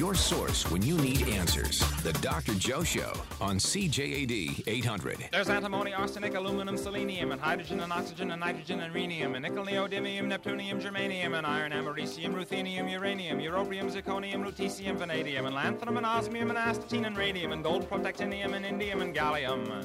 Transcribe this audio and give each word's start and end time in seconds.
Your 0.00 0.14
source 0.14 0.64
when 0.70 0.80
you 0.80 0.96
need 0.96 1.28
answers. 1.28 1.80
The 2.02 2.14
Dr. 2.22 2.54
Joe 2.54 2.82
Show 2.82 3.12
on 3.38 3.58
CJAD 3.58 4.62
800. 4.66 5.28
There's 5.30 5.50
antimony, 5.50 5.92
arsenic, 5.92 6.34
aluminum, 6.34 6.78
selenium, 6.78 7.32
and 7.32 7.38
hydrogen, 7.38 7.80
and 7.80 7.92
oxygen, 7.92 8.30
and 8.30 8.40
nitrogen, 8.40 8.80
and 8.80 8.94
rhenium, 8.94 9.34
and 9.34 9.42
nickel, 9.42 9.62
neodymium, 9.62 10.22
neptunium, 10.22 10.80
germanium, 10.80 11.36
and 11.36 11.46
iron, 11.46 11.72
americium, 11.72 12.32
ruthenium, 12.32 12.90
uranium, 12.90 13.40
europium, 13.40 13.92
zirconium, 13.92 14.42
lutetium, 14.42 14.96
vanadium, 14.96 15.44
and 15.44 15.54
lanthanum, 15.54 15.98
and 15.98 16.06
osmium, 16.06 16.48
and 16.48 16.58
astatine, 16.58 17.06
and 17.06 17.18
radium, 17.18 17.52
and 17.52 17.62
gold, 17.62 17.86
protactinium, 17.90 18.54
and 18.54 18.64
indium, 18.64 19.02
and 19.02 19.14
gallium, 19.14 19.84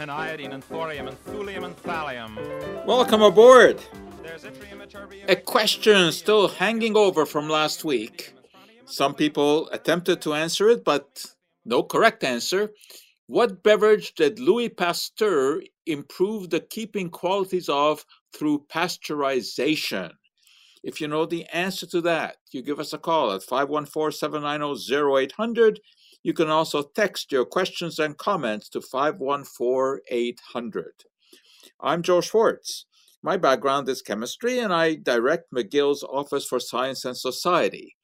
and 0.00 0.10
iodine, 0.10 0.54
and 0.54 0.64
thorium, 0.64 1.06
and 1.06 1.24
thulium, 1.24 1.64
and 1.64 1.76
thallium. 1.84 2.84
Welcome 2.84 3.22
aboard. 3.22 3.80
There's 4.24 4.42
yttrium, 4.42 4.84
ytterbium, 4.84 5.30
A 5.30 5.36
question 5.36 6.10
still 6.10 6.48
hanging 6.48 6.96
over 6.96 7.24
from 7.24 7.48
last 7.48 7.84
week. 7.84 8.32
Some 8.86 9.14
people 9.14 9.68
attempted 9.70 10.22
to 10.22 10.34
answer 10.34 10.68
it, 10.68 10.84
but 10.84 11.24
no 11.64 11.82
correct 11.82 12.22
answer. 12.22 12.70
What 13.26 13.64
beverage 13.64 14.14
did 14.14 14.38
Louis 14.38 14.68
Pasteur 14.68 15.62
improve 15.86 16.50
the 16.50 16.60
keeping 16.60 17.10
qualities 17.10 17.68
of 17.68 18.04
through 18.32 18.66
pasteurization? 18.72 20.12
If 20.84 21.00
you 21.00 21.08
know 21.08 21.26
the 21.26 21.46
answer 21.52 21.86
to 21.86 22.00
that, 22.02 22.36
you 22.52 22.62
give 22.62 22.78
us 22.78 22.92
a 22.92 22.98
call 22.98 23.32
at 23.32 23.42
514 23.42 24.12
790 24.12 25.26
0800. 25.26 25.80
You 26.22 26.32
can 26.32 26.48
also 26.48 26.82
text 26.82 27.32
your 27.32 27.44
questions 27.44 27.98
and 27.98 28.16
comments 28.16 28.68
to 28.68 28.80
514 28.80 30.02
800. 30.08 30.92
I'm 31.80 32.02
Joe 32.02 32.20
Schwartz. 32.20 32.86
My 33.20 33.36
background 33.36 33.88
is 33.88 34.02
chemistry, 34.02 34.60
and 34.60 34.72
I 34.72 34.94
direct 34.94 35.52
McGill's 35.52 36.04
Office 36.04 36.46
for 36.46 36.60
Science 36.60 37.04
and 37.04 37.16
Society, 37.16 37.95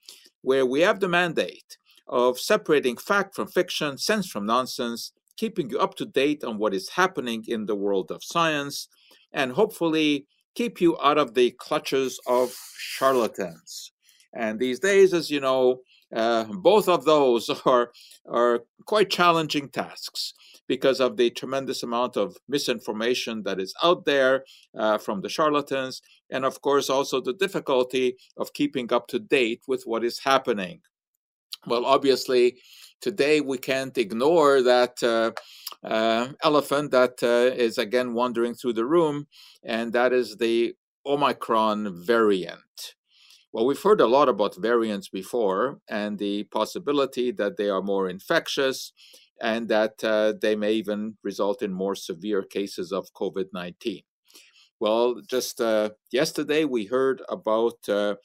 where 0.43 0.67
we 0.67 0.81
have 0.81 1.01
the 1.01 1.09
mandate 1.09 1.79
of 2.09 2.39
separating 2.39 2.97
fact 2.97 3.35
from 3.35 3.48
fiction, 3.48 3.97
sense 3.97 4.29
from 4.29 4.45
nonsense, 4.45 5.12
keeping 5.37 5.71
you 5.71 5.79
up 5.79 5.95
to 5.95 6.05
date 6.05 6.45
on 6.45 6.59
what 6.59 6.75
is 6.75 6.91
happening 6.91 7.45
in 7.49 7.67
the 7.67 7.75
world 7.75 8.11
of 8.11 8.23
science, 8.23 8.89
and 9.33 9.53
hopefully 9.53 10.27
keep 10.55 10.81
you 10.81 10.99
out 11.03 11.19
of 11.19 11.34
the 11.34 11.51
clutches 11.53 12.21
of 12.27 12.55
charlatans. 12.77 13.93
And 14.34 14.59
these 14.59 14.79
days, 14.79 15.15
as 15.15 15.31
you 15.31 15.41
know, 15.41 15.81
uh, 16.15 16.45
both 16.45 16.89
of 16.89 17.05
those 17.05 17.49
are, 17.67 17.93
are 18.29 18.61
quite 18.87 19.11
challenging 19.11 19.69
tasks 19.69 20.35
because 20.69 21.01
of 21.01 21.17
the 21.17 21.31
tremendous 21.31 21.83
amount 21.83 22.17
of 22.17 22.37
misinformation 22.49 23.43
that 23.43 23.61
is 23.61 23.75
out 23.83 24.05
there 24.05 24.45
uh, 24.79 24.97
from 24.99 25.21
the 25.21 25.29
charlatans, 25.29 26.01
and 26.31 26.45
of 26.45 26.61
course, 26.63 26.89
also 26.89 27.21
the 27.21 27.35
difficulty 27.35 28.17
of 28.37 28.53
keeping 28.53 28.93
up 28.93 29.09
to 29.09 29.19
date 29.19 29.63
with 29.67 29.83
what 29.85 30.05
is 30.05 30.21
happening. 30.21 30.81
Well, 31.67 31.85
obviously, 31.85 32.59
today 33.01 33.41
we 33.41 33.59
can't 33.59 33.97
ignore 33.99 34.63
that 34.63 35.03
uh, 35.03 35.33
uh, 35.87 36.29
elephant 36.43 36.91
that 36.93 37.23
uh, 37.23 37.55
is 37.55 37.79
again 37.79 38.15
wandering 38.15 38.55
through 38.55 38.73
the 38.75 38.87
room, 38.87 39.27
and 39.63 39.93
that 39.93 40.13
is 40.13 40.37
the 40.37 40.75
Omicron 41.05 42.05
variant. 42.05 42.95
Well, 43.53 43.67
we've 43.67 43.83
heard 43.83 44.00
a 44.00 44.06
lot 44.06 44.31
about 44.31 44.56
variants 44.56 45.08
before 45.08 45.78
and 45.86 46.19
the 46.19 46.45
possibility 46.45 47.31
that 47.33 47.59
they 47.59 47.69
are 47.69 47.83
more 47.83 48.09
infectious 48.09 48.92
and 49.42 49.69
that 49.69 50.03
uh, 50.03 50.33
they 50.41 50.56
may 50.56 50.72
even 50.72 51.19
result 51.22 51.61
in 51.61 51.70
more 51.70 51.94
severe 51.94 52.42
cases 52.42 52.92
of 52.92 53.12
COVID 53.12 53.47
19. 53.53 54.05
Well, 54.81 55.20
just 55.28 55.61
uh, 55.61 55.91
yesterday 56.11 56.64
we 56.64 56.86
heard 56.86 57.20
about 57.28 57.89
uh, 57.91 58.17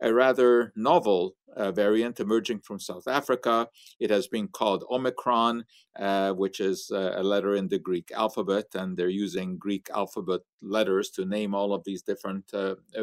a 0.00 0.14
rather 0.14 0.72
novel 0.74 1.36
uh, 1.54 1.72
variant 1.72 2.18
emerging 2.18 2.60
from 2.60 2.80
South 2.80 3.06
Africa. 3.06 3.68
It 4.00 4.10
has 4.10 4.28
been 4.28 4.48
called 4.48 4.84
Omicron, 4.90 5.66
uh, 5.98 6.32
which 6.32 6.58
is 6.58 6.90
uh, 6.90 7.12
a 7.16 7.22
letter 7.22 7.54
in 7.54 7.68
the 7.68 7.78
Greek 7.78 8.10
alphabet, 8.12 8.68
and 8.74 8.96
they're 8.96 9.08
using 9.08 9.58
Greek 9.58 9.88
alphabet 9.94 10.40
letters 10.62 11.10
to 11.10 11.26
name 11.26 11.54
all 11.54 11.74
of 11.74 11.84
these 11.84 12.02
different 12.02 12.50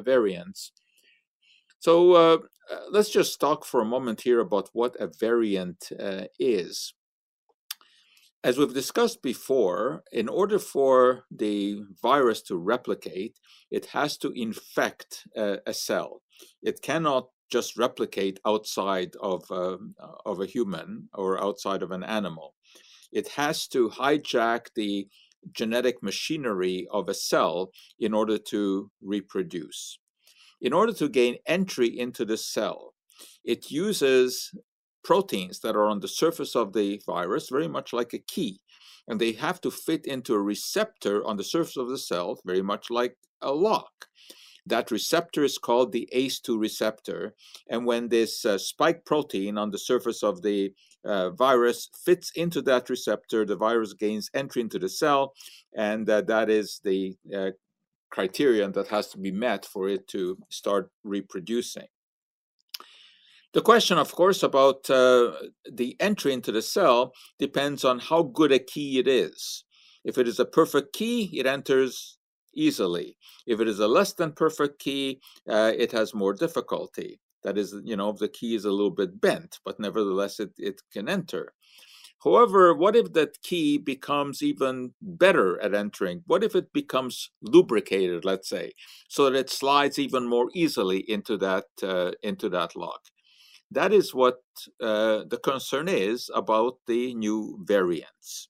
variants. 0.03 0.71
So 1.79 2.13
uh, 2.13 2.37
uh, 2.71 2.79
let's 2.91 3.09
just 3.09 3.39
talk 3.39 3.65
for 3.65 3.81
a 3.81 3.85
moment 3.85 4.21
here 4.21 4.39
about 4.39 4.69
what 4.73 4.95
a 4.99 5.07
variant 5.07 5.89
uh, 5.99 6.25
is. 6.39 6.93
As 8.43 8.57
we've 8.57 8.73
discussed 8.73 9.21
before, 9.21 10.03
in 10.11 10.29
order 10.29 10.59
for 10.59 11.23
the 11.29 11.81
virus 12.01 12.41
to 12.43 12.57
replicate, 12.57 13.39
it 13.71 13.87
has 13.87 14.17
to 14.19 14.31
infect 14.31 15.27
a, 15.35 15.57
a 15.65 15.73
cell. 15.73 16.21
It 16.61 16.81
cannot 16.81 17.29
just 17.51 17.77
replicate 17.77 18.39
outside 18.45 19.15
of, 19.21 19.43
um, 19.51 19.95
uh, 20.01 20.07
of 20.25 20.39
a 20.39 20.45
human 20.45 21.09
or 21.13 21.41
outside 21.43 21.81
of 21.81 21.91
an 21.91 22.03
animal. 22.03 22.53
It 23.11 23.29
has 23.29 23.67
to 23.69 23.89
hijack 23.89 24.67
the 24.75 25.07
genetic 25.51 26.03
machinery 26.03 26.87
of 26.91 27.07
a 27.09 27.13
cell 27.13 27.71
in 27.99 28.13
order 28.13 28.37
to 28.37 28.91
reproduce. 29.01 29.99
In 30.61 30.73
order 30.73 30.93
to 30.93 31.09
gain 31.09 31.37
entry 31.45 31.87
into 31.87 32.25
the 32.25 32.37
cell, 32.37 32.93
it 33.43 33.71
uses 33.71 34.51
proteins 35.03 35.59
that 35.61 35.75
are 35.75 35.87
on 35.87 35.99
the 35.99 36.07
surface 36.07 36.55
of 36.55 36.73
the 36.73 37.01
virus, 37.05 37.49
very 37.49 37.67
much 37.67 37.93
like 37.93 38.13
a 38.13 38.19
key. 38.19 38.59
And 39.07 39.21
they 39.21 39.31
have 39.33 39.61
to 39.61 39.71
fit 39.71 40.05
into 40.05 40.33
a 40.33 40.41
receptor 40.41 41.25
on 41.25 41.37
the 41.37 41.43
surface 41.43 41.77
of 41.77 41.87
the 41.87 41.97
cell, 41.97 42.39
very 42.45 42.61
much 42.61 42.89
like 42.89 43.15
a 43.41 43.53
lock. 43.53 44.07
That 44.65 44.91
receptor 44.91 45.45
is 45.45 45.57
called 45.57 45.93
the 45.93 46.09
ACE2 46.13 46.59
receptor. 46.59 47.33
And 47.69 47.85
when 47.85 48.09
this 48.09 48.43
uh, 48.43 48.57
spike 48.57 49.05
protein 49.05 49.57
on 49.57 49.71
the 49.71 49.77
surface 49.77 50.23
of 50.23 50.41
the 50.41 50.73
uh, 51.05 51.29
virus 51.29 51.89
fits 52.03 52.31
into 52.35 52.61
that 52.63 52.89
receptor, 52.89 53.45
the 53.45 53.55
virus 53.55 53.93
gains 53.93 54.29
entry 54.33 54.61
into 54.61 54.77
the 54.77 54.89
cell. 54.89 55.33
And 55.73 56.09
uh, 56.09 56.21
that 56.23 56.49
is 56.49 56.81
the 56.83 57.15
uh, 57.33 57.51
criterion 58.09 58.71
that 58.73 58.87
has 58.87 59.07
to 59.09 59.17
be 59.17 59.31
met 59.31 59.65
for 59.65 59.89
it 59.89 60.07
to 60.09 60.37
start 60.49 60.91
reproducing. 61.03 61.87
The 63.53 63.61
question, 63.61 63.97
of 63.97 64.11
course, 64.11 64.43
about 64.43 64.89
uh, 64.89 65.31
the 65.71 65.95
entry 65.99 66.33
into 66.33 66.51
the 66.51 66.61
cell 66.61 67.13
depends 67.39 67.83
on 67.83 67.99
how 67.99 68.23
good 68.23 68.51
a 68.51 68.59
key 68.59 68.99
it 68.99 69.07
is. 69.07 69.63
If 70.03 70.17
it 70.17 70.27
is 70.27 70.39
a 70.39 70.45
perfect 70.45 70.93
key, 70.93 71.31
it 71.37 71.45
enters 71.45 72.17
easily. 72.53 73.17
If 73.45 73.59
it 73.59 73.67
is 73.67 73.79
a 73.79 73.87
less 73.87 74.13
than 74.13 74.33
perfect 74.33 74.79
key, 74.79 75.21
uh, 75.49 75.71
it 75.77 75.91
has 75.91 76.13
more 76.13 76.33
difficulty. 76.33 77.19
That 77.43 77.57
is, 77.57 77.75
you 77.83 77.95
know, 77.95 78.11
the 78.11 78.27
key 78.27 78.55
is 78.55 78.65
a 78.65 78.71
little 78.71 78.91
bit 78.91 79.21
bent, 79.21 79.59
but 79.63 79.79
nevertheless, 79.79 80.39
it, 80.39 80.51
it 80.57 80.81
can 80.91 81.07
enter. 81.07 81.53
However, 82.23 82.73
what 82.73 82.95
if 82.95 83.13
that 83.13 83.41
key 83.43 83.77
becomes 83.77 84.41
even 84.41 84.93
better 85.01 85.61
at 85.61 85.75
entering? 85.75 86.23
What 86.25 86.43
if 86.43 86.55
it 86.55 86.73
becomes 86.73 87.29
lubricated, 87.41 88.25
let's 88.25 88.49
say, 88.49 88.73
so 89.07 89.29
that 89.29 89.37
it 89.37 89.49
slides 89.49 89.99
even 89.99 90.27
more 90.27 90.49
easily 90.55 90.99
into 91.07 91.37
that 91.37 91.65
uh, 91.83 92.11
into 92.23 92.49
that 92.49 92.75
lock? 92.75 93.01
That 93.69 93.93
is 93.93 94.15
what 94.15 94.39
uh, 94.81 95.23
the 95.27 95.39
concern 95.43 95.87
is 95.87 96.29
about 96.33 96.77
the 96.87 97.13
new 97.13 97.59
variants. 97.63 98.49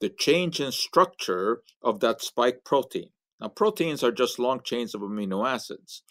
The 0.00 0.08
change 0.08 0.60
in 0.60 0.72
structure 0.72 1.62
of 1.82 2.00
that 2.00 2.22
spike 2.22 2.64
protein. 2.64 3.10
Now, 3.40 3.48
proteins 3.48 4.02
are 4.02 4.12
just 4.12 4.38
long 4.38 4.60
chains 4.64 4.94
of 4.94 5.02
amino 5.02 5.46
acids. 5.46 6.02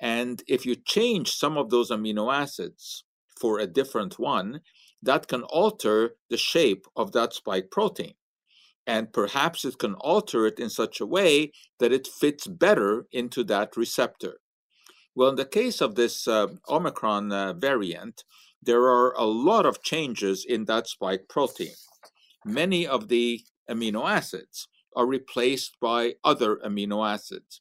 And 0.00 0.42
if 0.46 0.64
you 0.64 0.76
change 0.76 1.30
some 1.30 1.56
of 1.56 1.70
those 1.70 1.90
amino 1.90 2.32
acids 2.32 3.04
for 3.40 3.58
a 3.58 3.66
different 3.66 4.18
one, 4.18 4.60
that 5.02 5.28
can 5.28 5.42
alter 5.44 6.16
the 6.30 6.36
shape 6.36 6.86
of 6.96 7.12
that 7.12 7.32
spike 7.32 7.70
protein. 7.70 8.14
And 8.86 9.12
perhaps 9.12 9.64
it 9.64 9.78
can 9.78 9.94
alter 9.94 10.46
it 10.46 10.58
in 10.58 10.70
such 10.70 11.00
a 11.00 11.06
way 11.06 11.52
that 11.78 11.92
it 11.92 12.06
fits 12.06 12.46
better 12.46 13.06
into 13.12 13.44
that 13.44 13.76
receptor. 13.76 14.40
Well, 15.14 15.28
in 15.30 15.36
the 15.36 15.44
case 15.44 15.80
of 15.80 15.94
this 15.94 16.26
uh, 16.26 16.46
Omicron 16.68 17.32
uh, 17.32 17.52
variant, 17.52 18.24
there 18.62 18.82
are 18.82 19.12
a 19.14 19.24
lot 19.24 19.66
of 19.66 19.82
changes 19.82 20.44
in 20.48 20.64
that 20.64 20.86
spike 20.88 21.28
protein. 21.28 21.74
Many 22.44 22.86
of 22.86 23.08
the 23.08 23.44
amino 23.70 24.08
acids 24.08 24.68
are 24.96 25.06
replaced 25.06 25.78
by 25.80 26.14
other 26.24 26.56
amino 26.56 27.06
acids. 27.06 27.60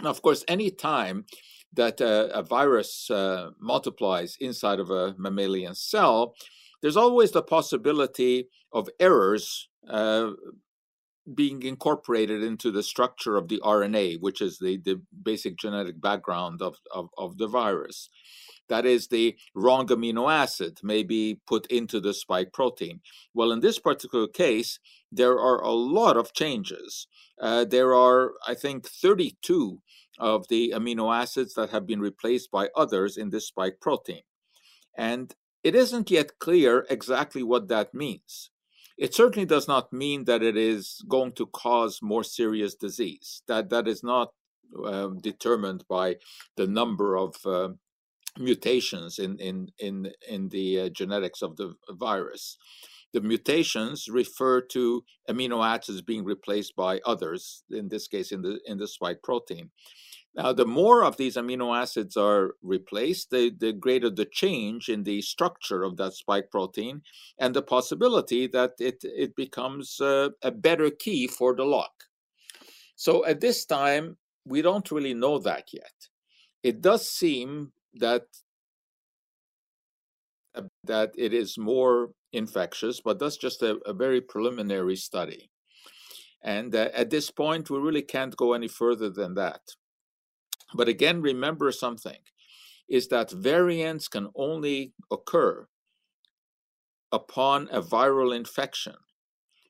Now, 0.00 0.10
of 0.10 0.22
course, 0.22 0.44
any 0.48 0.70
time 0.70 1.26
that 1.72 2.00
uh, 2.00 2.28
a 2.32 2.42
virus 2.42 3.10
uh, 3.10 3.50
multiplies 3.60 4.36
inside 4.40 4.80
of 4.80 4.90
a 4.90 5.14
mammalian 5.18 5.74
cell, 5.74 6.34
there's 6.82 6.96
always 6.96 7.32
the 7.32 7.42
possibility 7.42 8.48
of 8.72 8.88
errors 9.00 9.68
uh, 9.88 10.30
being 11.34 11.62
incorporated 11.62 12.42
into 12.42 12.70
the 12.70 12.82
structure 12.82 13.36
of 13.36 13.48
the 13.48 13.60
RNA, 13.64 14.20
which 14.20 14.40
is 14.40 14.58
the, 14.58 14.78
the 14.78 15.00
basic 15.22 15.58
genetic 15.58 16.00
background 16.00 16.62
of, 16.62 16.76
of, 16.92 17.08
of 17.18 17.38
the 17.38 17.46
virus. 17.46 18.08
That 18.68 18.84
is, 18.84 19.08
the 19.08 19.36
wrong 19.54 19.86
amino 19.88 20.30
acid 20.30 20.80
may 20.82 21.02
be 21.02 21.40
put 21.46 21.66
into 21.66 22.00
the 22.00 22.14
spike 22.14 22.52
protein. 22.52 23.00
Well, 23.34 23.50
in 23.50 23.60
this 23.60 23.78
particular 23.78 24.28
case, 24.28 24.78
there 25.10 25.38
are 25.38 25.62
a 25.62 25.72
lot 25.72 26.16
of 26.16 26.34
changes. 26.34 27.06
Uh, 27.40 27.64
there 27.64 27.94
are, 27.94 28.32
I 28.46 28.54
think, 28.54 28.86
32 28.86 29.80
of 30.18 30.48
the 30.48 30.72
amino 30.74 31.14
acids 31.14 31.54
that 31.54 31.70
have 31.70 31.86
been 31.86 32.00
replaced 32.00 32.50
by 32.50 32.68
others 32.76 33.16
in 33.16 33.30
this 33.30 33.46
spike 33.46 33.80
protein. 33.80 34.22
And 34.96 35.34
it 35.68 35.74
isn't 35.74 36.10
yet 36.10 36.38
clear 36.38 36.86
exactly 36.88 37.42
what 37.42 37.68
that 37.68 37.92
means. 37.92 38.50
It 38.96 39.14
certainly 39.14 39.44
does 39.44 39.68
not 39.68 39.92
mean 39.92 40.24
that 40.24 40.42
it 40.42 40.56
is 40.56 41.04
going 41.06 41.32
to 41.32 41.46
cause 41.46 42.00
more 42.00 42.24
serious 42.24 42.74
disease. 42.74 43.42
That 43.48 43.68
that 43.68 43.86
is 43.86 44.02
not 44.02 44.28
uh, 44.92 45.08
determined 45.30 45.84
by 45.86 46.16
the 46.56 46.66
number 46.66 47.16
of 47.16 47.34
uh, 47.44 47.70
mutations 48.38 49.18
in 49.18 49.32
in 49.48 49.56
in 49.78 49.94
in 50.34 50.48
the 50.48 50.66
uh, 50.80 50.88
genetics 51.00 51.42
of 51.42 51.56
the 51.56 51.74
virus. 51.90 52.56
The 53.12 53.20
mutations 53.20 54.08
refer 54.08 54.62
to 54.76 55.04
amino 55.28 55.58
acids 55.74 56.02
being 56.02 56.24
replaced 56.24 56.74
by 56.76 57.00
others. 57.12 57.62
In 57.70 57.88
this 57.88 58.08
case, 58.08 58.32
in 58.32 58.40
the 58.40 58.54
in 58.70 58.78
the 58.78 58.88
spike 58.88 59.20
protein. 59.22 59.70
Now, 60.38 60.52
the 60.52 60.66
more 60.66 61.02
of 61.02 61.16
these 61.16 61.34
amino 61.34 61.76
acids 61.76 62.16
are 62.16 62.54
replaced, 62.62 63.30
the, 63.30 63.50
the 63.50 63.72
greater 63.72 64.08
the 64.08 64.24
change 64.24 64.88
in 64.88 65.02
the 65.02 65.20
structure 65.20 65.82
of 65.82 65.96
that 65.96 66.12
spike 66.12 66.52
protein 66.52 67.02
and 67.40 67.54
the 67.54 67.62
possibility 67.62 68.46
that 68.46 68.74
it, 68.78 68.98
it 69.02 69.34
becomes 69.34 70.00
uh, 70.00 70.28
a 70.40 70.52
better 70.52 70.90
key 70.90 71.26
for 71.26 71.56
the 71.56 71.64
lock. 71.64 72.04
So 72.94 73.26
at 73.26 73.40
this 73.40 73.64
time, 73.64 74.16
we 74.44 74.62
don't 74.62 74.88
really 74.92 75.12
know 75.12 75.40
that 75.40 75.72
yet. 75.72 76.06
It 76.62 76.80
does 76.80 77.10
seem 77.10 77.72
that 77.94 78.22
that 80.84 81.12
it 81.16 81.32
is 81.32 81.58
more 81.58 82.10
infectious, 82.32 83.00
but 83.00 83.18
that's 83.18 83.36
just 83.36 83.62
a, 83.62 83.78
a 83.86 83.92
very 83.92 84.20
preliminary 84.20 84.96
study. 84.96 85.50
And 86.42 86.74
uh, 86.74 86.88
at 86.94 87.10
this 87.10 87.30
point, 87.30 87.70
we 87.70 87.78
really 87.78 88.02
can't 88.02 88.36
go 88.36 88.52
any 88.52 88.68
further 88.68 89.10
than 89.10 89.34
that. 89.34 89.60
But 90.74 90.88
again, 90.88 91.22
remember 91.22 91.72
something 91.72 92.18
is 92.88 93.08
that 93.08 93.30
variants 93.30 94.08
can 94.08 94.28
only 94.34 94.92
occur 95.10 95.68
upon 97.12 97.68
a 97.70 97.82
viral 97.82 98.34
infection 98.34 98.94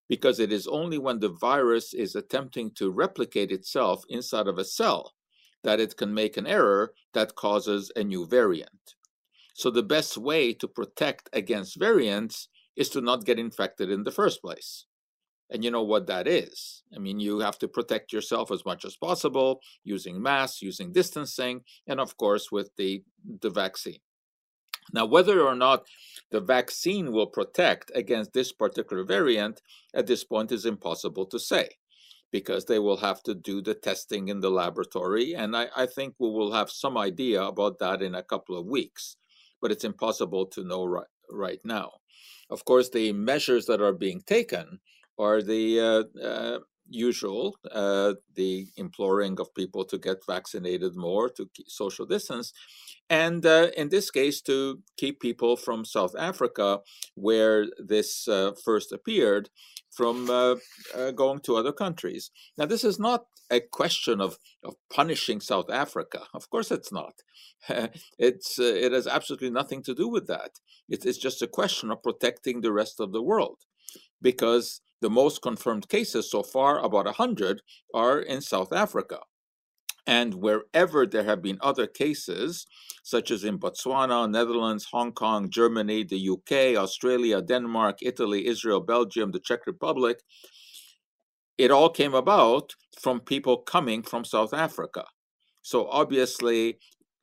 because 0.09 0.41
it 0.41 0.53
is 0.53 0.67
only 0.67 0.99
when 0.99 1.21
the 1.21 1.29
virus 1.29 1.93
is 1.93 2.15
attempting 2.15 2.71
to 2.73 2.91
replicate 2.91 3.53
itself 3.53 4.05
inside 4.09 4.49
of 4.49 4.59
a 4.59 4.65
cell 4.65 5.15
that 5.63 5.81
it 5.81 5.97
can 5.97 6.15
make 6.15 6.37
an 6.37 6.47
error 6.47 6.93
that 7.13 7.35
causes 7.35 7.93
a 7.95 8.03
new 8.03 8.27
variant. 8.27 8.95
So, 9.55 9.71
the 9.71 9.83
best 9.83 10.17
way 10.17 10.53
to 10.55 10.69
protect 10.69 11.29
against 11.33 11.79
variants 11.79 12.49
is 12.77 12.89
to 12.91 13.01
not 13.01 13.25
get 13.25 13.41
infected 13.41 13.91
in 13.91 14.05
the 14.05 14.13
first 14.13 14.41
place 14.41 14.87
and 15.51 15.65
you 15.65 15.71
know 15.71 15.83
what 15.83 16.07
that 16.07 16.29
is. 16.29 16.83
I 16.95 16.99
mean, 16.99 17.21
you 17.21 17.41
have 17.41 17.59
to 17.59 17.69
protect 17.69 18.13
yourself 18.13 18.51
as 18.51 18.65
much 18.65 18.85
as 18.85 18.97
possible 18.97 19.61
using 19.85 20.21
masks, 20.21 20.63
using 20.63 20.93
distancing, 20.93 21.63
and 21.87 22.01
of 22.01 22.17
course 22.17 22.53
with 22.53 22.71
the, 22.77 23.03
the 23.41 23.51
vaccine. 23.51 23.99
Now, 24.93 25.07
whether 25.07 25.43
or 25.43 25.55
not 25.55 25.87
the 26.31 26.41
vaccine 26.41 27.13
will 27.13 27.27
protect 27.27 27.91
against 27.95 28.33
this 28.33 28.53
particular 28.53 29.05
variant 29.05 29.61
at 29.95 30.07
this 30.07 30.25
point 30.25 30.53
is 30.53 30.65
impossible 30.65 31.27
to 31.27 31.39
say 31.39 31.69
because 32.31 32.65
they 32.65 32.79
will 32.79 32.97
have 32.99 33.23
to 33.23 33.35
do 33.35 33.63
the 33.63 33.75
testing 33.75 34.29
in 34.29 34.41
the 34.41 34.51
laboratory. 34.51 35.35
And 35.35 35.57
I, 35.57 35.69
I 35.77 35.87
think 35.87 36.15
we 36.19 36.29
will 36.29 36.53
have 36.53 36.71
some 36.71 36.99
idea 36.99 37.43
about 37.43 37.79
that 37.79 38.03
in 38.03 38.15
a 38.15 38.23
couple 38.23 38.59
of 38.59 38.67
weeks, 38.67 39.17
but 39.61 39.71
it's 39.71 39.85
impossible 39.85 40.47
to 40.47 40.65
know 40.65 40.85
right, 40.85 41.07
right 41.31 41.61
now. 41.65 41.93
Of 42.51 42.65
course, 42.65 42.89
the 42.89 43.13
measures 43.13 43.67
that 43.67 43.81
are 43.83 43.93
being 43.93 44.23
taken 44.23 44.81
are 45.19 45.43
the 45.43 45.81
uh, 45.81 46.21
uh, 46.21 46.59
usual, 46.89 47.57
uh, 47.73 48.15
the 48.35 48.67
imploring 48.77 49.39
of 49.41 49.55
people 49.55 49.85
to 49.85 49.99
get 49.99 50.19
vaccinated 50.27 50.97
more, 50.97 51.29
to 51.29 51.49
social 51.67 52.07
distance, 52.07 52.53
and 53.11 53.45
uh, 53.45 53.69
in 53.77 53.89
this 53.89 54.11
case, 54.11 54.41
to 54.43 54.81
keep 54.97 55.21
people 55.21 55.57
from 55.57 55.85
South 55.85 56.15
Africa, 56.19 56.81
where 57.15 57.67
this 57.79 58.29
uh, 58.29 58.53
first 58.65 58.93
appeared, 58.93 59.49
from 59.91 60.31
uh, 60.31 60.57
going 61.15 61.41
to 61.41 61.57
other 61.57 61.73
countries. 61.73 62.31
Now, 62.57 62.67
this 62.67 62.85
is 62.85 62.99
not 62.99 63.25
a 63.51 63.61
question 63.61 64.21
of, 64.21 64.39
of 64.63 64.75
punishing 64.93 65.41
South 65.41 65.71
Africa. 65.71 66.21
Of 66.35 66.51
course, 66.51 66.71
it's 66.71 66.93
not. 66.93 67.15
it's 68.19 68.59
it 68.59 68.93
has 68.93 69.07
absolutely 69.07 69.51
nothing 69.51 69.83
to 69.85 69.95
do 69.95 70.09
with 70.09 70.27
that. 70.27 70.53
It, 70.89 71.05
it's 71.05 71.19
just 71.19 71.43
a 71.43 71.49
question 71.49 71.91
of 71.91 72.03
protecting 72.03 72.61
the 72.61 72.73
rest 72.73 73.01
of 73.01 73.13
the 73.13 73.23
world, 73.23 73.59
because 74.21 74.81
the 75.01 75.11
most 75.11 75.43
confirmed 75.43 75.89
cases 75.89 76.31
so 76.31 76.43
far, 76.43 76.79
about 76.79 77.07
100, 77.07 77.63
are 77.95 78.21
in 78.21 78.41
South 78.41 78.73
Africa. 78.73 79.21
And 80.07 80.35
wherever 80.35 81.07
there 81.07 81.25
have 81.25 81.43
been 81.43 81.59
other 81.61 81.87
cases, 81.87 82.67
such 83.03 83.31
as 83.31 83.45
in 83.45 83.59
Botswana, 83.59 84.31
Netherlands, 84.31 84.87
Hong 84.91 85.13
Kong, 85.13 85.51
Germany, 85.51 86.05
the 86.05 86.31
UK, 86.31 86.79
Australia, 86.83 87.43
Denmark, 87.43 87.99
Italy, 88.01 88.47
Israel, 88.47 88.81
Belgium, 88.81 89.33
the 89.33 89.41
Czech 89.41 89.67
Republic, 89.67 90.23
it 91.59 91.71
all 91.71 91.91
came 91.91 92.15
about 92.15 92.75
from 92.99 93.21
people 93.21 93.59
coming 93.59 94.03
from 94.03 94.25
South 94.25 94.55
Africa. 94.55 95.05
So 95.63 95.89
obviously, 95.89 96.79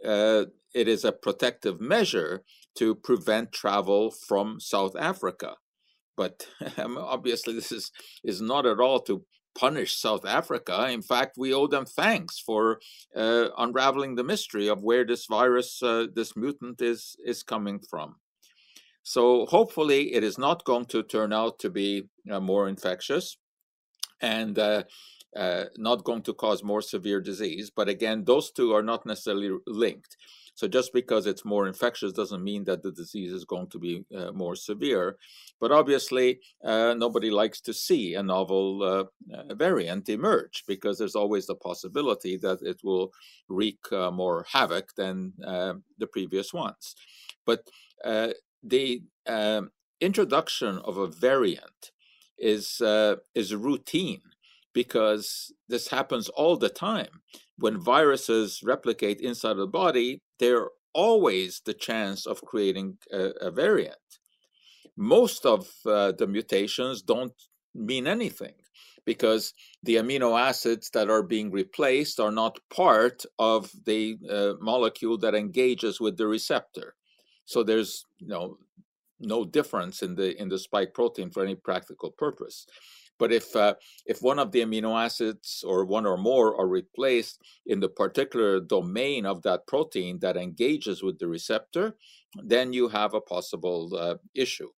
uh, 0.06 0.46
it 0.76 0.88
is 0.88 1.06
a 1.06 1.12
protective 1.12 1.82
measure 1.82 2.44
to 2.76 2.94
prevent 2.94 3.52
travel 3.52 4.12
from 4.12 4.60
South 4.60 4.96
Africa. 4.96 5.56
But 6.18 6.48
obviously, 6.78 7.54
this 7.54 7.72
is, 7.72 7.92
is 8.24 8.42
not 8.42 8.66
at 8.66 8.80
all 8.80 9.00
to 9.02 9.24
punish 9.56 9.98
South 9.98 10.26
Africa. 10.26 10.88
In 10.90 11.02
fact, 11.02 11.38
we 11.38 11.54
owe 11.54 11.68
them 11.68 11.86
thanks 11.86 12.40
for 12.40 12.80
uh, 13.16 13.48
unraveling 13.58 14.16
the 14.16 14.24
mystery 14.24 14.68
of 14.68 14.84
where 14.84 15.06
this 15.06 15.26
virus, 15.26 15.82
uh, 15.82 16.08
this 16.14 16.36
mutant, 16.36 16.82
is 16.82 17.16
is 17.26 17.42
coming 17.42 17.80
from. 17.80 18.16
So 19.04 19.46
hopefully, 19.46 20.14
it 20.14 20.24
is 20.24 20.38
not 20.38 20.66
going 20.66 20.86
to 20.86 21.04
turn 21.04 21.32
out 21.32 21.60
to 21.60 21.70
be 21.70 22.10
uh, 22.30 22.40
more 22.40 22.68
infectious, 22.68 23.38
and 24.22 24.60
uh, 24.60 24.84
uh, 25.36 25.66
not 25.78 26.04
going 26.04 26.24
to 26.24 26.34
cause 26.34 26.64
more 26.64 26.82
severe 26.82 27.22
disease. 27.22 27.70
But 27.70 27.90
again, 27.90 28.26
those 28.26 28.52
two 28.52 28.74
are 28.74 28.84
not 28.84 29.06
necessarily 29.06 29.52
linked. 29.68 30.18
So 30.56 30.70
just 30.70 30.94
because 30.94 31.28
it's 31.28 31.44
more 31.44 31.68
infectious 31.68 32.14
doesn't 32.14 32.44
mean 32.44 32.64
that 32.64 32.82
the 32.82 32.92
disease 32.92 33.34
is 33.34 33.44
going 33.44 33.68
to 33.68 33.80
be 33.80 34.06
uh, 34.18 34.32
more 34.32 34.56
severe. 34.56 35.18
But 35.60 35.74
obviously, 35.74 36.40
uh, 36.64 36.96
nobody 36.98 37.30
likes 37.30 37.60
to 37.62 37.74
see 37.74 38.16
a 38.16 38.24
novel 38.24 38.82
uh, 38.82 39.36
uh 39.36 39.54
variant 39.54 40.08
emerge 40.08 40.64
because 40.66 40.98
there's 40.98 41.16
always 41.16 41.46
the 41.46 41.56
possibility 41.56 42.38
that 42.38 42.60
it 42.62 42.80
will 42.84 43.12
wreak 43.50 43.80
uh, 43.92 44.12
more 44.12 44.46
havoc 44.50 44.96
than 44.96 45.34
the 45.38 46.08
previous 46.08 46.54
ones. 46.54 46.96
But 47.46 47.70
the 48.64 49.04
um, 49.28 49.72
introduction 50.00 50.80
of 50.80 50.98
a 50.98 51.08
variant 51.08 51.92
is 52.38 52.82
is 53.34 53.56
routine 53.56 54.22
because 54.74 55.52
this 55.68 55.88
happens 55.90 56.30
all 56.30 56.58
the 56.58 56.70
time. 56.70 57.22
When 57.58 57.80
viruses 57.80 58.62
replicate 58.64 59.22
inside 59.22 59.56
the 59.56 59.68
body, 59.68 60.22
there's 60.40 60.68
always 60.94 61.62
the 61.66 61.74
chance 61.74 62.26
of 62.26 62.42
creating 62.42 62.98
a, 63.12 63.32
a 63.42 63.52
variant. 63.52 63.98
Most 64.98 65.46
of 65.46 65.68
uh, 65.86 66.14
the 66.14 66.28
mutations 66.28 67.02
don't 67.02 67.34
mean 67.74 68.08
anything 68.08 68.54
because 69.06 69.54
the 69.84 69.96
amino 69.96 70.40
acids 70.40 70.90
that 70.92 71.10
are 71.10 71.22
being 71.22 71.52
replaced 71.52 72.20
are 72.20 72.32
not 72.32 72.60
part 72.74 73.26
of 73.38 73.70
the 73.86 74.18
uh, 74.30 74.54
molecule 74.60 75.18
that 75.20 75.36
engages 75.36 76.00
with 76.00 76.18
the 76.18 76.28
receptor. 76.28 76.96
So 77.46 77.64
there's 77.64 78.06
you 78.18 78.28
know 78.28 78.58
no 79.20 79.46
difference 79.46 80.02
in 80.02 80.16
the 80.16 80.40
in 80.42 80.50
the 80.50 80.60
spike 80.60 80.94
protein 80.94 81.30
for 81.30 81.44
any 81.44 81.56
practical 81.56 82.12
purpose. 82.12 82.66
But 83.18 83.32
if 83.32 83.56
uh, 83.56 83.76
if 84.06 84.22
one 84.22 84.40
of 84.40 84.52
the 84.52 84.62
amino 84.62 85.02
acids 85.02 85.64
or 85.66 85.86
one 85.86 86.06
or 86.06 86.18
more 86.18 86.60
are 86.60 86.68
replaced 86.68 87.42
in 87.66 87.80
the 87.80 87.90
particular 87.90 88.60
domain 88.60 89.26
of 89.26 89.42
that 89.44 89.68
protein 89.68 90.20
that 90.20 90.38
engages 90.38 91.02
with 91.02 91.20
the 91.20 91.28
receptor, 91.28 91.96
then 92.44 92.74
you 92.74 92.90
have 92.90 93.14
a 93.14 93.22
possible 93.22 93.96
uh, 93.96 94.16
issue. 94.34 94.70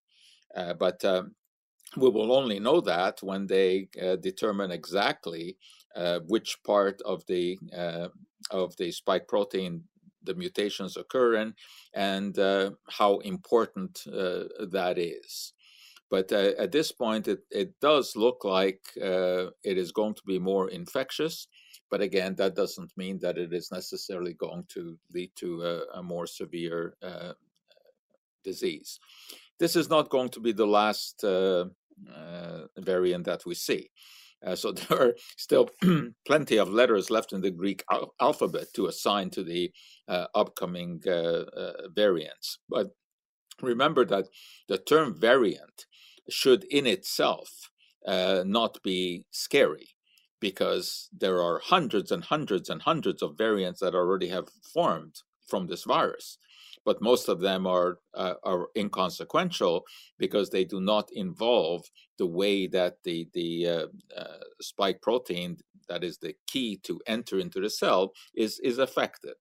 Uh, 0.55 0.73
but 0.73 1.03
um, 1.03 1.35
we 1.95 2.09
will 2.09 2.31
only 2.31 2.59
know 2.59 2.81
that 2.81 3.19
when 3.21 3.47
they 3.47 3.89
uh, 4.01 4.15
determine 4.17 4.71
exactly 4.71 5.57
uh, 5.95 6.19
which 6.27 6.57
part 6.63 7.01
of 7.01 7.25
the 7.27 7.57
uh, 7.75 8.09
of 8.51 8.75
the 8.77 8.91
spike 8.91 9.27
protein 9.27 9.83
the 10.23 10.35
mutations 10.35 10.97
occur 10.97 11.35
in 11.35 11.53
and 11.93 12.37
how 12.89 13.19
important 13.19 14.03
that 14.05 14.95
is. 14.97 15.53
But 16.09 16.31
uh, 16.31 16.53
at 16.57 16.71
this 16.71 16.91
point, 16.91 17.27
it, 17.27 17.39
it 17.51 17.73
does 17.81 18.15
look 18.15 18.43
like 18.45 18.81
uh, 19.01 19.47
it 19.63 19.77
is 19.77 19.91
going 19.91 20.15
to 20.15 20.21
be 20.25 20.39
more 20.39 20.69
infectious. 20.69 21.47
But 21.89 22.01
again, 22.01 22.35
that 22.35 22.55
doesn't 22.55 22.91
mean 22.97 23.19
that 23.19 23.37
it 23.37 23.53
is 23.53 23.71
necessarily 23.71 24.33
going 24.33 24.65
to 24.69 24.97
lead 25.13 25.31
to 25.37 25.63
a, 25.63 25.99
a 25.99 26.03
more 26.03 26.27
severe 26.27 26.95
uh, 27.01 27.33
disease. 28.43 28.99
This 29.59 29.75
is 29.75 29.89
not 29.89 30.09
going 30.09 30.29
to 30.29 30.39
be 30.39 30.51
the 30.51 30.67
last 30.67 31.23
uh, 31.23 31.65
uh, 32.13 32.67
variant 32.77 33.25
that 33.25 33.45
we 33.45 33.55
see. 33.55 33.89
Uh, 34.45 34.55
so 34.55 34.71
there 34.73 35.01
are 35.01 35.15
still 35.37 35.69
plenty 36.25 36.57
of 36.57 36.69
letters 36.69 37.09
left 37.09 37.33
in 37.33 37.41
the 37.41 37.51
Greek 37.51 37.83
al- 37.91 38.13
alphabet 38.21 38.67
to 38.75 38.87
assign 38.87 39.29
to 39.31 39.43
the 39.43 39.71
upcoming 40.35 41.01
variants. 41.95 42.59
But 42.69 42.87
remember 43.61 44.05
that 44.05 44.27
the 44.67 44.77
term 44.77 45.19
variant 45.19 45.85
should 46.29 46.63
in 46.65 46.85
itself 46.85 47.69
uh, 48.05 48.43
not 48.45 48.81
be 48.83 49.25
scary 49.31 49.89
because 50.39 51.09
there 51.17 51.41
are 51.41 51.59
hundreds 51.59 52.11
and 52.11 52.23
hundreds 52.25 52.69
and 52.69 52.81
hundreds 52.83 53.21
of 53.21 53.37
variants 53.37 53.79
that 53.79 53.95
already 53.95 54.27
have 54.29 54.47
formed 54.73 55.15
from 55.47 55.67
this 55.67 55.83
virus 55.83 56.37
but 56.87 57.01
most 57.01 57.27
of 57.27 57.41
them 57.41 57.67
are 57.67 57.99
uh, 58.13 58.35
are 58.43 58.69
inconsequential 58.77 59.83
because 60.17 60.49
they 60.49 60.63
do 60.63 60.79
not 60.79 61.09
involve 61.11 61.83
the 62.17 62.25
way 62.25 62.65
that 62.65 62.95
the 63.03 63.27
the 63.33 63.67
uh, 63.67 63.87
uh, 64.17 64.43
spike 64.61 65.01
protein 65.01 65.57
that 65.89 66.01
is 66.01 66.17
the 66.19 66.33
key 66.47 66.77
to 66.83 67.01
enter 67.05 67.39
into 67.39 67.59
the 67.59 67.69
cell 67.69 68.13
is 68.33 68.59
is 68.59 68.77
affected. 68.77 69.35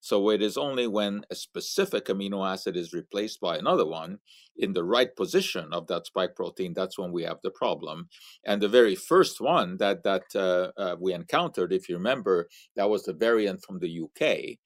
So 0.00 0.30
it 0.30 0.40
is 0.42 0.56
only 0.56 0.86
when 0.86 1.24
a 1.30 1.34
specific 1.34 2.06
amino 2.06 2.50
acid 2.50 2.76
is 2.76 2.92
replaced 2.94 3.40
by 3.40 3.58
another 3.58 3.86
one 3.86 4.18
in 4.56 4.72
the 4.72 4.84
right 4.84 5.14
position 5.14 5.72
of 5.72 5.86
that 5.88 6.06
spike 6.06 6.34
protein, 6.34 6.72
that's 6.74 6.98
when 6.98 7.12
we 7.12 7.22
have 7.24 7.38
the 7.42 7.50
problem. 7.50 8.08
And 8.44 8.62
the 8.62 8.68
very 8.68 8.94
first 8.94 9.40
one 9.40 9.76
that 9.76 10.02
that 10.04 10.24
uh, 10.34 10.72
uh, 10.80 10.96
we 10.98 11.12
encountered, 11.12 11.72
if 11.72 11.88
you 11.88 11.96
remember, 11.96 12.48
that 12.76 12.88
was 12.88 13.04
the 13.04 13.12
variant 13.12 13.62
from 13.64 13.78
the 13.78 14.00
UK 14.02 14.58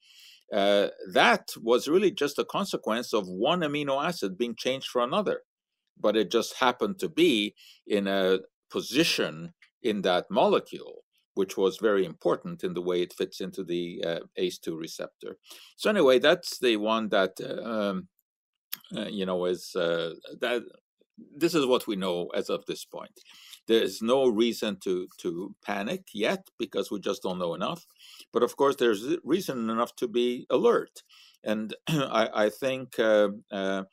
uh, 0.53 0.89
that 1.11 1.49
was 1.61 1.87
really 1.87 2.11
just 2.11 2.37
a 2.39 2.45
consequence 2.45 3.13
of 3.13 3.27
one 3.27 3.61
amino 3.61 4.03
acid 4.03 4.37
being 4.37 4.55
changed 4.55 4.87
for 4.89 5.01
another. 5.01 5.41
But 5.99 6.15
it 6.15 6.31
just 6.31 6.55
happened 6.57 6.99
to 6.99 7.09
be 7.09 7.55
in 7.87 8.07
a 8.07 8.39
position 8.69 9.53
in 9.81 10.01
that 10.03 10.25
molecule, 10.29 11.03
which 11.35 11.57
was 11.57 11.77
very 11.77 12.05
important 12.05 12.63
in 12.63 12.73
the 12.73 12.81
way 12.81 13.01
it 13.01 13.13
fits 13.13 13.39
into 13.41 13.63
the 13.63 14.03
uh, 14.05 14.19
ACE2 14.39 14.77
receptor. 14.77 15.37
So, 15.77 15.89
anyway, 15.89 16.19
that's 16.19 16.59
the 16.59 16.77
one 16.77 17.09
that, 17.09 17.33
uh, 17.39 17.69
um, 17.69 18.07
uh, 18.95 19.07
you 19.07 19.25
know, 19.25 19.45
is 19.45 19.75
uh, 19.75 20.15
that. 20.41 20.63
This 21.33 21.55
is 21.55 21.65
what 21.65 21.87
we 21.87 21.95
know 21.95 22.27
as 22.35 22.49
of 22.49 22.65
this 22.65 22.83
point. 22.83 23.21
There 23.69 23.81
is 23.81 24.01
no 24.01 24.27
reason 24.27 24.77
to 24.83 25.07
to 25.19 25.55
panic 25.65 26.03
yet 26.13 26.49
because 26.59 26.91
we 26.91 26.99
just 26.99 27.23
don't 27.23 27.39
know 27.39 27.53
enough. 27.53 27.85
But 28.33 28.43
of 28.43 28.57
course, 28.57 28.75
there's 28.75 29.15
reason 29.23 29.69
enough 29.69 29.95
to 29.95 30.09
be 30.09 30.45
alert. 30.49 31.03
And 31.45 31.73
I, 31.87 32.29
I, 32.33 32.49
think 32.49 32.99
uh, 32.99 33.29
uh, 33.49 33.83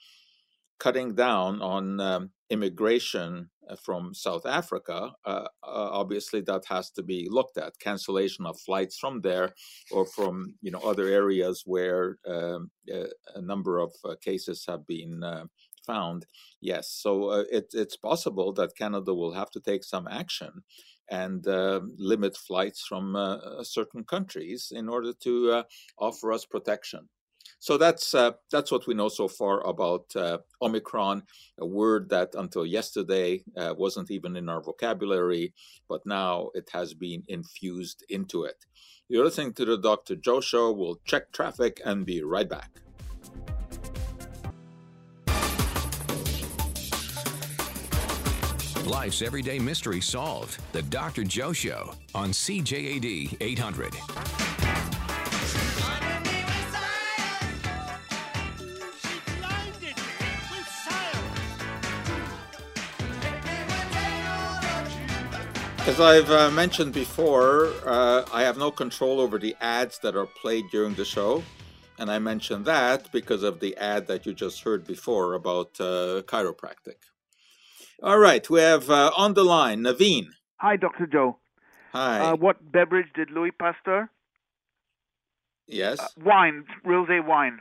cutting 0.80 1.14
down 1.14 1.62
on 1.62 2.00
um, 2.00 2.30
immigration 2.52 3.49
uh, 3.68 3.76
from 3.76 4.12
South 4.12 4.44
Africa, 4.47 5.12
uh, 5.25 5.47
uh, 5.62 5.88
obviously 6.00 6.40
that 6.42 6.64
has 6.66 6.90
to 6.90 7.02
be 7.02 7.26
looked 7.30 7.56
at. 7.56 7.78
Cancellation 7.78 8.44
of 8.47 8.61
flights 8.61 8.99
from 8.99 9.21
there 9.23 9.54
or 9.90 10.04
from 10.04 10.54
you 10.61 10.71
know 10.71 10.80
other 10.80 11.06
areas 11.06 11.62
where 11.64 12.18
um, 12.26 12.71
a 13.35 13.40
number 13.40 13.78
of 13.78 13.92
uh, 14.04 14.14
cases 14.21 14.64
have 14.68 14.87
been 14.87 15.23
found. 15.87 16.26
Yes, 16.61 16.85
so 17.02 17.12
it, 17.59 17.66
it's 17.73 17.97
possible 17.97 18.52
that 18.52 18.76
Canada 18.76 19.12
will 19.14 19.32
have 19.32 19.50
to 19.52 19.61
take 19.61 19.85
some 19.85 20.06
action 20.06 20.62
and 21.11 21.47
uh, 21.47 21.80
limit 21.99 22.37
flights 22.37 22.85
from 22.88 23.16
uh, 23.16 23.37
uh, 23.37 23.64
certain 23.64 24.04
countries 24.04 24.73
in 24.75 24.88
order 24.88 25.12
to 25.12 25.50
uh, 25.50 25.62
offer 25.99 26.32
us 26.32 26.44
protection. 26.47 27.09
So 27.62 27.78
that's 27.78 28.12
uh, 28.12 28.33
that's 28.50 28.73
what 28.73 28.88
we 28.88 28.95
know 28.95 29.09
so 29.09 29.28
far 29.28 29.64
about 29.64 30.07
uh, 30.16 30.38
Omicron, 30.61 31.23
a 31.61 31.64
word 31.64 32.09
that 32.09 32.31
until 32.35 32.66
yesterday 32.66 33.45
wasn't 33.57 34.11
even 34.11 34.35
in 34.35 34.49
our 34.49 34.61
vocabulary, 34.61 35.54
but 35.88 36.04
now 36.04 36.50
it 36.54 36.69
has 36.73 36.92
been 36.92 37.23
infused 37.28 38.04
into 38.09 38.42
it. 38.42 38.57
You're 39.09 39.25
listening 39.25 39.52
to 39.52 39.64
the 39.64 39.78
Dr. 39.78 40.16
Joe 40.16 40.40
Show. 40.40 40.73
We'll 40.73 40.99
check 41.04 41.31
traffic 41.31 41.81
and 41.85 42.04
be 42.04 42.25
right 42.25 42.49
back. 42.49 42.69
Life's 48.85 49.23
everyday 49.23 49.61
mystery 49.61 50.00
solved. 50.00 50.61
The 50.73 50.83
Dr. 50.83 51.23
Joe 51.23 51.52
Show 51.52 51.95
on 52.12 52.31
CJAD 52.31 53.37
800. 53.40 54.51
As 65.84 66.00
I've 66.00 66.30
uh, 66.30 66.48
mentioned 66.52 66.92
before, 66.92 67.72
uh, 67.84 68.24
I 68.32 68.42
have 68.42 68.56
no 68.56 68.70
control 68.70 69.18
over 69.18 69.36
the 69.36 69.56
ads 69.60 69.98
that 69.98 70.14
are 70.14 70.26
played 70.26 70.66
during 70.70 70.94
the 70.94 71.04
show. 71.04 71.42
And 71.98 72.08
I 72.08 72.20
mentioned 72.20 72.66
that 72.66 73.10
because 73.10 73.42
of 73.42 73.58
the 73.58 73.76
ad 73.76 74.06
that 74.06 74.24
you 74.24 74.32
just 74.32 74.62
heard 74.62 74.86
before 74.86 75.34
about 75.34 75.80
uh, 75.80 76.22
chiropractic. 76.22 76.98
All 78.00 78.18
right, 78.18 78.48
we 78.48 78.60
have 78.60 78.88
uh, 78.90 79.10
on 79.16 79.34
the 79.34 79.42
line 79.42 79.80
Naveen. 79.80 80.28
Hi, 80.58 80.76
Dr. 80.76 81.08
Joe. 81.08 81.38
Hi. 81.92 82.20
Uh, 82.20 82.36
what 82.36 82.56
beverage 82.70 83.08
did 83.16 83.32
Louis 83.32 83.50
Pasteur? 83.50 84.08
Yes. 85.66 85.98
Uh, 85.98 86.06
wine, 86.24 86.64
rosé 86.86 87.26
wine. 87.26 87.58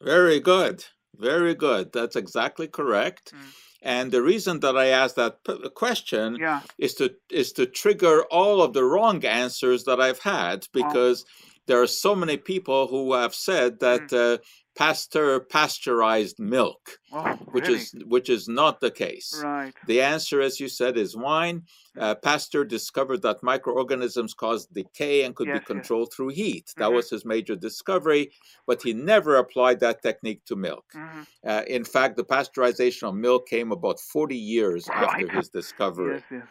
Very 0.00 0.38
good. 0.38 0.84
Very 1.16 1.56
good. 1.56 1.92
That's 1.92 2.14
exactly 2.14 2.68
correct. 2.68 3.32
Mm. 3.34 3.52
And 3.86 4.10
the 4.10 4.20
reason 4.20 4.58
that 4.60 4.76
I 4.76 4.86
asked 4.86 5.14
that 5.14 5.44
p- 5.44 5.68
question 5.70 6.38
yeah. 6.40 6.62
is 6.76 6.94
to 6.94 7.14
is 7.30 7.52
to 7.52 7.66
trigger 7.66 8.24
all 8.32 8.60
of 8.60 8.72
the 8.72 8.82
wrong 8.82 9.24
answers 9.24 9.84
that 9.84 10.00
I've 10.00 10.18
had 10.18 10.64
oh. 10.64 10.68
because 10.72 11.24
oh. 11.24 11.46
there 11.66 11.80
are 11.80 11.86
so 11.86 12.16
many 12.16 12.36
people 12.36 12.88
who 12.88 13.14
have 13.14 13.32
said 13.32 13.78
that 13.78 14.08
mm. 14.08 14.34
uh, 14.34 14.38
Pasteur 14.76 15.40
pasteurized 15.40 16.38
milk, 16.38 16.98
oh, 17.10 17.32
which 17.52 17.66
really? 17.66 17.80
is 17.80 17.94
which 18.06 18.28
is 18.28 18.46
not 18.46 18.78
the 18.78 18.90
case. 18.90 19.40
Right. 19.42 19.72
The 19.86 20.02
answer, 20.02 20.42
as 20.42 20.60
you 20.60 20.68
said, 20.68 20.98
is 20.98 21.16
wine. 21.16 21.62
Uh, 21.98 22.14
Pasteur 22.14 22.62
discovered 22.62 23.22
that 23.22 23.42
microorganisms 23.42 24.34
cause 24.34 24.66
decay 24.66 25.24
and 25.24 25.34
could 25.34 25.48
yes, 25.48 25.60
be 25.60 25.64
controlled 25.64 26.08
yes. 26.10 26.16
through 26.16 26.28
heat. 26.28 26.74
That 26.76 26.86
mm-hmm. 26.86 26.96
was 26.96 27.08
his 27.08 27.24
major 27.24 27.56
discovery, 27.56 28.32
but 28.66 28.82
he 28.82 28.92
never 28.92 29.36
applied 29.36 29.80
that 29.80 30.02
technique 30.02 30.44
to 30.44 30.56
milk. 30.56 30.84
Mm-hmm. 30.94 31.22
Uh, 31.46 31.62
in 31.66 31.82
fact, 31.84 32.16
the 32.16 32.24
pasteurization 32.24 33.08
of 33.08 33.14
milk 33.14 33.48
came 33.48 33.72
about 33.72 33.98
40 33.98 34.36
years 34.36 34.88
right. 34.90 35.04
after 35.04 35.28
his 35.30 35.48
discovery. 35.48 36.22
Yes. 36.30 36.42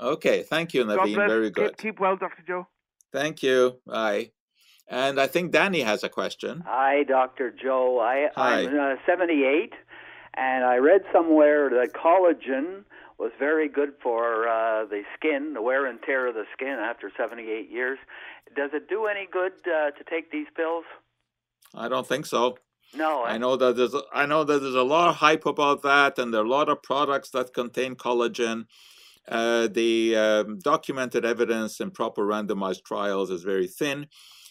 Okay, 0.00 0.44
thank 0.44 0.74
you, 0.74 0.84
Naveen. 0.84 1.16
Very 1.16 1.50
good. 1.50 1.76
Keep, 1.76 1.94
keep 1.94 2.00
well, 2.00 2.16
Dr. 2.16 2.42
Joe. 2.46 2.68
Thank 3.12 3.42
you. 3.42 3.80
Bye. 3.84 4.30
And 4.88 5.20
I 5.20 5.26
think 5.26 5.52
Danny 5.52 5.80
has 5.80 6.02
a 6.02 6.08
question. 6.08 6.64
Hi, 6.66 7.04
Dr. 7.04 7.50
Joe. 7.50 8.00
I, 8.00 8.28
Hi. 8.34 8.60
I'm 8.62 8.78
uh, 8.78 8.94
78, 9.06 9.74
and 10.34 10.64
I 10.64 10.76
read 10.76 11.02
somewhere 11.12 11.68
that 11.68 11.92
collagen 11.92 12.84
was 13.18 13.32
very 13.38 13.68
good 13.68 13.90
for 14.02 14.48
uh, 14.48 14.86
the 14.86 15.02
skin, 15.16 15.52
the 15.54 15.60
wear 15.60 15.86
and 15.86 16.00
tear 16.02 16.28
of 16.28 16.34
the 16.34 16.44
skin 16.54 16.78
after 16.80 17.10
78 17.16 17.70
years. 17.70 17.98
Does 18.56 18.70
it 18.72 18.88
do 18.88 19.06
any 19.06 19.26
good 19.30 19.52
uh, 19.66 19.90
to 19.90 20.04
take 20.08 20.30
these 20.30 20.46
pills? 20.56 20.84
I 21.74 21.88
don't 21.88 22.06
think 22.06 22.24
so. 22.24 22.56
No, 22.94 23.22
I 23.22 23.36
know 23.36 23.56
that 23.56 23.76
there's 23.76 23.94
I 24.14 24.24
know 24.24 24.44
that 24.44 24.62
there's 24.62 24.74
a 24.74 24.82
lot 24.82 25.08
of 25.08 25.16
hype 25.16 25.44
about 25.44 25.82
that, 25.82 26.18
and 26.18 26.32
there 26.32 26.40
are 26.40 26.44
a 26.46 26.48
lot 26.48 26.70
of 26.70 26.82
products 26.82 27.28
that 27.30 27.52
contain 27.52 27.96
collagen. 27.96 28.64
Uh, 29.28 29.68
the 29.68 30.16
um, 30.16 30.58
documented 30.60 31.26
evidence 31.26 31.80
in 31.80 31.90
proper 31.90 32.22
randomized 32.22 32.84
trials 32.84 33.30
is 33.30 33.42
very 33.42 33.66
thin. 33.66 34.06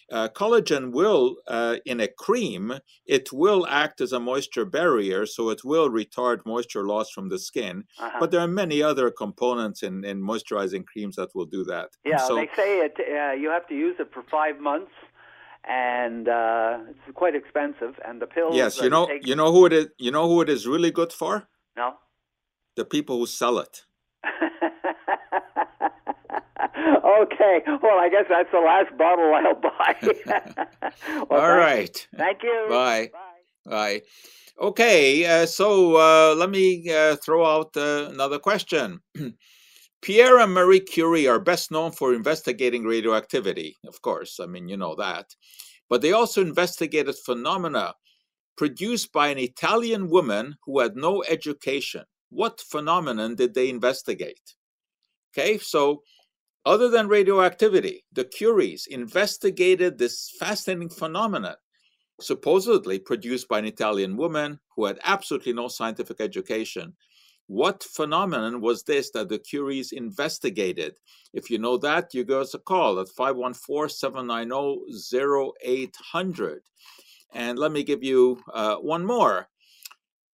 Uh, 0.10 0.30
collagen 0.30 0.92
will, 0.92 1.36
uh, 1.48 1.78
in 1.86 2.00
a 2.00 2.08
cream, 2.08 2.80
it 3.06 3.34
will 3.34 3.68
act 3.68 4.00
as 4.00 4.14
a 4.14 4.20
moisture 4.20 4.64
barrier, 4.64 5.26
so 5.26 5.50
it 5.50 5.66
will 5.66 5.90
retard 5.90 6.46
moisture 6.46 6.86
loss 6.86 7.10
from 7.12 7.28
the 7.28 7.38
skin. 7.38 7.84
Uh-huh. 8.00 8.18
But 8.20 8.32
there 8.32 8.40
are 8.40 8.48
many 8.48 8.82
other 8.82 9.12
components 9.12 9.84
in, 9.84 10.06
in 10.06 10.22
moisturizing 10.22 10.86
creams 10.86 11.18
that 11.18 11.36
will 11.36 11.46
do 11.46 11.66
that. 11.66 11.90
Yeah, 12.06 12.18
so, 12.18 12.36
they 12.36 12.50
say 12.56 12.80
it. 12.80 12.96
Uh, 13.00 13.34
you 13.34 13.50
have 13.50 13.68
to 13.68 13.76
use 13.76 13.98
it 14.00 14.10
for 14.14 14.24
five 14.32 14.60
months, 14.62 14.92
and 15.68 16.30
uh, 16.30 16.78
it's 16.90 17.14
quite 17.14 17.36
expensive. 17.36 18.00
And 18.08 18.22
the 18.22 18.28
pills. 18.28 18.56
Yes, 18.56 18.80
you 18.80 18.90
know, 18.90 19.08
take... 19.08 19.28
you 19.28 19.36
know 19.36 19.52
who 19.52 19.66
it 19.66 19.74
is. 19.74 19.88
You 19.98 20.12
know 20.12 20.30
who 20.30 20.42
it 20.42 20.50
is 20.50 20.66
really 20.66 20.92
good 20.92 21.12
for? 21.12 21.50
No. 21.76 21.96
The 22.78 22.86
people 22.86 23.18
who 23.18 23.26
sell 23.26 23.60
it. 23.60 23.87
Okay. 26.78 27.62
Well, 27.82 28.00
I 28.00 28.10
guess 28.10 28.26
that's 28.30 28.52
the 28.52 28.60
last 28.60 28.98
bottle 28.98 29.34
I'll 29.34 29.56
buy. 29.62 29.96
well, 31.30 31.42
All 31.42 31.58
right. 31.58 32.08
You. 32.12 32.18
Thank 32.18 32.44
you. 32.44 32.66
Bye. 32.70 33.10
Bye. 33.14 33.70
Bye. 33.70 34.02
Okay, 34.60 35.24
uh, 35.24 35.46
so 35.46 35.98
uh, 35.98 36.34
let 36.36 36.50
me 36.50 36.92
uh, 36.92 37.16
throw 37.18 37.46
out 37.46 37.78
uh, 37.78 38.10
another 38.12 38.40
question. 38.40 39.00
Pierre 40.02 40.40
and 40.40 40.52
Marie 40.52 40.80
Curie 40.80 41.28
are 41.28 41.40
best 41.40 41.70
known 41.70 41.92
for 41.92 42.12
investigating 42.12 42.84
radioactivity, 42.84 43.78
of 43.88 44.02
course, 44.02 44.40
I 44.40 44.48
mean, 44.48 44.68
you 44.68 44.76
know 44.76 44.96
that. 44.96 45.28
But 45.90 46.02
they 46.02 46.12
also 46.12 46.42
investigated 46.42 47.16
phenomena 47.24 47.94
produced 48.58 49.14
by 49.14 49.28
an 49.28 49.38
Italian 49.38 50.10
woman 50.10 50.56
who 50.66 50.80
had 50.80 50.96
no 50.96 51.24
education. 51.30 52.06
What 52.30 52.60
phenomenon 52.60 53.36
did 53.36 53.54
they 53.54 53.70
investigate? 53.70 54.56
Okay, 55.32 55.60
so 55.60 56.02
other 56.68 56.90
than 56.90 57.08
radioactivity, 57.08 58.04
the 58.12 58.26
Curies 58.26 58.88
investigated 58.88 59.98
this 59.98 60.30
fascinating 60.38 60.90
phenomenon 60.90 61.56
supposedly 62.20 63.00
produced 63.00 63.48
by 63.48 63.60
an 63.60 63.66
Italian 63.66 64.18
woman 64.18 64.60
who 64.76 64.84
had 64.84 65.00
absolutely 65.06 65.54
no 65.54 65.70
scientific 65.70 66.20
education. 66.20 66.94
What 67.46 67.84
phenomenon 67.84 68.60
was 68.60 68.84
this 68.84 69.12
that 69.12 69.30
the 69.30 69.40
Curies 69.40 69.94
investigated? 69.94 70.96
If 71.34 71.50
you 71.50 71.58
know 71.58 71.78
that, 71.78 72.14
you 72.14 72.26
give 72.26 72.40
us 72.40 72.54
a 72.54 72.60
call 72.60 73.00
at 73.00 73.08
514 73.08 73.88
790 73.88 75.54
0800. 75.64 76.64
And 77.34 77.58
let 77.58 77.72
me 77.72 77.82
give 77.84 78.04
you 78.04 78.42
uh, 78.54 78.76
one 78.76 79.06
more. 79.06 79.48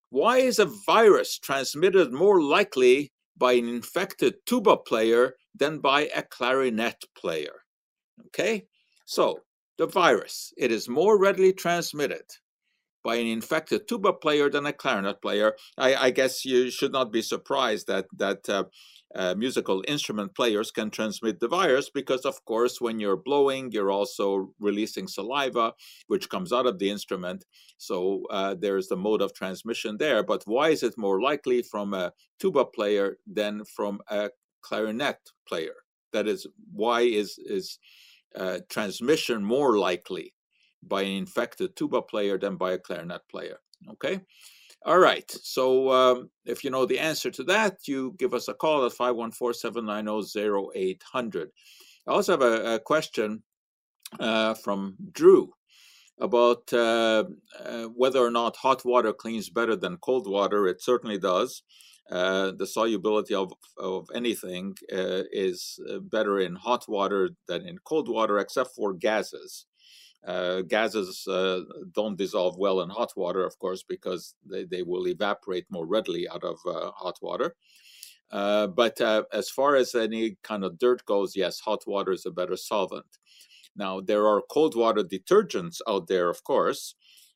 Why 0.10 0.38
is 0.38 0.58
a 0.58 0.72
virus 0.88 1.38
transmitted 1.38 2.12
more 2.12 2.42
likely 2.42 3.12
by 3.38 3.54
an 3.54 3.68
infected 3.68 4.34
tuba 4.48 4.78
player 4.78 5.36
than 5.56 5.80
by 5.80 6.10
a 6.16 6.24
clarinet 6.24 7.04
player? 7.18 7.64
Okay, 8.28 8.66
so 9.06 9.40
the 9.78 9.88
virus, 9.88 10.54
it 10.58 10.72
is 10.72 10.88
more 10.88 11.20
readily 11.20 11.54
transmitted 11.54 12.26
by 13.04 13.16
an 13.16 13.28
infected 13.28 13.88
tuba 13.88 14.14
player 14.14 14.50
than 14.50 14.66
a 14.66 14.74
clarinet 14.74 15.22
player. 15.22 15.54
I, 15.78 15.96
I 15.96 16.10
guess 16.12 16.46
you 16.46 16.72
should 16.72 16.94
not 16.94 17.12
be 17.12 17.22
surprised 17.22 17.88
that 17.88 18.06
that 18.18 18.48
uh, 18.48 18.64
uh, 19.16 19.36
musical 19.36 19.84
instrument 19.88 20.34
players 20.36 20.72
can 20.72 20.90
transmit 20.90 21.40
the 21.40 21.48
virus 21.48 21.90
because, 21.90 22.26
of 22.26 22.44
course, 22.46 22.82
when 22.82 23.00
you're 23.00 23.18
blowing, 23.18 23.72
you're 23.72 23.92
also 23.92 24.54
releasing 24.60 25.08
saliva, 25.08 25.74
which 26.08 26.30
comes 26.30 26.52
out 26.52 26.66
of 26.66 26.80
the 26.80 26.90
instrument. 26.90 27.46
So 27.78 28.24
uh, 28.32 28.56
there's 28.60 28.88
the 28.88 28.98
mode 28.98 29.22
of 29.22 29.34
transmission 29.34 29.98
there. 29.98 30.24
But 30.24 30.44
why 30.46 30.70
is 30.70 30.82
it 30.82 30.98
more 30.98 31.22
likely 31.22 31.62
from 31.62 31.94
a 31.94 32.12
tuba 32.40 32.66
player 32.66 33.18
than 33.28 33.66
from 33.66 34.00
a 34.10 34.32
clarinet 34.64 35.18
player? 35.48 35.76
That 36.12 36.28
is, 36.28 36.48
why 36.72 37.02
is 37.02 37.38
is 37.38 37.80
uh, 38.36 38.60
transmission 38.70 39.44
more 39.44 39.78
likely 39.78 40.34
by 40.82 41.04
an 41.04 41.12
infected 41.12 41.76
tuba 41.76 42.02
player 42.02 42.38
than 42.38 42.56
by 42.56 42.74
a 42.74 42.80
clarinet 42.80 43.22
player? 43.30 43.60
Okay. 43.92 44.22
All 44.86 45.00
right. 45.00 45.30
So 45.32 45.90
um, 45.92 46.30
if 46.46 46.64
you 46.64 46.70
know 46.70 46.86
the 46.86 47.00
answer 47.00 47.32
to 47.32 47.44
that, 47.46 47.88
you 47.88 48.14
give 48.18 48.34
us 48.34 48.50
a 48.50 48.54
call 48.54 48.86
at 48.86 48.92
514-790-0800. 48.92 51.48
I 52.06 52.12
also 52.12 52.34
have 52.34 52.42
a, 52.42 52.76
a 52.76 52.80
question 52.80 53.42
uh, 54.20 54.56
from 54.56 54.98
Drew 55.14 55.54
about 56.20 56.72
uh, 56.74 57.24
uh, 57.64 57.86
whether 57.96 58.20
or 58.20 58.30
not 58.30 58.58
hot 58.58 58.84
water 58.86 59.14
cleans 59.14 59.50
better 59.50 59.78
than 59.78 59.98
cold 59.98 60.28
water. 60.28 60.68
It 60.68 60.82
certainly 60.82 61.18
does. 61.18 61.64
Uh, 62.12 62.52
the 62.52 62.68
solubility 62.68 63.34
of, 63.34 63.54
of 63.78 64.10
anything 64.14 64.76
uh, 64.92 65.24
is 65.32 65.80
uh, 65.90 66.00
better 66.00 66.40
in 66.40 66.56
hot 66.56 66.86
water 66.88 67.30
than 67.48 67.66
in 67.66 67.78
cold 67.86 68.10
water, 68.10 68.40
except 68.40 68.76
for 68.76 68.94
gases. 68.94 69.66
Uh, 70.28 70.62
gases 70.62 71.26
uh, 71.28 71.62
don't 71.94 72.18
dissolve 72.18 72.58
well 72.58 72.82
in 72.82 72.90
hot 72.90 73.14
water, 73.16 73.46
of 73.46 73.58
course, 73.60 73.84
because 73.84 74.36
they, 74.50 74.64
they 74.66 74.84
will 74.84 75.08
evaporate 75.08 75.66
more 75.70 75.86
readily 75.86 76.28
out 76.30 76.44
of 76.44 76.58
hot 76.96 77.18
water. 77.22 77.56
But 78.30 79.02
as 79.34 79.50
far 79.50 79.76
as 79.76 79.96
any 79.96 80.38
kind 80.44 80.64
of 80.64 80.78
dirt 80.80 81.06
goes, 81.06 81.36
yes, 81.36 81.60
hot 81.60 81.84
water 81.88 82.12
is 82.12 82.26
a 82.26 82.32
better 82.32 82.58
solvent. 82.58 83.18
Now, 83.76 84.02
there 84.02 84.28
are 84.28 84.42
cold 84.50 84.76
water 84.76 85.04
detergents 85.04 85.82
out 85.88 86.08
there, 86.08 86.30
of 86.30 86.44
course, 86.44 86.96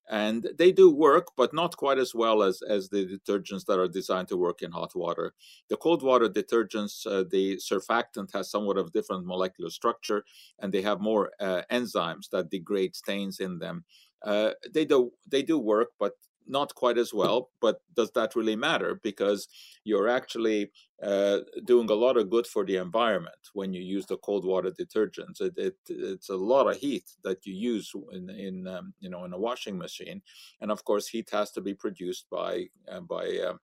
and 0.10 0.50
they 0.58 0.72
do 0.72 0.90
work, 0.90 1.28
but 1.36 1.54
not 1.54 1.76
quite 1.78 1.98
as 1.98 2.16
well 2.16 2.42
as, 2.44 2.62
as 2.62 2.90
the 2.90 3.06
detergents 3.06 3.66
that 3.66 3.80
are 3.80 3.88
designed 3.88 4.28
to 4.30 4.38
work 4.38 4.62
in 4.62 4.72
hot 4.72 4.96
water. 4.96 5.34
The 5.70 5.78
cold 5.78 6.02
water 6.04 6.30
detergents, 6.30 7.06
uh, 7.06 7.26
the 7.30 7.58
surfactant 7.58 8.34
has 8.34 8.50
somewhat 8.50 8.78
of 8.78 8.94
different 8.94 9.26
molecular 9.26 9.70
structure, 9.70 10.24
and 10.60 10.74
they 10.74 10.82
have 10.82 11.02
more 11.02 11.32
uh, 11.40 11.64
enzymes 11.72 12.30
that 12.32 12.50
degrade 12.50 12.96
stains 12.96 13.40
in 13.40 13.60
them. 13.60 13.84
Uh, 14.24 14.52
they 14.74 14.86
do 14.86 15.12
they 15.28 15.44
do 15.44 15.60
work, 15.60 15.90
but 16.00 16.14
not 16.48 16.74
quite 16.76 16.98
as 16.98 17.14
well, 17.14 17.50
but 17.62 17.82
does 17.96 18.12
that 18.12 18.36
really 18.36 18.56
matter? 18.56 19.00
Because 19.04 19.48
you're 19.84 20.08
actually 20.08 20.72
uh, 21.02 21.40
doing 21.66 21.90
a 21.90 21.94
lot 21.94 22.18
of 22.18 22.30
good 22.30 22.48
for 22.48 22.66
the 22.66 22.78
environment 22.78 23.38
when 23.54 23.74
you 23.74 23.82
use 23.82 24.06
the 24.06 24.18
cold 24.18 24.46
water 24.46 24.72
detergents. 24.72 25.42
It, 25.42 25.54
it 25.58 25.76
it's 25.88 26.30
a 26.30 26.36
lot 26.36 26.68
of 26.68 26.78
heat 26.78 27.06
that 27.24 27.46
you 27.46 27.54
use 27.54 27.92
in 28.12 28.30
in 28.30 28.68
um, 28.68 28.94
you 29.00 29.10
know 29.10 29.26
in 29.26 29.34
a 29.34 29.40
washing 29.40 29.78
machine, 29.78 30.22
and 30.62 30.72
of 30.72 30.84
course 30.84 31.08
heat 31.08 31.30
has 31.32 31.52
to 31.52 31.62
be 31.62 31.74
produced 31.74 32.28
by 32.30 32.68
uh, 32.92 33.02
by 33.02 33.26
uh, 33.48 33.58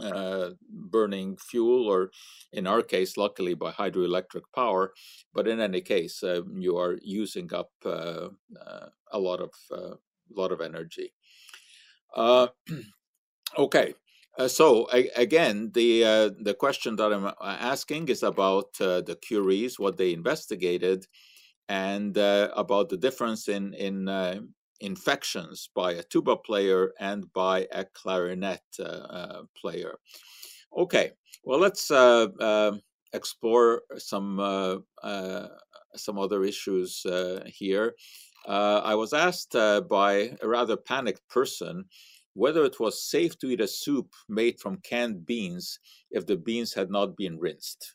uh, 0.00 0.50
burning 0.70 1.36
fuel, 1.36 1.88
or 1.88 2.10
in 2.52 2.66
our 2.66 2.82
case, 2.82 3.16
luckily 3.16 3.54
by 3.54 3.72
hydroelectric 3.72 4.42
power. 4.54 4.92
But 5.34 5.48
in 5.48 5.60
any 5.60 5.80
case, 5.80 6.22
uh, 6.22 6.42
you 6.54 6.76
are 6.78 6.98
using 7.02 7.52
up 7.52 7.70
uh, 7.84 8.28
uh 8.58 8.88
a 9.12 9.18
lot 9.18 9.40
of 9.40 9.50
a 9.72 9.96
lot 10.30 10.52
of 10.52 10.60
energy. 10.60 11.12
Uh, 12.14 12.48
okay. 13.58 13.94
Uh, 14.38 14.48
so 14.48 14.88
again, 15.16 15.70
the 15.74 16.04
uh, 16.04 16.30
the 16.42 16.54
question 16.54 16.96
that 16.96 17.12
I'm 17.12 17.26
uh, 17.26 17.32
asking 17.40 18.08
is 18.08 18.22
about 18.22 18.68
uh, 18.80 19.02
the 19.02 19.16
Curies, 19.16 19.78
what 19.78 19.96
they 19.96 20.12
investigated, 20.12 21.04
and 21.68 22.16
uh, 22.16 22.48
about 22.56 22.88
the 22.88 22.96
difference 22.96 23.48
in 23.48 23.74
in 23.74 24.08
infections 24.80 25.68
by 25.74 25.92
a 25.92 26.02
tuba 26.02 26.36
player 26.36 26.92
and 26.98 27.30
by 27.34 27.66
a 27.72 27.84
clarinet 27.84 28.62
player. 29.60 29.98
Okay, 30.74 31.10
well 31.44 31.58
let's 31.58 31.90
explore 33.12 33.82
some 33.98 34.38
some 35.96 36.18
other 36.18 36.44
issues 36.44 37.04
here. 37.46 37.94
Uh, 38.46 38.80
I 38.84 38.94
was 38.94 39.12
asked 39.12 39.54
uh, 39.54 39.82
by 39.82 40.36
a 40.40 40.48
rather 40.48 40.76
panicked 40.76 41.26
person 41.28 41.84
whether 42.34 42.64
it 42.64 42.78
was 42.80 43.02
safe 43.02 43.38
to 43.38 43.48
eat 43.48 43.60
a 43.60 43.66
soup 43.66 44.14
made 44.28 44.58
from 44.60 44.78
canned 44.78 45.26
beans 45.26 45.78
if 46.10 46.26
the 46.26 46.36
beans 46.36 46.72
had 46.72 46.90
not 46.90 47.16
been 47.16 47.38
rinsed. 47.38 47.94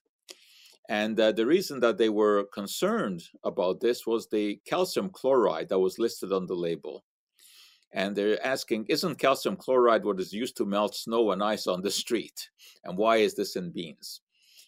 And 0.89 1.19
uh, 1.19 1.31
the 1.31 1.45
reason 1.45 1.79
that 1.79 1.97
they 1.97 2.09
were 2.09 2.45
concerned 2.53 3.23
about 3.43 3.79
this 3.79 4.05
was 4.05 4.27
the 4.27 4.59
calcium 4.65 5.09
chloride 5.09 5.69
that 5.69 5.79
was 5.79 5.97
listed 5.97 6.31
on 6.31 6.45
the 6.45 6.53
label. 6.53 7.03
And 7.93 8.15
they're 8.15 8.45
asking, 8.45 8.85
isn't 8.89 9.17
calcium 9.17 9.55
chloride 9.55 10.03
what 10.03 10.19
is 10.19 10.33
used 10.33 10.57
to 10.57 10.65
melt 10.65 10.95
snow 10.95 11.31
and 11.31 11.41
ice 11.41 11.65
on 11.65 11.81
the 11.81 11.91
street? 12.03 12.49
And 12.83 12.97
why 12.97 13.17
is 13.17 13.35
this 13.35 13.55
in 13.55 13.71
beans? 13.71 14.21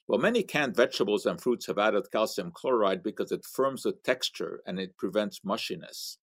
Well, 0.08 0.20
many 0.20 0.42
canned 0.42 0.76
vegetables 0.76 1.26
and 1.26 1.40
fruits 1.40 1.66
have 1.68 1.78
added 1.78 2.12
calcium 2.12 2.52
chloride 2.54 3.04
because 3.04 3.32
it 3.34 3.44
firms 3.44 3.84
the 3.84 3.92
texture 3.92 4.62
and 4.66 4.80
it 4.80 4.98
prevents 4.98 5.42
mushiness. 5.42 6.18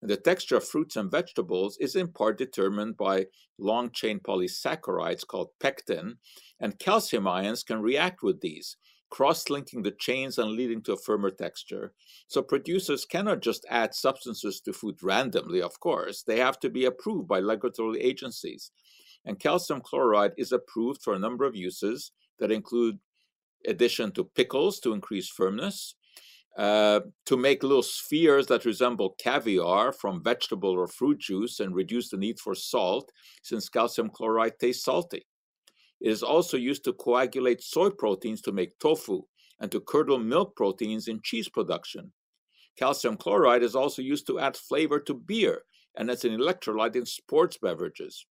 And 0.00 0.10
the 0.10 0.16
texture 0.16 0.56
of 0.56 0.66
fruits 0.66 0.96
and 0.96 1.10
vegetables 1.10 1.76
is 1.78 1.94
in 1.94 2.08
part 2.08 2.38
determined 2.38 2.96
by 2.96 3.26
long 3.58 3.90
chain 3.90 4.20
polysaccharides 4.20 5.26
called 5.26 5.50
pectin, 5.60 6.18
and 6.60 6.78
calcium 6.78 7.26
ions 7.26 7.64
can 7.64 7.82
react 7.82 8.22
with 8.22 8.40
these, 8.40 8.76
cross 9.10 9.50
linking 9.50 9.82
the 9.82 9.90
chains 9.90 10.38
and 10.38 10.52
leading 10.52 10.80
to 10.82 10.92
a 10.92 10.96
firmer 10.96 11.30
texture. 11.30 11.92
So 12.28 12.42
producers 12.42 13.04
cannot 13.04 13.42
just 13.42 13.66
add 13.68 13.94
substances 13.94 14.60
to 14.62 14.72
food 14.72 15.02
randomly, 15.02 15.60
of 15.60 15.80
course, 15.80 16.22
they 16.22 16.38
have 16.38 16.60
to 16.60 16.70
be 16.70 16.84
approved 16.84 17.28
by 17.28 17.40
regulatory 17.40 18.00
agencies. 18.00 18.70
And 19.24 19.38
calcium 19.38 19.80
chloride 19.80 20.32
is 20.38 20.52
approved 20.52 21.02
for 21.02 21.12
a 21.12 21.18
number 21.18 21.44
of 21.44 21.56
uses 21.56 22.12
that 22.38 22.52
include 22.52 23.00
addition 23.66 24.12
to 24.12 24.24
pickles 24.24 24.80
to 24.80 24.92
increase 24.92 25.28
firmness, 25.28 25.94
uh, 26.56 27.00
to 27.24 27.36
make 27.36 27.62
little 27.62 27.82
spheres 27.82 28.46
that 28.46 28.64
resemble 28.64 29.14
caviar 29.18 29.92
from 29.92 30.22
vegetable 30.22 30.70
or 30.70 30.88
fruit 30.88 31.18
juice 31.18 31.60
and 31.60 31.74
reduce 31.74 32.10
the 32.10 32.16
need 32.16 32.38
for 32.40 32.54
salt, 32.54 33.12
since 33.42 33.68
calcium 33.68 34.10
chloride 34.10 34.58
tastes 34.58 34.84
salty. 34.84 35.24
It 36.00 36.10
is 36.10 36.22
also 36.22 36.56
used 36.56 36.84
to 36.84 36.92
coagulate 36.92 37.62
soy 37.62 37.90
proteins 37.90 38.40
to 38.42 38.52
make 38.52 38.78
tofu 38.78 39.22
and 39.60 39.70
to 39.72 39.80
curdle 39.80 40.18
milk 40.18 40.54
proteins 40.56 41.08
in 41.08 41.20
cheese 41.22 41.48
production. 41.48 42.12
Calcium 42.76 43.16
chloride 43.16 43.62
is 43.62 43.74
also 43.74 44.02
used 44.02 44.26
to 44.28 44.38
add 44.38 44.56
flavor 44.56 45.00
to 45.00 45.14
beer 45.14 45.62
and 45.96 46.10
as 46.10 46.24
an 46.24 46.38
electrolyte 46.38 46.94
in 46.94 47.04
sports 47.04 47.58
beverages. 47.58 48.24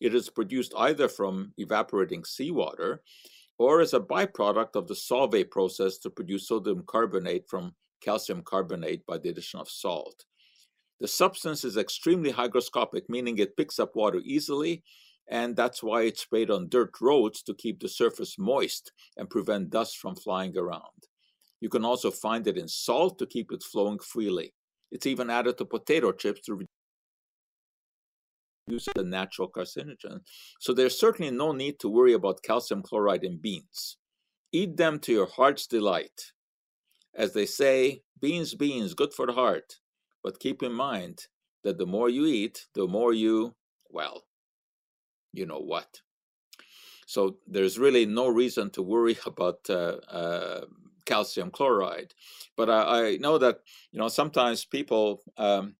It 0.00 0.14
is 0.14 0.28
produced 0.28 0.74
either 0.76 1.08
from 1.08 1.52
evaporating 1.56 2.24
seawater 2.24 3.02
or 3.58 3.80
as 3.80 3.94
a 3.94 4.00
byproduct 4.00 4.76
of 4.76 4.86
the 4.86 4.94
Solvay 4.94 5.50
process 5.50 5.98
to 5.98 6.10
produce 6.10 6.48
sodium 6.48 6.82
carbonate 6.86 7.48
from 7.48 7.74
calcium 8.02 8.42
carbonate 8.42 9.04
by 9.06 9.18
the 9.18 9.30
addition 9.30 9.60
of 9.60 9.68
salt. 9.68 10.24
The 11.00 11.08
substance 11.08 11.64
is 11.64 11.76
extremely 11.76 12.32
hygroscopic, 12.32 13.02
meaning 13.08 13.38
it 13.38 13.56
picks 13.56 13.78
up 13.78 13.96
water 13.96 14.20
easily, 14.24 14.82
and 15.28 15.56
that's 15.56 15.82
why 15.82 16.02
it's 16.02 16.22
sprayed 16.22 16.50
on 16.50 16.68
dirt 16.68 16.92
roads 17.00 17.42
to 17.42 17.54
keep 17.54 17.80
the 17.80 17.88
surface 17.88 18.38
moist 18.38 18.92
and 19.16 19.28
prevent 19.28 19.70
dust 19.70 19.98
from 19.98 20.14
flying 20.14 20.56
around. 20.56 21.08
You 21.60 21.68
can 21.68 21.84
also 21.84 22.10
find 22.10 22.46
it 22.46 22.58
in 22.58 22.68
salt 22.68 23.18
to 23.18 23.26
keep 23.26 23.50
it 23.52 23.62
flowing 23.62 23.98
freely. 23.98 24.54
It's 24.92 25.06
even 25.06 25.30
added 25.30 25.58
to 25.58 25.64
potato 25.64 26.12
chips 26.12 26.42
to 26.42 26.66
use 28.66 28.88
a 28.96 29.02
natural 29.02 29.48
carcinogen. 29.48 30.20
So 30.60 30.72
there's 30.72 30.98
certainly 30.98 31.30
no 31.30 31.52
need 31.52 31.78
to 31.80 31.88
worry 31.88 32.12
about 32.12 32.42
calcium 32.42 32.82
chloride 32.82 33.24
in 33.24 33.38
beans. 33.38 33.96
Eat 34.52 34.76
them 34.76 34.98
to 35.00 35.12
your 35.12 35.26
heart's 35.26 35.66
delight. 35.66 36.32
As 37.14 37.32
they 37.32 37.46
say, 37.46 38.02
beans, 38.20 38.54
beans, 38.54 38.94
good 38.94 39.12
for 39.12 39.26
the 39.26 39.32
heart. 39.32 39.76
But 40.22 40.40
keep 40.40 40.62
in 40.62 40.72
mind 40.72 41.26
that 41.62 41.78
the 41.78 41.86
more 41.86 42.08
you 42.08 42.26
eat, 42.26 42.66
the 42.74 42.86
more 42.86 43.12
you, 43.12 43.54
well, 43.90 44.24
you 45.32 45.46
know 45.46 45.60
what. 45.60 46.00
So 47.06 47.36
there's 47.46 47.78
really 47.78 48.04
no 48.04 48.28
reason 48.28 48.70
to 48.70 48.82
worry 48.82 49.16
about 49.26 49.58
uh, 49.70 49.98
uh, 50.10 50.64
calcium 51.04 51.50
chloride. 51.50 52.12
But 52.56 52.68
I, 52.68 52.80
I, 52.82 53.16
know 53.18 53.38
that 53.38 53.60
you 53.92 53.98
know 53.98 54.08
sometimes 54.08 54.64
people 54.64 55.22
um, 55.36 55.76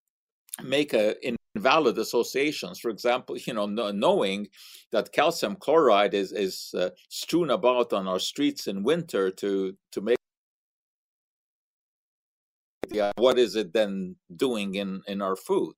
make 0.62 0.94
a 0.94 1.16
invalid 1.56 1.98
associations. 1.98 2.78
For 2.78 2.90
example, 2.90 3.36
you 3.46 3.54
know, 3.54 3.66
knowing 3.66 4.48
that 4.92 5.12
calcium 5.12 5.56
chloride 5.56 6.14
is 6.14 6.32
is 6.32 6.74
uh, 6.74 6.90
strewn 7.08 7.50
about 7.50 7.92
on 7.92 8.06
our 8.06 8.20
streets 8.20 8.66
in 8.66 8.82
winter 8.82 9.30
to 9.42 9.76
to 9.92 10.00
make 10.00 10.16
what 13.16 13.38
is 13.38 13.56
it 13.56 13.72
then 13.72 14.16
doing 14.36 14.74
in 14.76 15.02
in 15.06 15.20
our 15.22 15.36
food? 15.36 15.74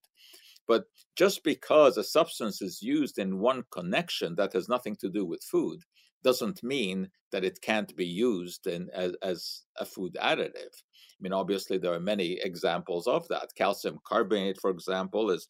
But 0.67 0.83
just 1.15 1.43
because 1.43 1.97
a 1.97 2.03
substance 2.03 2.61
is 2.61 2.81
used 2.81 3.17
in 3.17 3.39
one 3.39 3.63
connection 3.71 4.35
that 4.35 4.53
has 4.53 4.69
nothing 4.69 4.95
to 4.97 5.09
do 5.09 5.25
with 5.25 5.43
food 5.43 5.79
doesn't 6.23 6.63
mean 6.63 7.09
that 7.31 7.43
it 7.43 7.61
can't 7.61 7.95
be 7.95 8.05
used 8.05 8.67
in, 8.67 8.89
as, 8.93 9.13
as 9.21 9.63
a 9.77 9.85
food 9.85 10.17
additive. 10.21 10.73
I 10.75 11.21
mean, 11.21 11.33
obviously, 11.33 11.77
there 11.77 11.93
are 11.93 11.99
many 11.99 12.39
examples 12.41 13.07
of 13.07 13.27
that. 13.27 13.49
Calcium 13.55 13.99
carbonate, 14.05 14.59
for 14.59 14.71
example, 14.71 15.31
is 15.31 15.47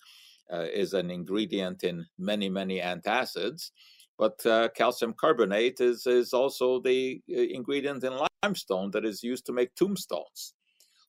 uh, 0.52 0.66
is 0.74 0.94
an 0.94 1.12
ingredient 1.12 1.84
in 1.84 2.06
many 2.18 2.50
many 2.50 2.80
antacids, 2.80 3.70
but 4.18 4.44
uh, 4.46 4.70
calcium 4.76 5.14
carbonate 5.14 5.80
is 5.80 6.08
is 6.08 6.34
also 6.34 6.82
the 6.82 7.22
uh, 7.30 7.40
ingredient 7.40 8.04
in 8.04 8.20
limestone 8.44 8.90
that 8.92 9.06
is 9.06 9.24
used 9.24 9.46
to 9.46 9.54
make 9.54 9.76
tombstones. 9.76 10.56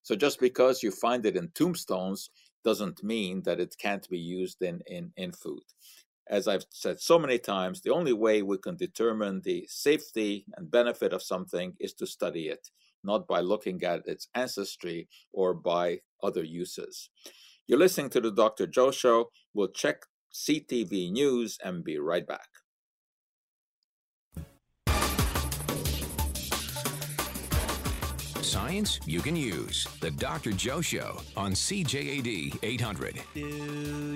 So 0.02 0.14
just 0.14 0.40
because 0.40 0.82
you 0.82 0.90
find 0.90 1.24
it 1.24 1.36
in 1.36 1.50
tombstones 1.54 2.30
doesn't 2.64 3.02
mean 3.02 3.42
that 3.44 3.60
it 3.60 3.74
can't 3.78 4.06
be 4.10 4.18
used 4.18 4.62
in 4.62 4.80
in 4.86 5.12
in 5.16 5.32
food. 5.32 5.62
As 6.30 6.48
I've 6.48 6.64
said 6.70 7.00
so 7.00 7.18
many 7.18 7.38
times, 7.38 7.82
the 7.82 7.90
only 7.90 8.12
way 8.12 8.40
we 8.40 8.56
can 8.56 8.76
determine 8.76 9.42
the 9.42 9.66
safety 9.68 10.46
and 10.56 10.70
benefit 10.70 11.12
of 11.12 11.22
something 11.22 11.74
is 11.80 11.92
to 11.94 12.06
study 12.06 12.48
it 12.48 12.70
not 13.02 13.26
by 13.26 13.40
looking 13.40 13.82
at 13.82 14.06
its 14.06 14.28
ancestry 14.34 15.08
or 15.32 15.54
by 15.54 16.00
other 16.22 16.44
uses. 16.44 17.10
You're 17.66 17.78
listening 17.78 18.10
to 18.10 18.20
the 18.20 18.32
Dr. 18.32 18.66
Joe 18.66 18.90
Show. 18.90 19.30
We'll 19.54 19.68
check 19.68 20.02
CTV 20.32 21.10
News 21.12 21.58
and 21.64 21.84
be 21.84 21.98
right 21.98 22.26
back. 22.26 22.48
Science 28.50 28.98
you 29.06 29.20
can 29.20 29.36
use. 29.36 29.86
The 30.00 30.10
Dr. 30.10 30.50
Joe 30.50 30.80
Show 30.80 31.20
on 31.36 31.52
CJAD 31.52 32.58
800. 32.64 33.22
Do 33.32 33.40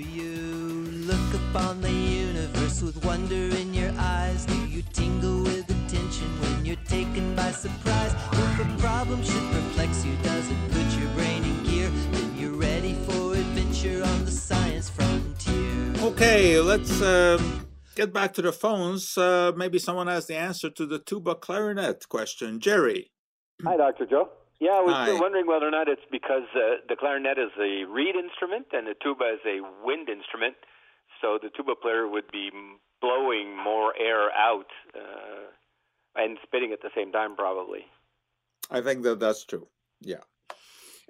you 0.01 0.27
look 1.07 1.35
upon 1.35 1.81
the 1.81 1.93
universe 1.93 2.83
with 2.83 3.05
wonder 3.05 3.57
in 3.57 3.73
your 3.73 3.93
eyes? 3.97 4.45
Do 4.45 4.67
you 4.67 4.83
tingle 4.93 5.45
with 5.45 5.71
attention 5.71 6.27
when 6.41 6.67
you're 6.67 6.85
taken 6.89 7.37
by 7.37 7.53
surprise? 7.53 8.13
If 8.33 8.59
a 8.59 8.79
problem 8.81 9.23
should 9.23 9.53
perplex 9.53 10.05
you, 10.05 10.17
does 10.25 10.51
it 10.51 10.59
put 10.73 11.01
your 11.01 11.11
brain 11.11 11.45
in 11.45 11.63
gear? 11.63 11.89
Then 12.11 12.37
you're 12.37 12.59
ready 12.59 12.95
for 13.07 13.35
adventure 13.35 14.03
on 14.03 14.25
the 14.25 14.33
science 14.33 14.91
frontier. 14.91 15.95
Okay, 16.09 16.59
let's 16.59 17.01
uh, 17.01 17.41
get 17.95 18.13
back 18.13 18.33
to 18.33 18.43
the 18.43 18.53
phones. 18.53 19.17
Uh, 19.17 19.53
maybe 19.57 19.79
someone 19.79 20.09
has 20.09 20.27
the 20.27 20.35
answer 20.35 20.71
to 20.71 20.87
the 20.87 20.99
tuba 20.99 21.37
clarinet 21.37 22.09
question. 22.09 22.59
Jerry. 22.59 23.13
Hi, 23.63 23.77
Dr. 23.77 24.07
Joe. 24.07 24.29
Yeah, 24.61 24.73
I 24.73 24.81
was 24.81 24.95
Hi. 24.95 25.13
wondering 25.15 25.47
whether 25.47 25.67
or 25.67 25.71
not 25.71 25.89
it's 25.89 26.03
because 26.11 26.49
uh, 26.55 26.83
the 26.89 26.97
clarinet 26.97 27.39
is 27.39 27.51
a 27.59 27.85
reed 27.85 28.15
instrument 28.17 28.67
and 28.73 28.87
the 28.87 28.95
tuba 29.03 29.35
is 29.35 29.41
a 29.47 29.61
wind 29.85 30.09
instrument, 30.09 30.57
so 31.21 31.39
the 31.43 31.51
tuba 31.51 31.75
player 31.81 32.09
would 32.09 32.31
be 32.31 32.51
blowing 33.01 33.57
more 33.57 33.95
air 33.99 34.31
out 34.33 34.71
uh, 34.95 35.51
and 36.17 36.39
spitting 36.43 36.73
at 36.73 36.83
the 36.83 36.91
same 36.97 37.13
time, 37.13 37.37
probably. 37.37 37.87
I 38.71 38.81
think 38.81 39.03
that 39.03 39.21
that's 39.21 39.45
true. 39.45 39.69
Yeah. 40.01 40.25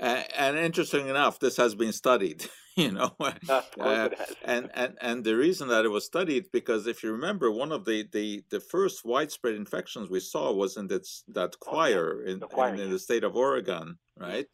Uh, 0.00 0.22
and 0.36 0.56
interesting 0.56 1.08
enough, 1.08 1.38
this 1.38 1.56
has 1.56 1.74
been 1.74 1.92
studied, 1.92 2.46
you 2.76 2.90
know. 2.92 3.14
Uh, 3.20 4.08
and, 4.44 4.70
and 4.74 4.98
and 5.00 5.24
the 5.24 5.36
reason 5.36 5.68
that 5.68 5.84
it 5.84 5.88
was 5.88 6.04
studied 6.04 6.46
because 6.52 6.86
if 6.86 7.02
you 7.02 7.12
remember, 7.12 7.50
one 7.50 7.72
of 7.72 7.84
the 7.84 8.08
the, 8.12 8.44
the 8.50 8.60
first 8.60 9.04
widespread 9.04 9.54
infections 9.54 10.10
we 10.10 10.20
saw 10.20 10.52
was 10.52 10.76
in 10.76 10.88
that 10.88 11.06
that 11.28 11.58
choir 11.60 12.22
in, 12.24 12.36
Oh, 12.36 12.38
the 12.40 12.46
choir, 12.46 12.74
in, 12.74 12.80
in 12.80 12.90
the 12.90 12.98
state 12.98 13.24
of 13.24 13.36
Oregon, 13.36 13.98
right? 14.18 14.46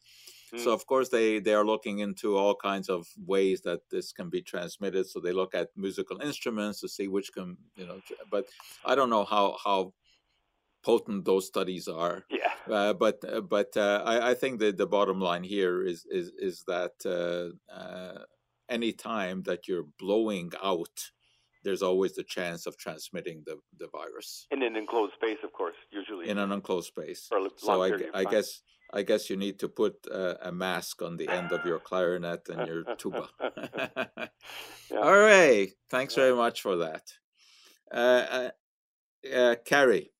Mm. 0.52 0.61
So 0.61 0.72
of 0.72 0.87
course 0.87 1.09
they 1.09 1.38
they 1.40 1.54
are 1.54 1.64
looking 1.64 2.00
into 2.00 2.37
all 2.37 2.54
kinds 2.54 2.88
of 2.88 3.06
ways 3.26 3.62
that 3.62 3.80
this 3.90 4.12
can 4.12 4.28
be 4.28 4.42
transmitted. 4.42 5.06
So 5.06 5.20
they 5.20 5.33
look 5.33 5.54
at 5.54 5.68
musical 5.76 6.20
instruments 6.20 6.80
to 6.80 6.88
see 6.88 7.09
which 7.09 7.33
can 7.33 7.56
you 7.76 7.87
know. 7.87 8.00
But 8.30 8.46
I 8.85 8.94
don't 8.94 9.11
know 9.11 9.24
how 9.24 9.56
how 9.64 9.94
potent 10.83 11.25
those 11.25 11.47
studies 11.47 11.88
are. 11.88 12.25
Yeah. 12.31 12.53
Uh, 12.75 12.93
but 12.93 13.19
uh, 13.27 13.40
but 13.40 13.77
uh, 13.77 14.03
I, 14.05 14.31
I 14.31 14.35
think 14.35 14.61
that 14.61 14.77
the 14.79 14.87
bottom 14.87 15.21
line 15.21 15.43
here 15.45 15.83
is 15.83 16.07
is 16.11 16.31
is 16.38 16.64
that 16.66 16.93
uh, 17.05 17.73
uh, 17.75 18.19
any 18.69 18.93
time 18.93 19.43
that 19.45 19.66
you're 19.66 19.87
blowing 19.99 20.53
out, 20.62 21.11
there's 21.64 21.83
always 21.83 22.14
the 22.14 22.23
chance 22.23 22.66
of 22.66 22.77
transmitting 22.77 23.43
the, 23.45 23.57
the 23.79 23.88
virus 23.88 24.47
In 24.51 24.62
an 24.62 24.77
enclosed 24.77 25.14
space, 25.14 25.38
of 25.43 25.53
course, 25.53 25.75
usually. 25.90 26.29
in 26.29 26.38
an 26.38 26.53
enclosed 26.53 26.88
space. 26.88 27.29
So 27.57 27.83
I, 27.83 27.88
period 27.88 28.12
gu- 28.12 28.19
of 28.21 28.27
I 28.27 28.31
guess 28.31 28.62
I 28.93 29.03
guess 29.03 29.31
you 29.31 29.37
need 29.37 29.59
to 29.61 29.69
put 29.69 29.95
uh, 30.11 30.35
a 30.43 30.53
mask 30.53 31.03
on 31.03 31.16
the 31.16 31.29
end 31.29 31.53
of 31.53 31.64
your 31.64 31.79
clarinet 31.81 32.49
and 32.49 32.66
your 32.69 32.83
tuba. 32.97 33.29
Yeah. 34.93 34.99
All 34.99 35.16
right, 35.19 35.71
thanks 35.88 36.14
very 36.16 36.35
much 36.35 36.62
for 36.62 36.77
that. 36.79 37.05
Uh, 37.93 38.27
uh, 38.38 38.51
uh, 39.35 39.55
Carrie. 39.64 40.11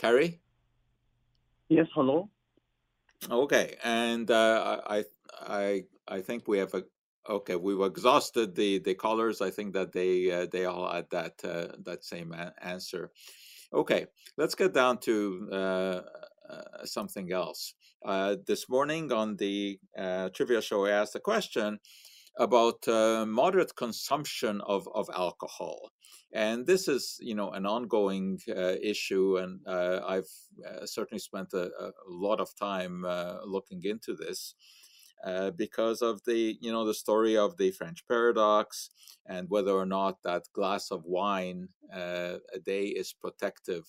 Carrie. 0.00 0.40
Yes, 1.68 1.86
hello. 1.94 2.30
Okay, 3.30 3.76
and 3.84 4.30
uh, 4.30 4.80
I 4.86 5.04
I 5.46 5.84
I 6.08 6.22
think 6.22 6.48
we 6.48 6.56
have 6.58 6.72
a 6.72 6.84
okay. 7.28 7.56
We've 7.56 7.82
exhausted 7.82 8.54
the 8.54 8.78
the 8.78 8.94
callers. 8.94 9.42
I 9.42 9.50
think 9.50 9.74
that 9.74 9.92
they 9.92 10.30
uh, 10.30 10.46
they 10.50 10.64
all 10.64 10.90
had 10.90 11.10
that 11.10 11.34
uh, 11.44 11.76
that 11.84 12.02
same 12.02 12.34
answer. 12.62 13.10
Okay, 13.74 14.06
let's 14.38 14.54
get 14.54 14.72
down 14.72 14.96
to 15.00 15.48
uh, 15.52 16.00
uh, 16.48 16.84
something 16.84 17.30
else. 17.30 17.74
Uh, 18.02 18.36
this 18.46 18.70
morning 18.70 19.12
on 19.12 19.36
the 19.36 19.78
uh, 19.98 20.30
trivia 20.30 20.62
show, 20.62 20.86
I 20.86 20.92
asked 20.92 21.14
a 21.14 21.20
question 21.20 21.78
about 22.38 22.88
uh, 22.88 23.26
moderate 23.26 23.76
consumption 23.76 24.62
of 24.62 24.88
of 24.94 25.10
alcohol, 25.14 25.90
and 26.32 26.66
this 26.66 26.88
is 26.88 27.18
you 27.20 27.34
know 27.34 27.50
an 27.50 27.66
ongoing 27.66 28.40
uh, 28.48 28.74
issue, 28.82 29.38
and 29.38 29.60
uh, 29.66 30.00
I've 30.06 30.30
uh, 30.66 30.86
certainly 30.86 31.18
spent 31.18 31.52
a, 31.54 31.70
a 31.78 31.92
lot 32.06 32.40
of 32.40 32.54
time 32.54 33.04
uh, 33.04 33.38
looking 33.44 33.82
into 33.84 34.14
this. 34.14 34.54
Uh, 35.22 35.50
because 35.50 36.00
of 36.00 36.24
the 36.24 36.56
you 36.62 36.72
know 36.72 36.86
the 36.86 36.94
story 36.94 37.36
of 37.36 37.58
the 37.58 37.70
French 37.72 38.06
paradox 38.08 38.88
and 39.26 39.50
whether 39.50 39.72
or 39.72 39.84
not 39.84 40.22
that 40.22 40.44
glass 40.54 40.90
of 40.90 41.04
wine 41.04 41.68
uh, 41.94 42.36
a 42.54 42.58
day 42.64 42.84
is 42.84 43.12
protective 43.12 43.84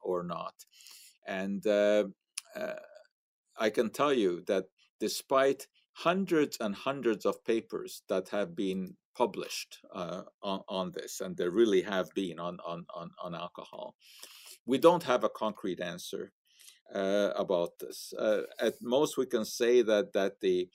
or 0.00 0.22
not, 0.22 0.54
and 1.26 1.66
I 3.58 3.70
can 3.70 3.90
tell 3.90 4.12
you 4.12 4.42
that 4.46 4.66
despite 5.00 5.66
hundreds 5.92 6.56
and 6.60 6.74
hundreds 6.74 7.26
of 7.26 7.44
papers 7.44 8.02
that 8.08 8.28
have 8.28 8.54
been 8.54 8.96
published 9.16 9.78
uh, 9.94 10.22
on, 10.42 10.60
on 10.68 10.92
this, 10.92 11.20
and 11.20 11.36
there 11.36 11.50
really 11.50 11.82
have 11.82 12.08
been 12.14 12.38
on, 12.38 12.58
on, 12.66 12.84
on, 12.94 13.10
on 13.22 13.34
alcohol, 13.34 13.94
we 14.66 14.78
don't 14.78 15.02
have 15.02 15.24
a 15.24 15.28
concrete 15.28 15.80
answer 15.80 16.32
uh, 16.94 17.30
about 17.36 17.70
this. 17.78 18.12
Uh, 18.18 18.42
at 18.60 18.74
most, 18.82 19.16
we 19.16 19.26
can 19.26 19.44
say 19.44 19.82
that 19.82 20.12
that 20.12 20.40
the 20.40 20.68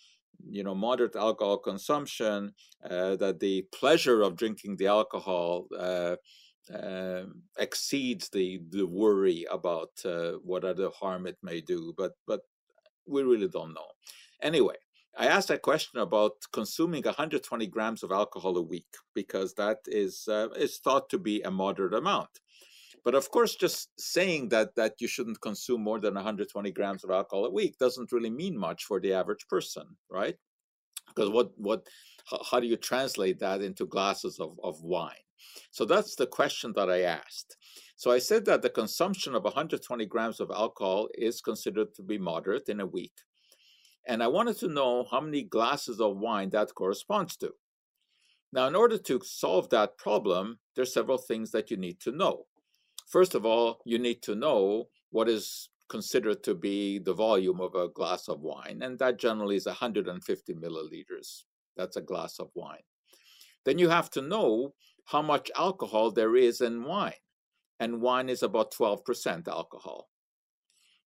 you 0.49 0.63
know 0.63 0.75
moderate 0.75 1.15
alcohol 1.15 1.57
consumption, 1.57 2.53
uh, 2.89 3.15
that 3.17 3.39
the 3.39 3.65
pleasure 3.73 4.21
of 4.21 4.35
drinking 4.35 4.75
the 4.77 4.87
alcohol 4.87 5.67
uh, 5.77 6.15
um 6.73 7.43
exceeds 7.59 8.27
the 8.29 8.59
the 8.69 8.87
worry 8.87 9.45
about 9.51 9.91
uh, 10.03 10.31
what 10.43 10.63
other 10.63 10.89
harm 10.99 11.27
it 11.27 11.37
may 11.43 11.61
do. 11.61 11.93
But 11.97 12.13
but 12.27 12.41
we 13.07 13.23
really 13.23 13.47
don't 13.47 13.73
know. 13.73 13.91
Anyway, 14.41 14.77
I 15.17 15.27
asked 15.27 15.47
that 15.47 15.61
question 15.61 15.99
about 15.99 16.33
consuming 16.51 17.03
120 17.03 17.67
grams 17.67 18.03
of 18.03 18.11
alcohol 18.11 18.57
a 18.57 18.61
week 18.61 18.87
because 19.13 19.53
that 19.53 19.79
is 19.87 20.27
uh, 20.27 20.49
is 20.57 20.79
thought 20.79 21.09
to 21.09 21.17
be 21.17 21.41
a 21.41 21.51
moderate 21.51 21.93
amount. 21.93 22.39
But 23.05 23.15
of 23.15 23.29
course, 23.29 23.55
just 23.55 23.89
saying 23.97 24.49
that 24.49 24.75
that 24.75 24.95
you 24.99 25.07
shouldn't 25.07 25.39
consume 25.39 25.81
more 25.81 25.99
than 25.99 26.15
120 26.15 26.71
grams 26.71 27.03
of 27.03 27.11
alcohol 27.11 27.45
a 27.45 27.51
week 27.51 27.77
doesn't 27.77 28.11
really 28.11 28.29
mean 28.29 28.57
much 28.57 28.83
for 28.83 28.99
the 28.99 29.13
average 29.13 29.47
person, 29.47 29.85
right? 30.09 30.35
Because 31.07 31.29
what 31.29 31.51
what 31.57 31.87
how, 32.49 32.59
do 32.59 32.67
you 32.67 32.75
translate 32.75 33.39
that 33.39 33.61
into 33.61 33.85
glasses 33.85 34.39
of, 34.39 34.59
of 34.63 34.81
wine? 34.81 35.25
So 35.71 35.85
that's 35.85 36.15
the 36.15 36.27
question 36.27 36.73
that 36.75 36.89
I 36.89 37.01
asked. 37.01 37.55
So 37.95 38.11
I 38.11 38.19
said 38.19 38.45
that 38.45 38.63
the 38.63 38.69
consumption 38.69 39.35
of 39.35 39.43
120 39.43 40.05
grams 40.07 40.39
of 40.39 40.51
alcohol 40.51 41.07
is 41.13 41.39
considered 41.39 41.93
to 41.95 42.03
be 42.03 42.17
moderate 42.17 42.67
in 42.67 42.79
a 42.79 42.85
week. 42.85 43.13
And 44.07 44.21
I 44.21 44.27
wanted 44.27 44.57
to 44.59 44.67
know 44.67 45.05
how 45.09 45.21
many 45.21 45.43
glasses 45.43 45.99
of 45.99 46.17
wine 46.17 46.49
that 46.51 46.73
corresponds 46.75 47.35
to. 47.37 47.51
Now, 48.53 48.67
in 48.67 48.75
order 48.75 48.97
to 48.97 49.19
solve 49.23 49.69
that 49.69 49.97
problem, 49.97 50.59
there's 50.75 50.93
several 50.93 51.17
things 51.17 51.51
that 51.51 51.71
you 51.71 51.77
need 51.77 51.99
to 52.01 52.11
know. 52.11 52.45
First 53.07 53.35
of 53.35 53.45
all, 53.45 53.81
you 53.85 53.99
need 53.99 54.21
to 54.23 54.35
know 54.35 54.87
what 55.11 55.29
is 55.29 55.69
considered 55.89 56.43
to 56.43 56.55
be 56.55 56.99
the 56.99 57.13
volume 57.13 57.61
of 57.61 57.75
a 57.75 57.89
glass 57.89 58.27
of 58.27 58.41
wine, 58.41 58.81
and 58.81 58.97
that 58.99 59.19
generally 59.19 59.55
is 59.55 59.65
150 59.65 60.53
milliliters. 60.53 61.43
That's 61.77 61.97
a 61.97 62.01
glass 62.01 62.39
of 62.39 62.49
wine. 62.55 62.83
Then 63.65 63.77
you 63.77 63.89
have 63.89 64.09
to 64.11 64.21
know 64.21 64.73
how 65.05 65.21
much 65.21 65.51
alcohol 65.55 66.11
there 66.11 66.35
is 66.35 66.61
in 66.61 66.83
wine, 66.83 67.13
and 67.79 68.01
wine 68.01 68.29
is 68.29 68.43
about 68.43 68.73
12% 68.73 69.47
alcohol. 69.47 70.09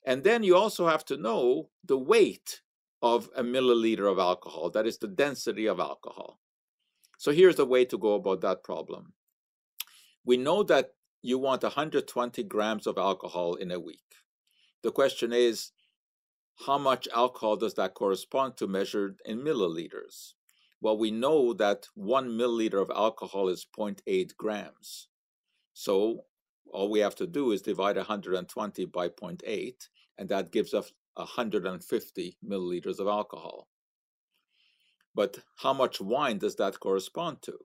And 0.05 0.23
then 0.23 0.43
you 0.43 0.57
also 0.57 0.87
have 0.87 1.05
to 1.07 1.17
know 1.17 1.71
the 1.85 1.99
weight 1.99 2.61
of 3.03 3.29
a 3.37 3.43
milliliter 3.43 4.11
of 4.11 4.19
alcohol, 4.19 4.71
that 4.71 4.87
is 4.87 4.99
the 4.99 5.09
density 5.09 5.67
of 5.67 5.81
alcohol. 5.81 6.41
So 7.19 7.33
here's 7.33 7.57
the 7.57 7.67
way 7.67 7.85
to 7.87 7.99
go 7.99 8.15
about 8.15 8.41
that 8.43 8.63
problem. 8.63 9.13
We 10.25 10.37
know 10.37 10.63
that 10.65 10.93
you 11.23 11.39
want 11.39 11.63
120 11.63 12.43
grams 12.45 12.87
of 12.87 12.99
alcohol 12.99 13.55
in 13.55 13.71
a 13.71 13.81
week. 13.81 14.01
The 14.83 14.93
question 14.93 15.33
is, 15.33 15.73
how 16.67 16.79
much 16.79 17.09
alcohol 17.15 17.57
does 17.57 17.75
that 17.75 17.95
correspond 17.95 18.57
to 18.57 18.67
measured 18.67 19.21
in 19.25 19.41
milliliters? 19.41 20.33
Well, 20.81 20.97
we 20.97 21.11
know 21.11 21.53
that 21.55 21.89
one 21.95 22.29
milliliter 22.29 22.81
of 22.81 22.91
alcohol 22.95 23.49
is 23.49 23.67
0.8 23.79 24.37
grams. 24.37 25.09
So 25.73 26.25
all 26.73 26.91
we 26.91 27.01
have 27.01 27.15
to 27.17 27.27
do 27.27 27.53
is 27.53 27.63
divide 27.63 27.97
120 27.97 28.85
by 28.87 29.09
0.8, 29.09 29.89
and 30.19 30.29
that 30.29 30.53
gives 30.53 30.75
us 30.75 30.93
150 31.17 32.39
milliliters 32.45 32.99
of 32.99 33.09
alcohol. 33.09 33.69
But 35.15 35.39
how 35.57 35.73
much 35.73 36.01
wine 36.01 36.39
does 36.39 36.57
that 36.57 36.79
correspond 36.79 37.43
to? 37.43 37.59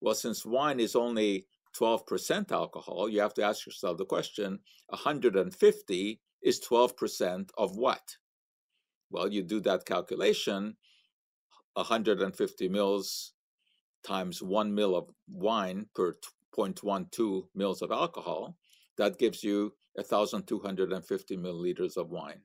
Well, 0.00 0.14
since 0.14 0.46
wine 0.46 0.78
is 0.78 0.94
only 0.94 1.46
12% 1.76 2.52
alcohol, 2.52 3.08
you 3.08 3.20
have 3.20 3.34
to 3.34 3.42
ask 3.42 3.66
yourself 3.66 3.98
the 3.98 4.04
question 4.04 4.60
150 4.88 6.20
is 6.42 6.60
12% 6.60 7.50
of 7.58 7.76
what? 7.76 8.16
Well, 9.10 9.32
you 9.32 9.42
do 9.42 9.60
that 9.60 9.86
calculation 9.86 10.76
150 11.74 12.68
mils 12.68 13.32
times 14.04 14.42
one 14.42 14.74
mil 14.74 14.96
of 14.96 15.10
wine 15.28 15.86
per 15.94 16.16
0.12 16.56 17.44
mils 17.54 17.82
of 17.82 17.90
alcohol, 17.90 18.56
that 18.96 19.18
gives 19.18 19.44
you 19.44 19.72
1,250 19.94 21.36
milliliters 21.36 21.96
of 21.96 22.10
wine. 22.10 22.40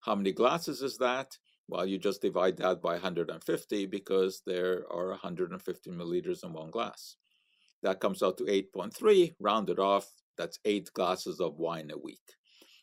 How 0.00 0.14
many 0.14 0.32
glasses 0.32 0.82
is 0.82 0.98
that? 0.98 1.38
Well, 1.68 1.86
you 1.86 1.98
just 1.98 2.22
divide 2.22 2.58
that 2.58 2.80
by 2.80 2.92
150 2.92 3.86
because 3.86 4.42
there 4.46 4.84
are 4.90 5.08
150 5.10 5.90
milliliters 5.90 6.44
in 6.44 6.52
one 6.52 6.70
glass. 6.70 7.16
That 7.82 8.00
comes 8.00 8.22
out 8.22 8.38
to 8.38 8.44
8.3, 8.44 9.34
rounded 9.40 9.78
off, 9.78 10.08
that's 10.36 10.58
eight 10.64 10.90
glasses 10.92 11.40
of 11.40 11.58
wine 11.58 11.90
a 11.90 11.98
week. 11.98 12.34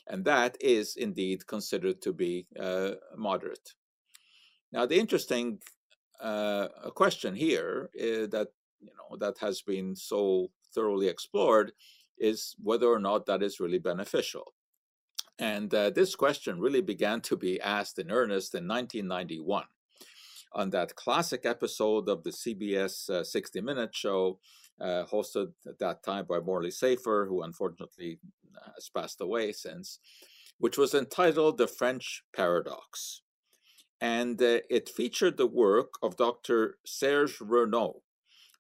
And 0.08 0.26
that 0.26 0.58
is 0.60 0.96
indeed 0.96 1.48
considered 1.48 2.02
to 2.02 2.14
be 2.14 2.48
uh, 2.60 2.92
moderate. 3.16 3.74
Now, 4.72 4.86
the 4.86 5.00
interesting 5.00 5.60
uh, 6.20 6.68
question 6.96 7.36
here 7.36 7.90
is 7.94 8.30
that 8.30 8.50
you 8.82 8.92
know 8.98 9.18
that 9.18 9.38
has 9.40 9.62
been 9.62 9.96
so 9.96 10.48
thoroughly 10.74 11.08
explored 11.08 11.72
is 12.18 12.56
whether 12.62 12.88
or 12.88 13.00
not 13.00 13.26
that 13.28 13.44
is 13.44 13.60
really 13.60 13.80
beneficial. 13.80 14.54
And 15.40 15.74
uh, 15.74 15.90
this 15.90 16.16
question 16.16 16.60
really 16.60 16.82
began 16.82 17.22
to 17.22 17.36
be 17.36 17.60
asked 17.60 17.98
in 18.00 18.12
earnest 18.12 18.54
in 18.54 18.68
1991 18.68 19.66
on 20.54 20.70
that 20.70 20.96
classic 20.96 21.46
episode 21.46 22.08
of 22.08 22.24
the 22.24 22.30
CBS 22.30 23.10
uh, 23.10 23.24
60 23.24 23.62
Minute 23.62 23.96
show, 23.96 24.40
uh, 24.80 25.04
hosted 25.12 25.54
at 25.68 25.80
that 25.80 26.04
time 26.04 26.26
by 26.30 26.40
Morley 26.40 26.72
Safer, 26.72 27.26
who 27.28 27.42
unfortunately 27.42 28.20
has 28.76 28.90
passed 28.90 29.20
away 29.22 29.52
since, 29.52 30.00
which 30.60 30.78
was 30.78 30.94
entitled 30.94 31.58
The 31.58 31.68
French 31.68 32.24
Paradox. 32.36 33.22
And 34.00 34.42
uh, 34.42 34.60
it 34.70 34.90
featured 34.90 35.38
the 35.38 35.48
work 35.48 35.94
of 36.04 36.18
Dr. 36.18 36.78
Serge 36.86 37.40
Renaud, 37.42 38.02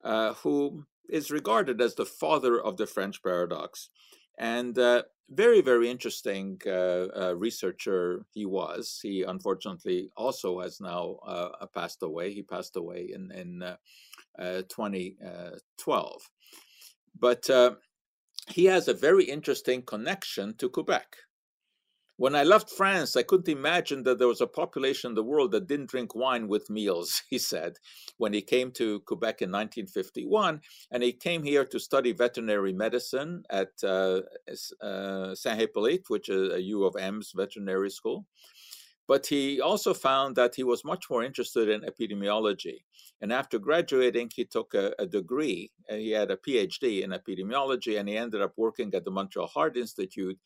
uh, 0.04 0.34
who 0.36 0.86
is 1.10 1.32
regarded 1.32 1.82
as 1.82 1.96
the 1.96 2.06
father 2.06 2.60
of 2.60 2.78
the 2.78 2.88
French 2.88 3.22
paradox. 3.22 3.90
And 4.38 4.78
uh, 4.78 5.04
very, 5.30 5.62
very 5.62 5.90
interesting 5.90 6.60
uh, 6.66 7.08
uh, 7.16 7.36
researcher 7.38 8.26
he 8.34 8.46
was. 8.46 9.00
He 9.02 9.24
unfortunately 9.24 10.10
also 10.16 10.60
has 10.62 10.80
now 10.82 11.18
uh, 11.26 11.66
passed 11.74 12.04
away. 12.04 12.34
He 12.34 12.44
passed 12.44 12.76
away 12.76 13.12
in, 13.14 13.32
in 13.32 13.64
2012. 14.70 16.30
But 17.20 17.50
he 18.50 18.66
has 18.66 18.88
a 18.88 18.94
very 18.94 19.24
interesting 19.24 19.82
connection 19.84 20.56
to 20.58 20.70
Quebec. 20.70 21.16
When 22.24 22.36
I 22.36 22.44
left 22.44 22.70
France, 22.70 23.18
I 23.18 23.24
couldn't 23.24 23.50
imagine 23.50 24.04
that 24.04 24.18
there 24.18 24.30
was 24.30 24.40
a 24.40 24.48
population 24.48 25.10
in 25.12 25.16
the 25.16 25.22
world 25.22 25.52
that 25.52 25.68
didn't 25.68 25.90
drink 25.90 26.16
wine 26.16 26.48
with 26.48 26.70
meals, 26.70 27.22
he 27.30 27.38
said, 27.38 27.74
when 28.16 28.32
he 28.32 28.42
came 28.42 28.72
to 28.80 29.02
Quebec 29.02 29.42
in 29.42 29.52
1951. 29.52 30.62
And 30.90 31.04
he 31.04 31.12
came 31.12 31.44
here 31.44 31.66
to 31.66 31.78
study 31.82 32.14
veterinary 32.14 32.72
medicine 32.72 33.44
at 33.50 33.72
uh, 33.84 34.22
uh, 34.82 35.36
Saint 35.36 35.60
Hippolyte, 35.60 36.06
which 36.08 36.30
is 36.30 36.54
a 36.54 36.62
U 36.62 36.86
of 36.86 36.96
M's 36.96 37.34
veterinary 37.36 37.90
school. 37.90 38.26
But 39.06 39.28
he 39.28 39.60
also 39.60 39.94
found 39.94 40.38
that 40.38 40.56
he 40.56 40.64
was 40.64 40.86
much 40.86 41.10
more 41.10 41.24
interested 41.24 41.68
in 41.68 41.82
epidemiology. 41.82 42.78
And 43.20 43.34
after 43.34 43.60
graduating, 43.60 44.32
he 44.34 44.46
took 44.46 44.74
a, 44.74 44.94
a, 44.98 45.06
degree. 45.06 45.72
He 45.90 46.12
had 46.12 46.32
a 46.32 46.38
PhD 46.38 47.04
in 47.04 47.12
epidemiology, 47.12 48.00
and 48.00 48.08
he 48.08 48.16
ended 48.16 48.42
up 48.42 48.54
working 48.56 48.94
at 48.94 49.04
the 49.04 49.12
Montreal 49.12 49.48
Heart 49.48 49.76
Institute, 49.76 50.40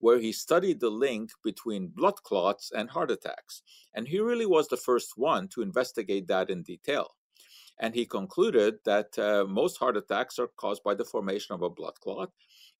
where 0.00 0.18
he 0.18 0.32
studied 0.32 0.80
the 0.80 0.90
link 0.90 1.30
between 1.44 1.92
blood 1.94 2.22
clots 2.24 2.72
and 2.74 2.90
heart 2.90 3.10
attacks. 3.10 3.62
And 3.94 4.08
he 4.08 4.18
really 4.18 4.46
was 4.46 4.68
the 4.68 4.76
first 4.76 5.12
one 5.16 5.48
to 5.48 5.62
investigate 5.62 6.26
that 6.28 6.50
in 6.50 6.62
detail. 6.62 7.14
And 7.78 7.94
he 7.94 8.04
concluded 8.04 8.76
that 8.84 9.18
uh, 9.18 9.44
most 9.48 9.78
heart 9.78 9.96
attacks 9.96 10.38
are 10.38 10.48
caused 10.56 10.82
by 10.82 10.94
the 10.94 11.04
formation 11.04 11.54
of 11.54 11.62
a 11.62 11.70
blood 11.70 11.94
clot. 12.00 12.30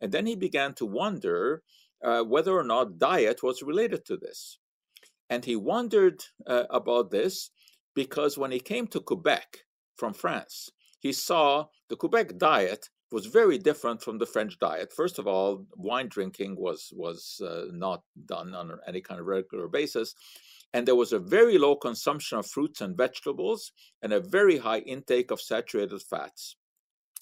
And 0.00 0.12
then 0.12 0.26
he 0.26 0.34
began 0.34 0.74
to 0.74 0.86
wonder 0.86 1.62
uh, 2.02 2.22
whether 2.22 2.56
or 2.56 2.64
not 2.64 2.98
diet 2.98 3.42
was 3.42 3.62
related 3.62 4.04
to 4.06 4.16
this. 4.16 4.58
And 5.28 5.44
he 5.44 5.56
wondered 5.56 6.24
uh, 6.46 6.64
about 6.70 7.10
this 7.10 7.50
because 7.94 8.36
when 8.36 8.50
he 8.50 8.60
came 8.60 8.86
to 8.88 9.00
Quebec 9.00 9.64
from 9.96 10.12
France, 10.12 10.70
he 10.98 11.12
saw 11.12 11.66
the 11.88 11.96
Quebec 11.96 12.36
diet 12.36 12.88
was 13.12 13.26
very 13.26 13.58
different 13.58 14.02
from 14.02 14.18
the 14.18 14.26
French 14.26 14.58
diet. 14.58 14.92
First 14.92 15.18
of 15.18 15.26
all, 15.26 15.66
wine 15.76 16.08
drinking 16.08 16.56
was 16.56 16.92
was 16.94 17.40
uh, 17.44 17.66
not 17.72 18.02
done 18.26 18.54
on 18.54 18.78
any 18.86 19.00
kind 19.00 19.20
of 19.20 19.26
regular 19.26 19.68
basis, 19.68 20.14
and 20.72 20.86
there 20.86 20.96
was 20.96 21.12
a 21.12 21.18
very 21.18 21.58
low 21.58 21.76
consumption 21.76 22.38
of 22.38 22.46
fruits 22.46 22.80
and 22.80 22.96
vegetables 22.96 23.72
and 24.02 24.12
a 24.12 24.20
very 24.20 24.58
high 24.58 24.80
intake 24.80 25.30
of 25.30 25.40
saturated 25.40 26.02
fats. 26.02 26.56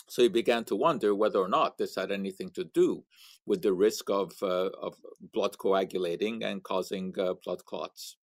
So 0.09 0.23
he 0.23 0.29
began 0.29 0.65
to 0.65 0.77
wonder 0.77 1.15
whether 1.15 1.39
or 1.39 1.49
not 1.49 1.77
this 1.77 1.95
had 1.95 2.11
anything 2.11 2.51
to 2.51 2.65
do 2.65 3.05
with 3.47 3.63
the 3.63 3.73
risk 3.73 4.09
of, 4.09 4.33
uh, 4.43 4.71
of 4.81 4.97
blood 5.35 5.57
coagulating 5.59 6.43
and 6.45 6.63
causing 6.63 7.15
uh, 7.19 7.35
blood 7.45 7.65
clots. 7.67 8.17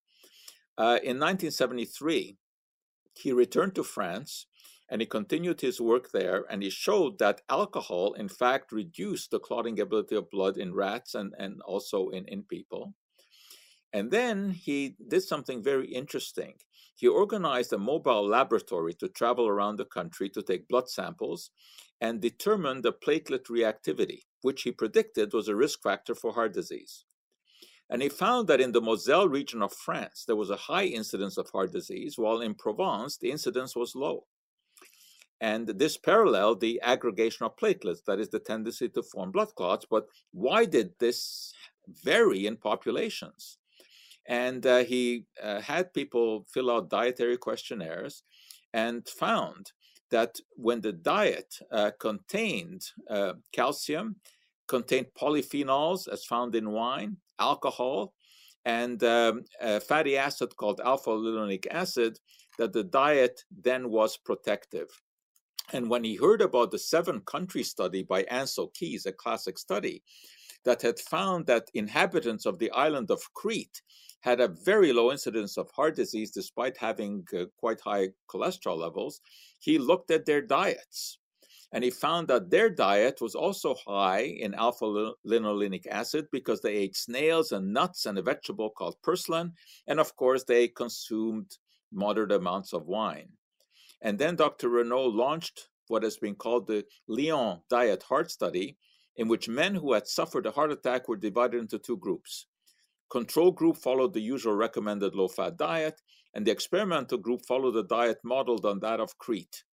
Uh, 0.77 0.99
in 1.03 1.19
1973, 1.19 2.37
he 3.13 3.31
returned 3.31 3.75
to 3.75 3.83
France 3.83 4.47
and 4.89 5.01
he 5.01 5.07
continued 5.07 5.61
his 5.61 5.81
work 5.81 6.11
there 6.11 6.45
and 6.49 6.61
he 6.61 6.69
showed 6.69 7.17
that 7.19 7.41
alcohol, 7.49 8.13
in 8.13 8.29
fact, 8.29 8.71
reduced 8.71 9.31
the 9.31 9.39
clotting 9.39 9.79
ability 9.79 10.15
of 10.15 10.29
blood 10.29 10.57
in 10.57 10.73
rats 10.73 11.15
and, 11.15 11.33
and 11.39 11.61
also 11.61 12.09
in, 12.09 12.25
in 12.25 12.43
people. 12.43 12.93
And 13.93 14.11
then 14.11 14.51
he 14.51 14.95
did 15.07 15.23
something 15.23 15.63
very 15.63 15.87
interesting. 15.87 16.55
He 16.95 17.07
organized 17.07 17.73
a 17.73 17.77
mobile 17.77 18.27
laboratory 18.27 18.93
to 18.95 19.09
travel 19.09 19.47
around 19.47 19.77
the 19.77 19.85
country 19.85 20.29
to 20.29 20.41
take 20.41 20.67
blood 20.67 20.89
samples 20.89 21.49
and 21.99 22.21
determine 22.21 22.81
the 22.81 22.93
platelet 22.93 23.45
reactivity, 23.47 24.23
which 24.41 24.63
he 24.63 24.71
predicted 24.71 25.33
was 25.33 25.47
a 25.47 25.55
risk 25.55 25.81
factor 25.81 26.13
for 26.13 26.33
heart 26.33 26.53
disease. 26.53 27.05
And 27.89 28.01
he 28.01 28.09
found 28.09 28.47
that 28.47 28.61
in 28.61 28.71
the 28.71 28.81
Moselle 28.81 29.27
region 29.27 29.61
of 29.61 29.71
France, 29.71 30.23
there 30.25 30.35
was 30.35 30.49
a 30.49 30.55
high 30.55 30.85
incidence 30.85 31.37
of 31.37 31.49
heart 31.49 31.71
disease, 31.71 32.17
while 32.17 32.41
in 32.41 32.55
Provence, 32.55 33.17
the 33.17 33.31
incidence 33.31 33.75
was 33.75 33.95
low. 33.95 34.25
And 35.41 35.67
this 35.67 35.97
paralleled 35.97 36.61
the 36.61 36.79
aggregation 36.81 37.45
of 37.45 37.57
platelets, 37.57 38.03
that 38.05 38.19
is 38.19 38.29
the 38.29 38.39
tendency 38.39 38.89
to 38.89 39.03
form 39.03 39.31
blood 39.31 39.53
clots. 39.55 39.85
But 39.89 40.07
why 40.31 40.65
did 40.65 40.91
this 40.99 41.53
vary 42.03 42.47
in 42.47 42.57
populations? 42.57 43.57
And 44.27 44.65
uh, 44.65 44.79
he 44.79 45.25
uh, 45.43 45.61
had 45.61 45.93
people 45.93 46.45
fill 46.51 46.71
out 46.71 46.89
dietary 46.89 47.37
questionnaires 47.37 48.23
and 48.73 49.07
found 49.07 49.71
that 50.09 50.35
when 50.55 50.81
the 50.81 50.93
diet 50.93 51.59
uh, 51.71 51.91
contained 51.99 52.83
uh, 53.09 53.33
calcium, 53.51 54.15
contained 54.67 55.07
polyphenols 55.19 56.07
as 56.07 56.25
found 56.25 56.55
in 56.55 56.71
wine, 56.71 57.17
alcohol, 57.39 58.13
and 58.65 59.03
um, 59.03 59.43
a 59.61 59.79
fatty 59.79 60.17
acid 60.17 60.55
called 60.55 60.81
alpha 60.83 61.09
linolenic 61.09 61.67
acid, 61.69 62.19
that 62.57 62.73
the 62.73 62.83
diet 62.83 63.43
then 63.51 63.89
was 63.89 64.17
protective. 64.17 64.89
And 65.73 65.89
when 65.89 66.03
he 66.03 66.15
heard 66.15 66.41
about 66.41 66.71
the 66.71 66.79
seven 66.79 67.21
country 67.21 67.63
study 67.63 68.03
by 68.03 68.23
Ancel 68.23 68.73
Keys, 68.73 69.05
a 69.05 69.11
classic 69.11 69.57
study, 69.57 70.03
that 70.63 70.81
had 70.81 70.99
found 70.99 71.45
that 71.45 71.69
inhabitants 71.73 72.45
of 72.45 72.59
the 72.59 72.71
island 72.71 73.11
of 73.11 73.21
Crete 73.33 73.81
had 74.21 74.41
a 74.41 74.55
very 74.65 74.91
low 74.91 75.11
incidence 75.11 75.57
of 75.57 75.69
heart 75.71 75.95
disease 75.95 76.31
despite 76.31 76.75
having 76.77 77.23
uh, 77.37 77.45
quite 77.57 77.79
high 77.79 78.09
cholesterol 78.27 78.77
levels, 78.77 79.21
he 79.59 79.77
looked 79.77 80.09
at 80.09 80.25
their 80.25 80.41
diets. 80.41 81.19
And 81.71 81.83
he 81.83 81.91
found 81.91 82.27
that 82.29 82.49
their 82.49 82.69
diet 82.69 83.19
was 83.21 83.35
also 83.35 83.75
high 83.85 84.21
in 84.21 84.53
alpha 84.55 85.11
linolenic 85.27 85.85
acid 85.87 86.25
because 86.31 86.61
they 86.61 86.73
ate 86.73 86.95
snails 86.95 87.51
and 87.51 87.73
nuts 87.73 88.05
and 88.05 88.17
a 88.17 88.21
vegetable 88.21 88.69
called 88.69 88.95
purslane. 89.03 89.53
And 89.87 89.99
of 89.99 90.15
course, 90.15 90.43
they 90.43 90.69
consumed 90.69 91.57
moderate 91.91 92.31
amounts 92.31 92.73
of 92.73 92.87
wine. 92.87 93.29
And 94.05 94.19
then 94.19 94.35
Dr. 94.35 94.69
Renaud 94.69 95.07
launched 95.07 95.67
what 95.87 96.03
has 96.03 96.15
been 96.15 96.35
called 96.35 96.67
the 96.67 96.85
Lyon 97.07 97.61
Diet 97.71 98.03
Heart 98.03 98.29
Study, 98.29 98.77
in 99.15 99.27
which 99.27 99.49
men 99.49 99.73
who 99.73 99.93
had 99.93 100.07
suffered 100.07 100.45
a 100.45 100.51
heart 100.51 100.71
attack 100.71 101.07
were 101.07 101.17
divided 101.17 101.59
into 101.59 101.79
two 101.79 101.97
groups. 101.97 102.45
Control 103.09 103.51
group 103.51 103.77
followed 103.77 104.13
the 104.13 104.21
usual 104.21 104.53
recommended 104.53 105.15
low 105.15 105.27
fat 105.27 105.57
diet, 105.57 106.03
and 106.35 106.45
the 106.45 106.51
experimental 106.51 107.17
group 107.17 107.41
followed 107.47 107.75
a 107.77 107.81
diet 107.81 108.19
modeled 108.23 108.63
on 108.63 108.79
that 108.81 108.99
of 108.99 109.17
Crete. 109.17 109.63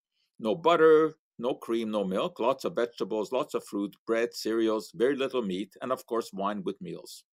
No 0.41 0.55
butter, 0.55 1.19
no 1.39 1.53
cream, 1.53 1.91
no 1.91 2.03
milk, 2.03 2.41
lots 2.41 2.65
of 2.65 2.75
vegetables, 2.75 3.33
lots 3.33 3.53
of 3.53 3.67
fruit, 3.67 3.95
bread, 4.07 4.33
cereals, 4.33 4.93
very 4.95 5.15
little 5.15 5.43
meat, 5.43 5.75
and 5.83 5.93
of 5.93 6.07
course, 6.07 6.31
wine 6.33 6.63
with 6.65 6.81
meals. 6.81 7.25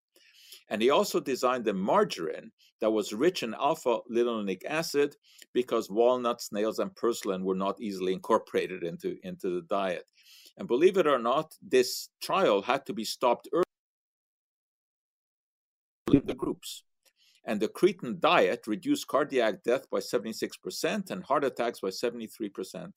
And 0.70 0.80
he 0.80 0.90
also 0.90 1.20
designed 1.20 1.66
a 1.68 1.74
margarine 1.74 2.52
that 2.80 2.90
was 2.90 3.12
rich 3.12 3.42
in 3.42 3.54
alpha 3.54 3.98
linolenic 4.10 4.64
acid 4.64 5.16
because 5.52 5.90
walnuts, 5.90 6.46
snails, 6.46 6.78
and 6.78 6.94
purslane 6.94 7.44
were 7.44 7.56
not 7.56 7.80
easily 7.80 8.12
incorporated 8.12 8.84
into, 8.84 9.16
into 9.24 9.50
the 9.50 9.66
diet. 9.68 10.04
And 10.56 10.68
believe 10.68 10.96
it 10.96 11.06
or 11.06 11.18
not, 11.18 11.54
this 11.60 12.08
trial 12.22 12.62
had 12.62 12.86
to 12.86 12.92
be 12.92 13.04
stopped 13.04 13.48
early 13.52 13.64
the 16.24 16.34
groups. 16.34 16.84
And 17.44 17.60
the 17.60 17.68
Cretan 17.68 18.18
diet 18.20 18.66
reduced 18.66 19.08
cardiac 19.08 19.62
death 19.64 19.88
by 19.90 19.98
76% 19.98 21.10
and 21.10 21.24
heart 21.24 21.44
attacks 21.44 21.80
by 21.80 21.88
73%. 21.88 22.92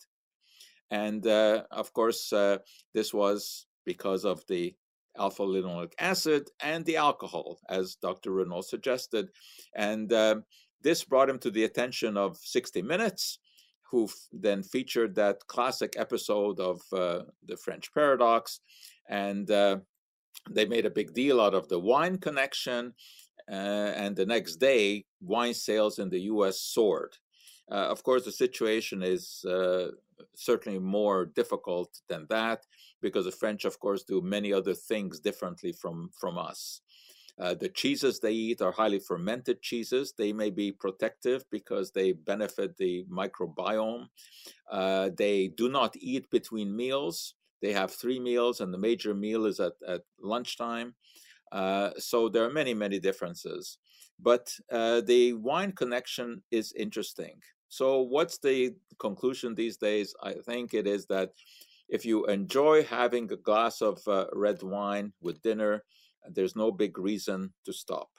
And 0.92 1.26
uh, 1.26 1.64
of 1.72 1.94
course, 1.94 2.32
uh, 2.34 2.58
this 2.94 3.14
was 3.14 3.66
because 3.86 4.26
of 4.26 4.46
the 4.48 4.76
alpha 5.18 5.44
linolenic 5.44 5.94
acid 6.00 6.50
and 6.62 6.86
the 6.86 6.98
alcohol, 6.98 7.60
as 7.70 7.96
Dr. 7.96 8.32
Renaud 8.32 8.62
suggested. 8.62 9.30
And 9.76 10.12
uh, 10.12 10.36
this 10.82 11.04
brought 11.04 11.30
him 11.30 11.40
to 11.40 11.52
the 11.52 11.64
attention 11.64 12.18
of 12.18 12.38
60 12.38 12.82
Minutes, 12.82 13.40
who 13.90 14.10
then 14.32 14.64
featured 14.64 15.16
that 15.16 15.46
classic 15.48 15.94
episode 15.98 16.60
of 16.60 16.82
uh, 16.92 17.24
the 17.46 17.58
French 17.58 17.94
Paradox. 17.94 18.60
And 19.08 19.50
uh, 19.52 19.78
they 20.50 20.66
made 20.66 20.86
a 20.86 20.92
big 20.92 21.14
deal 21.14 21.40
out 21.40 21.54
of 21.54 21.70
the 21.70 21.80
wine 21.80 22.18
connection. 22.18 22.94
Uh, 23.50 23.92
and 23.96 24.16
the 24.16 24.26
next 24.26 24.56
day, 24.56 25.06
wine 25.22 25.54
sales 25.54 26.00
in 26.00 26.10
the 26.10 26.22
US 26.22 26.60
soared. 26.60 27.18
Uh, 27.72 27.76
of 27.76 28.04
course, 28.04 28.26
the 28.26 28.32
situation 28.32 29.04
is 29.04 29.46
uh, 29.46 29.88
certainly 30.36 30.80
more 30.80 31.26
difficult 31.26 31.90
than 32.08 32.26
that 32.30 32.66
because 33.02 33.26
the 33.26 33.32
French, 33.32 33.66
of 33.66 33.80
course, 33.80 34.04
do 34.04 34.22
many 34.22 34.54
other 34.54 34.74
things 34.74 35.20
differently 35.20 35.72
from, 35.72 36.10
from 36.20 36.38
us. 36.38 36.82
Uh, 37.40 37.56
the 37.56 37.70
cheeses 37.70 38.20
they 38.20 38.32
eat 38.32 38.62
are 38.62 38.72
highly 38.72 39.00
fermented 39.00 39.62
cheeses. 39.62 40.14
They 40.18 40.34
may 40.34 40.52
be 40.52 40.72
protective 40.72 41.44
because 41.50 41.92
they 41.92 42.12
benefit 42.12 42.78
the 42.78 43.06
microbiome. 43.12 44.08
Uh, 44.70 45.10
they 45.18 45.48
do 45.48 45.68
not 45.70 45.96
eat 45.96 46.30
between 46.30 46.76
meals. 46.76 47.34
They 47.62 47.74
have 47.74 47.92
three 47.92 48.20
meals, 48.20 48.62
and 48.62 48.74
the 48.74 48.78
major 48.78 49.14
meal 49.14 49.46
is 49.46 49.60
at, 49.60 49.74
at 49.88 50.02
lunchtime. 50.22 50.94
Uh, 51.52 51.92
so 51.98 52.30
there 52.30 52.44
are 52.44 52.52
many, 52.52 52.74
many 52.74 53.00
differences. 53.00 53.78
But 54.20 54.54
uh, 54.72 55.02
the 55.02 55.34
wine 55.34 55.72
connection 55.72 56.44
is 56.52 56.74
interesting. 56.74 57.40
So, 57.74 58.02
what's 58.02 58.38
the 58.38 58.76
conclusion 59.00 59.56
these 59.56 59.78
days? 59.78 60.14
I 60.22 60.34
think 60.34 60.76
it 60.76 60.86
is 60.86 61.08
that 61.08 61.32
if 61.90 62.06
you 62.06 62.28
enjoy 62.28 62.84
having 62.84 63.32
a 63.32 63.36
glass 63.36 63.82
of 63.82 64.08
uh, 64.08 64.28
red 64.32 64.62
wine 64.62 65.14
with 65.22 65.42
dinner, 65.42 65.84
there's 66.30 66.56
no 66.56 66.72
big 66.72 67.00
reason 67.00 67.52
to 67.66 67.74
stop. 67.74 68.10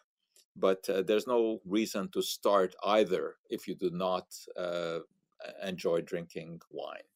But 0.56 0.90
uh, 0.90 1.02
there's 1.02 1.28
no 1.28 1.60
reason 1.64 2.08
to 2.14 2.20
start 2.20 2.74
either 2.84 3.36
if 3.48 3.68
you 3.68 3.76
do 3.76 3.90
not 3.92 4.26
uh, 4.56 4.98
enjoy 5.62 6.00
drinking 6.00 6.60
wine. 6.72 7.06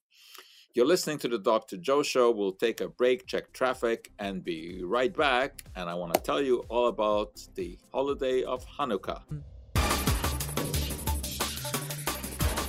You're 0.74 0.87
listening 0.87 1.18
to 1.18 1.29
the 1.29 1.40
Dr. 1.40 1.77
Joe 1.77 2.05
Show. 2.05 2.31
We'll 2.31 2.53
take 2.53 2.81
a 2.81 2.88
break, 2.88 3.27
check 3.27 3.53
traffic, 3.53 4.12
and 4.20 4.44
be 4.44 4.85
right 4.85 5.12
back. 5.12 5.64
And 5.74 5.90
I 5.90 5.94
want 5.94 6.14
to 6.14 6.20
tell 6.20 6.40
you 6.40 6.59
all 6.68 6.87
about 6.87 7.33
the 7.57 7.77
holiday 7.92 8.44
of 8.44 8.64
Hanukkah. 8.64 9.22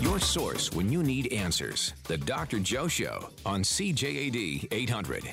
Your 0.02 0.18
source 0.18 0.72
when 0.72 0.90
you 0.90 1.04
need 1.04 1.34
answers. 1.34 1.94
The 2.06 2.18
Dr. 2.18 2.60
Joe 2.60 2.88
Show 2.88 3.28
on 3.46 3.64
CJAD 3.64 4.70
800. 4.72 5.24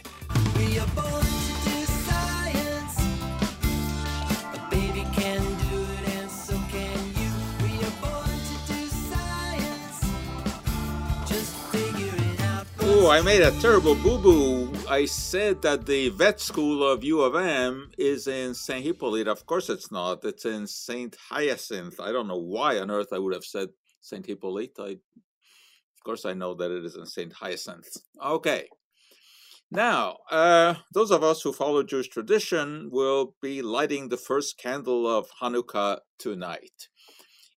We 0.57 0.81
are 0.81 0.87
born 0.89 1.23
to 1.23 1.71
do 1.71 1.85
science. 1.85 2.99
A 4.55 4.69
baby 4.69 5.07
can 5.13 5.41
do 5.71 5.83
it, 5.83 6.09
and 6.17 6.29
so 6.29 6.55
can 6.69 6.99
you. 7.15 7.31
We 7.63 7.79
are 7.79 7.95
born 8.03 8.27
to 8.27 8.73
do 8.73 8.89
science. 8.89 10.01
Just 11.29 11.55
figure 11.71 12.13
it 12.33 12.41
out. 12.41 12.67
Oh, 12.81 13.09
I 13.09 13.23
made 13.23 13.43
a 13.43 13.53
terrible 13.61 13.95
boo 13.95 14.19
boo. 14.19 14.73
I 14.89 15.05
said 15.05 15.63
that 15.63 15.87
the 15.87 16.09
vet 16.09 16.41
school 16.41 16.85
of 16.85 17.05
U 17.05 17.21
of 17.21 17.37
M 17.37 17.93
is 17.99 18.27
in 18.27 18.53
St. 18.53 18.85
Hippolyte. 18.85 19.29
Of 19.29 19.47
course, 19.47 19.71
it's 19.71 19.93
not. 19.93 20.25
It's 20.25 20.45
in 20.45 20.67
St. 20.67 21.17
Hyacinth. 21.29 22.01
I 22.01 22.11
don't 22.11 22.27
know 22.27 22.37
why 22.41 22.81
on 22.81 22.91
earth 22.91 23.13
I 23.13 23.21
would 23.21 23.33
have 23.33 23.45
said 23.45 23.69
St. 24.01 24.25
Hippolyte. 24.25 24.79
I, 24.79 24.91
of 24.91 26.05
course, 26.05 26.25
I 26.25 26.35
know 26.35 26.55
that 26.55 26.71
it 26.71 26.85
is 26.85 26.97
in 26.97 27.07
St. 27.07 27.33
Hyacinth. 27.33 27.97
Okay. 28.23 28.69
Now, 29.71 30.19
uh, 30.31 30.75
those 30.93 31.11
of 31.11 31.25
us 31.25 31.43
who 31.43 31.53
follow 31.53 31.83
Jewish 31.83 32.09
tradition 32.09 32.89
will 32.93 33.35
be 33.43 33.63
lighting 33.63 34.09
the 34.09 34.17
first 34.17 34.59
candle 34.59 35.09
of 35.09 35.29
Hanukkah 35.43 35.99
tonight. 36.19 36.89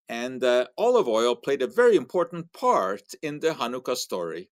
And 0.08 0.44
uh, 0.44 0.66
olive 0.76 1.08
oil 1.08 1.36
played 1.36 1.62
a 1.62 1.68
very 1.68 1.96
important 1.96 2.52
part 2.52 3.04
in 3.22 3.40
the 3.40 3.52
Hanukkah 3.52 3.96
story. 3.96 4.50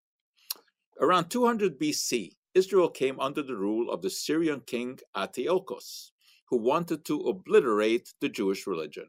Around 1.02 1.30
200 1.30 1.80
BC, 1.80 2.34
Israel 2.54 2.90
came 2.90 3.20
under 3.20 3.42
the 3.42 3.56
rule 3.56 3.90
of 3.92 4.04
the 4.04 4.10
Syrian 4.10 4.62
king 4.62 5.00
Antiochus, 5.16 6.12
who 6.50 6.58
wanted 6.58 7.06
to 7.06 7.20
obliterate 7.22 8.14
the 8.22 8.30
Jewish 8.30 8.68
religion. 8.68 9.08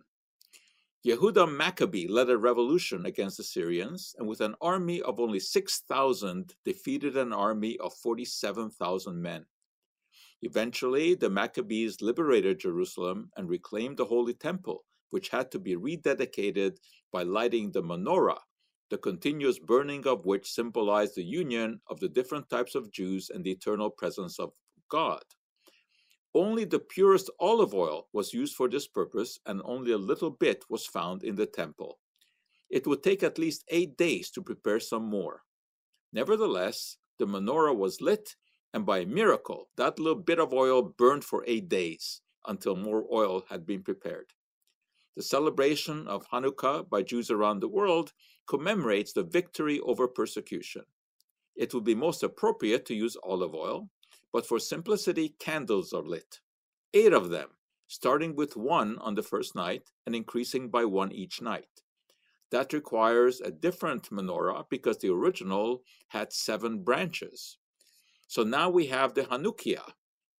Yehuda 1.06 1.46
Maccabee 1.48 2.08
led 2.08 2.28
a 2.28 2.36
revolution 2.36 3.06
against 3.06 3.36
the 3.36 3.44
Syrians, 3.44 4.16
and 4.18 4.26
with 4.26 4.40
an 4.40 4.56
army 4.60 5.00
of 5.00 5.20
only 5.20 5.38
6,000, 5.38 6.56
defeated 6.64 7.16
an 7.16 7.32
army 7.32 7.78
of 7.78 7.94
47,000 7.94 9.22
men. 9.22 9.46
Eventually, 10.42 11.14
the 11.14 11.30
Maccabees 11.30 12.02
liberated 12.02 12.58
Jerusalem 12.58 13.30
and 13.36 13.48
reclaimed 13.48 13.96
the 13.96 14.06
Holy 14.06 14.34
Temple, 14.34 14.84
which 15.10 15.28
had 15.28 15.52
to 15.52 15.60
be 15.60 15.76
rededicated 15.76 16.78
by 17.12 17.22
lighting 17.22 17.70
the 17.70 17.82
menorah, 17.82 18.40
the 18.90 18.98
continuous 18.98 19.60
burning 19.60 20.04
of 20.04 20.26
which 20.26 20.50
symbolized 20.50 21.14
the 21.14 21.24
union 21.24 21.80
of 21.86 22.00
the 22.00 22.08
different 22.08 22.48
types 22.50 22.74
of 22.74 22.90
Jews 22.90 23.30
and 23.30 23.44
the 23.44 23.52
eternal 23.52 23.90
presence 23.90 24.40
of 24.40 24.52
God. 24.88 25.22
Only 26.38 26.64
the 26.64 26.78
purest 26.78 27.30
olive 27.40 27.74
oil 27.74 28.06
was 28.12 28.32
used 28.32 28.54
for 28.54 28.68
this 28.68 28.86
purpose, 28.86 29.40
and 29.44 29.60
only 29.64 29.90
a 29.90 29.98
little 29.98 30.30
bit 30.30 30.62
was 30.70 30.86
found 30.86 31.24
in 31.24 31.34
the 31.34 31.46
temple. 31.46 31.98
It 32.70 32.86
would 32.86 33.02
take 33.02 33.24
at 33.24 33.38
least 33.38 33.64
eight 33.70 33.96
days 33.96 34.30
to 34.30 34.40
prepare 34.40 34.78
some 34.78 35.02
more. 35.02 35.42
Nevertheless, 36.12 36.96
the 37.18 37.26
menorah 37.26 37.76
was 37.76 38.00
lit, 38.00 38.36
and 38.72 38.86
by 38.86 38.98
a 38.98 39.06
miracle, 39.06 39.68
that 39.76 39.98
little 39.98 40.22
bit 40.22 40.38
of 40.38 40.52
oil 40.52 40.80
burned 40.96 41.24
for 41.24 41.42
eight 41.48 41.68
days 41.68 42.20
until 42.46 42.76
more 42.76 43.04
oil 43.12 43.42
had 43.50 43.66
been 43.66 43.82
prepared. 43.82 44.32
The 45.16 45.24
celebration 45.24 46.06
of 46.06 46.28
Hanukkah 46.28 46.88
by 46.88 47.02
Jews 47.02 47.32
around 47.32 47.58
the 47.58 47.74
world 47.78 48.12
commemorates 48.46 49.12
the 49.12 49.24
victory 49.24 49.80
over 49.80 50.06
persecution. 50.06 50.84
It 51.56 51.74
would 51.74 51.82
be 51.82 51.96
most 51.96 52.22
appropriate 52.22 52.86
to 52.86 52.94
use 52.94 53.16
olive 53.24 53.56
oil, 53.56 53.90
but 54.32 54.46
for 54.46 54.58
simplicity, 54.58 55.34
candles 55.38 55.92
are 55.92 56.02
lit. 56.02 56.40
Eight 56.94 57.12
of 57.12 57.30
them, 57.30 57.48
starting 57.86 58.36
with 58.36 58.56
one 58.56 58.98
on 58.98 59.14
the 59.14 59.22
first 59.22 59.54
night 59.54 59.82
and 60.06 60.14
increasing 60.14 60.68
by 60.68 60.84
one 60.84 61.12
each 61.12 61.40
night. 61.40 61.68
That 62.50 62.72
requires 62.72 63.40
a 63.40 63.50
different 63.50 64.10
menorah 64.10 64.64
because 64.70 64.98
the 64.98 65.12
original 65.12 65.82
had 66.08 66.32
seven 66.32 66.82
branches. 66.82 67.58
So 68.26 68.42
now 68.42 68.70
we 68.70 68.86
have 68.86 69.14
the 69.14 69.22
Hanukkah, 69.22 69.92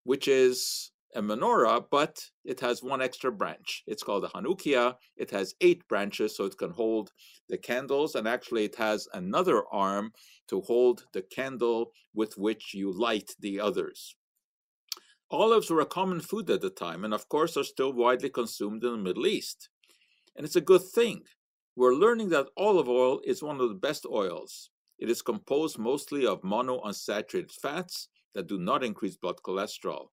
which 0.04 0.28
is 0.28 0.90
a 1.14 1.22
menorah, 1.22 1.84
but 1.90 2.22
it 2.44 2.60
has 2.60 2.82
one 2.82 3.00
extra 3.00 3.32
branch. 3.32 3.82
It's 3.86 4.02
called 4.02 4.24
a 4.24 4.28
Hanukkiah. 4.28 4.96
It 5.16 5.30
has 5.30 5.54
eight 5.60 5.86
branches, 5.88 6.36
so 6.36 6.44
it 6.44 6.58
can 6.58 6.70
hold 6.70 7.12
the 7.48 7.58
candles, 7.58 8.14
and 8.14 8.28
actually, 8.28 8.64
it 8.64 8.76
has 8.76 9.08
another 9.14 9.64
arm 9.72 10.12
to 10.48 10.60
hold 10.60 11.06
the 11.12 11.22
candle 11.22 11.92
with 12.14 12.36
which 12.36 12.74
you 12.74 12.92
light 12.92 13.34
the 13.40 13.60
others. 13.60 14.16
Olives 15.30 15.70
were 15.70 15.80
a 15.80 15.86
common 15.86 16.20
food 16.20 16.48
at 16.50 16.60
the 16.60 16.70
time, 16.70 17.04
and 17.04 17.12
of 17.12 17.28
course, 17.28 17.56
are 17.56 17.64
still 17.64 17.92
widely 17.92 18.30
consumed 18.30 18.84
in 18.84 18.92
the 18.92 18.98
Middle 18.98 19.26
East. 19.26 19.68
And 20.36 20.44
it's 20.44 20.56
a 20.56 20.60
good 20.60 20.82
thing. 20.82 21.22
We're 21.76 21.94
learning 21.94 22.30
that 22.30 22.48
olive 22.56 22.88
oil 22.88 23.20
is 23.24 23.42
one 23.42 23.60
of 23.60 23.68
the 23.68 23.74
best 23.74 24.06
oils. 24.06 24.70
It 24.98 25.08
is 25.10 25.22
composed 25.22 25.78
mostly 25.78 26.26
of 26.26 26.42
monounsaturated 26.42 27.52
fats 27.52 28.08
that 28.34 28.46
do 28.46 28.58
not 28.58 28.82
increase 28.82 29.16
blood 29.16 29.36
cholesterol. 29.44 30.08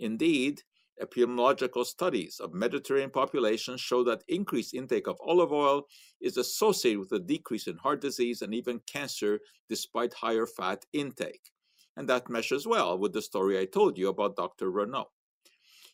Indeed, 0.00 0.62
epidemiological 1.00 1.84
studies 1.84 2.40
of 2.40 2.54
Mediterranean 2.54 3.10
populations 3.10 3.80
show 3.80 4.02
that 4.04 4.24
increased 4.28 4.74
intake 4.74 5.06
of 5.06 5.20
olive 5.20 5.52
oil 5.52 5.86
is 6.20 6.38
associated 6.38 7.00
with 7.00 7.12
a 7.12 7.18
decrease 7.18 7.66
in 7.66 7.76
heart 7.76 8.00
disease 8.00 8.42
and 8.42 8.54
even 8.54 8.80
cancer 8.86 9.40
despite 9.68 10.14
higher 10.14 10.46
fat 10.46 10.84
intake. 10.92 11.50
And 11.96 12.08
that 12.08 12.30
meshes 12.30 12.66
well 12.66 12.98
with 12.98 13.12
the 13.12 13.22
story 13.22 13.58
I 13.58 13.66
told 13.66 13.98
you 13.98 14.08
about 14.08 14.36
Dr. 14.36 14.70
Renaud. 14.70 15.10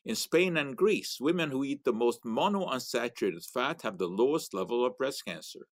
In 0.04 0.14
Spain 0.14 0.56
and 0.56 0.76
Greece, 0.76 1.18
women 1.20 1.50
who 1.50 1.64
eat 1.64 1.82
the 1.82 1.92
most 1.92 2.22
monounsaturated 2.22 3.44
fat 3.52 3.82
have 3.82 3.98
the 3.98 4.06
lowest 4.06 4.54
level 4.54 4.86
of 4.86 4.96
breast 4.96 5.24
cancer. 5.24 5.66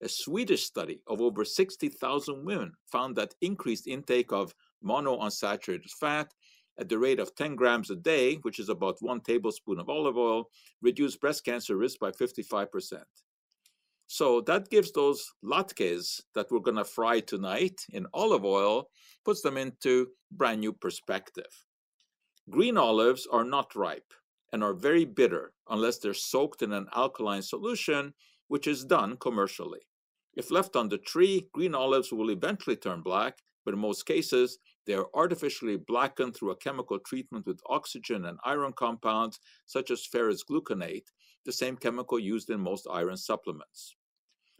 A 0.00 0.08
Swedish 0.08 0.64
study 0.64 1.00
of 1.08 1.20
over 1.20 1.44
60,000 1.44 2.44
women 2.44 2.74
found 2.90 3.16
that 3.16 3.34
increased 3.40 3.88
intake 3.88 4.32
of 4.32 4.54
monounsaturated 4.84 5.90
fat 5.90 6.32
at 6.78 6.88
the 6.88 6.98
rate 6.98 7.20
of 7.20 7.34
10 7.34 7.56
grams 7.56 7.90
a 7.90 7.96
day, 7.96 8.36
which 8.36 8.58
is 8.58 8.68
about 8.68 8.96
one 9.00 9.20
tablespoon 9.20 9.78
of 9.78 9.88
olive 9.88 10.16
oil, 10.16 10.50
reduce 10.80 11.16
breast 11.16 11.44
cancer 11.44 11.76
risk 11.76 11.98
by 11.98 12.10
55%. 12.10 13.02
So 14.06 14.42
that 14.42 14.68
gives 14.68 14.92
those 14.92 15.32
latkes 15.42 16.20
that 16.34 16.50
we're 16.50 16.60
going 16.60 16.76
to 16.76 16.84
fry 16.84 17.20
tonight 17.20 17.80
in 17.90 18.06
olive 18.12 18.44
oil, 18.44 18.90
puts 19.24 19.40
them 19.40 19.56
into 19.56 20.08
brand 20.30 20.60
new 20.60 20.72
perspective. 20.72 21.64
Green 22.50 22.76
olives 22.76 23.26
are 23.30 23.44
not 23.44 23.74
ripe 23.74 24.12
and 24.52 24.62
are 24.62 24.74
very 24.74 25.04
bitter 25.04 25.52
unless 25.70 25.98
they're 25.98 26.12
soaked 26.12 26.62
in 26.62 26.72
an 26.72 26.88
alkaline 26.94 27.42
solution, 27.42 28.12
which 28.48 28.66
is 28.66 28.84
done 28.84 29.16
commercially. 29.16 29.80
If 30.34 30.50
left 30.50 30.76
on 30.76 30.88
the 30.88 30.98
tree, 30.98 31.48
green 31.52 31.74
olives 31.74 32.12
will 32.12 32.30
eventually 32.30 32.76
turn 32.76 33.02
black, 33.02 33.38
but 33.64 33.74
in 33.74 33.80
most 33.80 34.04
cases, 34.04 34.58
they 34.86 34.94
are 34.94 35.06
artificially 35.14 35.76
blackened 35.76 36.34
through 36.34 36.50
a 36.50 36.56
chemical 36.56 36.98
treatment 36.98 37.46
with 37.46 37.60
oxygen 37.68 38.24
and 38.24 38.38
iron 38.44 38.72
compounds, 38.72 39.38
such 39.66 39.90
as 39.90 40.06
ferrous 40.06 40.42
gluconate, 40.44 41.06
the 41.44 41.52
same 41.52 41.76
chemical 41.76 42.18
used 42.18 42.50
in 42.50 42.60
most 42.60 42.86
iron 42.90 43.16
supplements. 43.16 43.94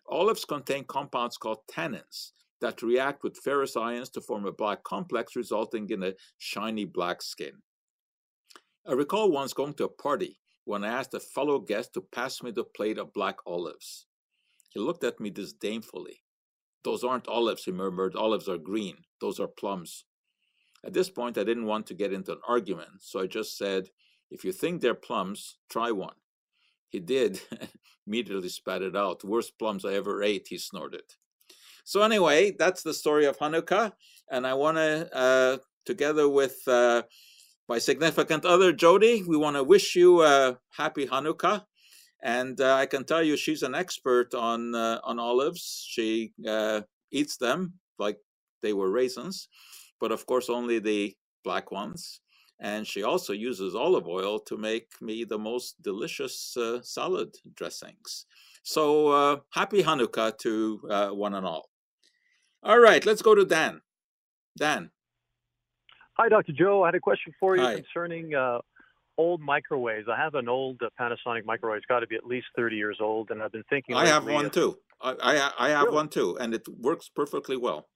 Olives 0.08 0.44
contain 0.44 0.84
compounds 0.84 1.36
called 1.36 1.66
tannins 1.70 2.32
that 2.60 2.82
react 2.82 3.24
with 3.24 3.38
ferrous 3.38 3.76
ions 3.76 4.08
to 4.10 4.20
form 4.20 4.46
a 4.46 4.52
black 4.52 4.84
complex, 4.84 5.34
resulting 5.34 5.90
in 5.90 6.02
a 6.02 6.14
shiny 6.38 6.84
black 6.84 7.20
skin. 7.20 7.54
I 8.86 8.92
recall 8.92 9.30
once 9.30 9.52
going 9.52 9.74
to 9.74 9.84
a 9.84 9.88
party 9.88 10.38
when 10.64 10.84
I 10.84 10.88
asked 10.88 11.14
a 11.14 11.20
fellow 11.20 11.58
guest 11.58 11.94
to 11.94 12.00
pass 12.00 12.42
me 12.42 12.52
the 12.52 12.64
plate 12.64 12.98
of 12.98 13.12
black 13.12 13.38
olives. 13.46 14.06
He 14.70 14.80
looked 14.80 15.04
at 15.04 15.20
me 15.20 15.30
disdainfully. 15.30 16.22
Those 16.84 17.04
aren't 17.04 17.28
olives, 17.28 17.64
he 17.64 17.72
murmured. 17.72 18.16
Olives 18.16 18.48
are 18.48 18.58
green. 18.58 18.96
Those 19.20 19.38
are 19.38 19.48
plums. 19.48 20.04
At 20.84 20.92
this 20.92 21.10
point, 21.10 21.38
I 21.38 21.44
didn't 21.44 21.66
want 21.66 21.86
to 21.86 21.94
get 21.94 22.12
into 22.12 22.32
an 22.32 22.40
argument, 22.46 23.00
so 23.00 23.20
I 23.20 23.26
just 23.26 23.56
said, 23.56 23.88
If 24.30 24.44
you 24.44 24.52
think 24.52 24.80
they're 24.80 24.94
plums, 24.94 25.58
try 25.70 25.90
one. 25.92 26.16
He 26.88 27.00
did, 27.00 27.40
immediately 28.06 28.48
spat 28.48 28.82
it 28.82 28.96
out. 28.96 29.24
Worst 29.24 29.58
plums 29.58 29.84
I 29.84 29.94
ever 29.94 30.22
ate, 30.22 30.48
he 30.48 30.58
snorted. 30.58 31.04
So, 31.84 32.02
anyway, 32.02 32.52
that's 32.58 32.82
the 32.82 32.94
story 32.94 33.26
of 33.26 33.38
Hanukkah. 33.38 33.92
And 34.30 34.46
I 34.46 34.54
want 34.54 34.76
to, 34.76 35.16
uh, 35.16 35.58
together 35.84 36.28
with 36.28 36.56
uh, 36.66 37.02
my 37.68 37.78
significant 37.78 38.44
other, 38.44 38.72
Jody, 38.72 39.22
we 39.26 39.36
want 39.36 39.56
to 39.56 39.64
wish 39.64 39.96
you 39.96 40.22
a 40.22 40.58
happy 40.76 41.06
Hanukkah. 41.06 41.64
And 42.22 42.60
uh, 42.60 42.74
I 42.74 42.86
can 42.86 43.04
tell 43.04 43.22
you, 43.22 43.36
she's 43.36 43.62
an 43.62 43.74
expert 43.74 44.32
on 44.34 44.74
uh, 44.74 45.00
on 45.02 45.18
olives. 45.18 45.84
She 45.88 46.32
uh, 46.46 46.82
eats 47.10 47.36
them 47.36 47.74
like 47.98 48.18
they 48.62 48.72
were 48.72 48.90
raisins, 48.90 49.48
but 50.02 50.10
of 50.10 50.26
course 50.26 50.50
only 50.50 50.80
the 50.80 51.14
black 51.44 51.70
ones. 51.70 52.20
And 52.60 52.86
she 52.86 53.02
also 53.04 53.32
uses 53.32 53.74
olive 53.74 54.06
oil 54.06 54.38
to 54.40 54.56
make 54.58 54.88
me 55.00 55.24
the 55.24 55.38
most 55.38 55.80
delicious 55.80 56.56
uh, 56.56 56.82
salad 56.82 57.30
dressings. 57.54 58.26
So 58.64 59.08
uh, 59.08 59.36
happy 59.52 59.82
Hanukkah 59.82 60.36
to 60.38 60.80
uh, 60.90 61.08
one 61.10 61.34
and 61.34 61.46
all. 61.46 61.70
All 62.62 62.78
right, 62.78 63.04
let's 63.06 63.22
go 63.22 63.34
to 63.34 63.44
Dan. 63.44 63.80
Dan. 64.58 64.90
Hi, 66.18 66.28
Dr. 66.28 66.52
Joe. 66.52 66.82
I 66.82 66.88
had 66.88 66.94
a 66.96 67.00
question 67.00 67.32
for 67.40 67.56
you 67.56 67.62
Hi. 67.62 67.74
concerning 67.74 68.34
uh, 68.34 68.58
old 69.18 69.40
microwaves. 69.40 70.06
I 70.12 70.16
have 70.16 70.34
an 70.34 70.48
old 70.48 70.80
uh, 70.82 70.90
Panasonic 71.00 71.44
microwave. 71.44 71.78
It's 71.78 71.86
got 71.86 72.00
to 72.00 72.06
be 72.06 72.16
at 72.16 72.26
least 72.26 72.46
30 72.56 72.76
years 72.76 72.98
old, 73.00 73.30
and 73.30 73.42
I've 73.42 73.52
been 73.52 73.64
thinking. 73.70 73.96
I 73.96 74.06
have 74.06 74.26
one 74.26 74.50
too. 74.50 74.78
I, 75.00 75.14
I, 75.20 75.66
I 75.66 75.68
have 75.70 75.84
Really? 75.86 75.96
one 75.96 76.08
too, 76.08 76.38
and 76.38 76.54
it 76.54 76.68
works 76.68 77.08
perfectly 77.08 77.56
well. 77.56 77.88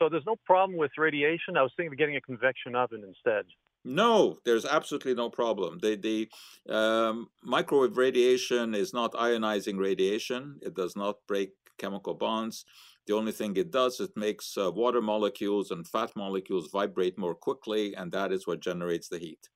So 0.00 0.08
there's 0.08 0.26
no 0.26 0.36
problem 0.46 0.78
with 0.78 0.92
radiation. 0.96 1.56
I 1.56 1.62
was 1.62 1.72
thinking 1.76 1.92
of 1.92 1.98
getting 1.98 2.16
a 2.16 2.20
convection 2.20 2.74
oven 2.74 3.04
instead. 3.06 3.44
No, 3.84 4.38
there's 4.44 4.64
absolutely 4.64 5.14
no 5.14 5.30
problem. 5.30 5.78
The 5.78 5.96
the 5.96 6.28
um, 6.72 7.28
microwave 7.42 7.96
radiation 7.96 8.74
is 8.74 8.92
not 8.92 9.12
ionizing 9.12 9.78
radiation. 9.78 10.58
It 10.62 10.74
does 10.74 10.96
not 10.96 11.16
break 11.26 11.50
chemical 11.78 12.14
bonds. 12.14 12.64
The 13.06 13.14
only 13.14 13.32
thing 13.32 13.56
it 13.56 13.70
does, 13.70 13.98
it 14.00 14.10
makes 14.16 14.56
uh, 14.56 14.70
water 14.70 15.00
molecules 15.00 15.70
and 15.70 15.88
fat 15.88 16.10
molecules 16.14 16.68
vibrate 16.70 17.18
more 17.18 17.34
quickly, 17.34 17.94
and 17.94 18.12
that 18.12 18.32
is 18.32 18.46
what 18.46 18.60
generates 18.60 19.08
the 19.08 19.18
heat. 19.18 19.48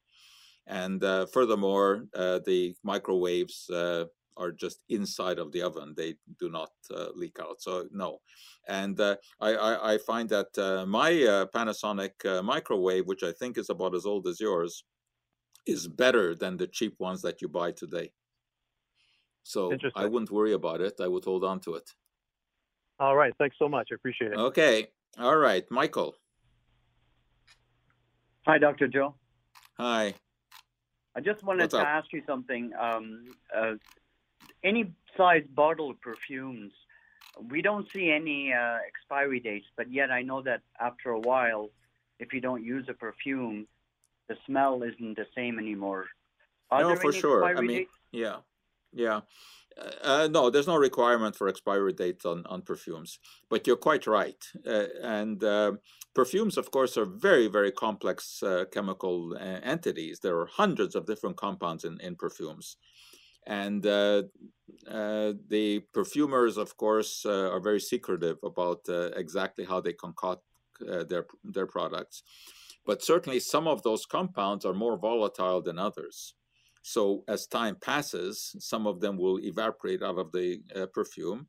And 0.67 1.05
uh, 1.05 1.27
furthermore, 1.27 2.07
uh, 2.15 2.41
the 2.45 2.75
microwaves 2.83 3.69
uh, 3.69 4.07
are 4.37 4.53
just 4.53 4.85
inside 4.89 5.39
of 5.39 5.53
the 5.53 5.63
oven; 5.63 5.95
they 5.97 6.15
do 6.39 6.51
not 6.51 6.71
uh, 6.95 7.09
leak 7.15 7.39
out. 7.41 7.61
So 7.61 7.89
no. 7.93 8.21
And 8.69 8.99
uh, 8.99 9.17
I, 9.41 9.55
I, 9.55 9.95
I 9.95 9.99
find 9.99 10.29
that 10.31 10.57
uh, 10.59 10.87
my 10.87 11.11
uh, 11.11 11.47
Panasonic 11.55 12.25
uh, 12.25 12.43
microwave, 12.43 13.07
which 13.07 13.23
I 13.23 13.33
think 13.33 13.59
is 13.59 13.71
about 13.71 13.95
as 13.95 14.07
old 14.07 14.27
as 14.27 14.41
yours, 14.41 14.85
is 15.67 15.87
better 15.87 16.35
than 16.35 16.57
the 16.57 16.67
cheap 16.67 16.95
ones 16.99 17.23
that 17.23 17.43
you 17.43 17.49
buy 17.49 17.73
today. 17.73 18.13
So 19.43 19.77
I 19.95 20.07
wouldn't 20.07 20.31
worry 20.31 20.55
about 20.55 20.81
it. 20.81 20.95
I 21.01 21.07
would 21.07 21.25
hold 21.25 21.45
on 21.45 21.61
to 21.61 21.75
it. 21.75 21.91
All 22.99 23.17
right. 23.17 23.35
Thanks 23.39 23.57
so 23.59 23.69
much. 23.69 23.89
I 23.93 23.97
appreciate 23.97 24.33
it. 24.33 24.39
Okay. 24.39 24.89
All 25.19 25.37
right. 25.37 25.65
Michael. 25.71 26.15
Hi, 28.47 28.59
Dr. 28.59 28.89
Joe. 28.89 29.15
Hi. 29.79 30.15
I 31.17 31.21
just 31.21 31.43
wanted 31.45 31.63
What's 31.63 31.75
to 31.75 31.81
up? 31.81 31.87
ask 31.87 32.13
you 32.13 32.23
something. 32.27 32.73
Um, 32.81 33.27
uh, 33.57 33.73
any 34.65 34.93
size 35.17 35.45
bottle 35.55 35.91
of 35.91 36.01
perfumes, 36.01 36.73
we 37.51 37.63
don't 37.63 37.87
see 37.93 38.11
any 38.11 38.53
uh, 38.53 38.79
expiry 38.87 39.41
dates, 39.41 39.67
but 39.77 39.93
yet 39.93 40.11
I 40.11 40.23
know 40.23 40.43
that 40.43 40.63
after 40.81 41.11
a 41.11 41.21
while, 41.21 41.71
if 42.19 42.33
you 42.33 42.41
don't 42.41 42.65
use 42.65 42.87
a 42.89 42.95
perfume, 42.95 43.67
the 44.29 44.37
smell 44.47 44.83
isn't 44.83 45.17
the 45.17 45.27
same 45.37 45.59
anymore. 45.59 46.07
Are 46.71 46.83
no, 46.83 46.97
for 46.97 47.11
any 47.11 47.21
sure. 47.21 47.45
I 47.45 47.61
mean, 47.61 47.79
dates? 47.79 47.93
yeah, 48.13 48.37
yeah. 48.93 49.21
Uh, 49.77 49.91
uh, 50.03 50.29
no, 50.31 50.51
there's 50.51 50.69
no 50.69 50.77
requirement 50.77 51.37
for 51.37 51.49
expiry 51.49 51.93
date 51.93 52.25
on, 52.25 52.47
on 52.47 52.63
perfumes, 52.63 53.19
but 53.51 53.67
you're 53.67 53.77
quite 53.77 54.07
right. 54.07 54.43
Uh, 54.67 54.85
and 55.03 55.43
uh, 55.43 55.73
perfumes, 56.15 56.57
of 56.57 56.71
course, 56.71 56.97
are 56.97 57.05
very, 57.05 57.49
very 57.49 57.73
complex 57.73 58.43
uh, 58.43 58.65
chemical 58.73 59.35
uh, 59.35 59.61
entities. 59.63 60.21
There 60.21 60.39
are 60.39 60.47
hundreds 60.47 60.95
of 60.95 61.07
different 61.07 61.37
compounds 61.37 61.85
in, 61.85 62.01
in 62.01 62.15
perfumes. 62.15 62.77
And 63.47 63.85
uh, 63.87 64.23
uh, 64.91 65.33
the 65.49 65.83
perfumers, 65.93 66.57
of 66.57 66.77
course, 66.77 67.25
uh, 67.27 67.51
are 67.51 67.61
very 67.61 67.81
secretive 67.81 68.39
about 68.43 68.81
exactly 69.17 69.65
how 69.65 69.81
they 69.81 69.93
concoct 69.93 70.43
their 70.81 71.27
their 71.45 71.67
products. 71.67 72.23
But 72.87 73.03
certainly, 73.03 73.41
some 73.41 73.67
of 73.67 73.83
those 73.83 74.07
compounds 74.07 74.65
are 74.65 74.75
more 74.75 74.99
volatile 74.99 75.63
than 75.63 75.79
others. 75.79 76.35
So 76.83 77.25
as 77.29 77.47
time 77.47 77.77
passes, 77.81 78.55
some 78.59 78.87
of 78.87 79.01
them 79.01 79.17
will 79.17 79.41
evaporate 79.41 80.03
out 80.03 80.19
of 80.19 80.33
the 80.33 80.61
uh, 80.77 80.87
perfume. 80.93 81.47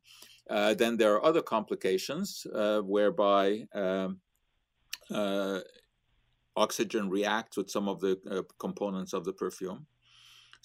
Uh, 0.48 0.72
then 0.72 0.96
there 0.96 1.12
are 1.14 1.24
other 1.24 1.42
complications 1.42 2.46
uh, 2.54 2.80
whereby 2.80 3.66
um, 3.74 4.20
oxygen 6.56 7.10
reacts 7.10 7.58
with 7.58 7.70
some 7.70 7.86
of 7.86 8.00
the 8.00 8.46
components 8.58 9.12
of 9.12 9.24
the 9.24 9.32
perfume. 9.32 9.86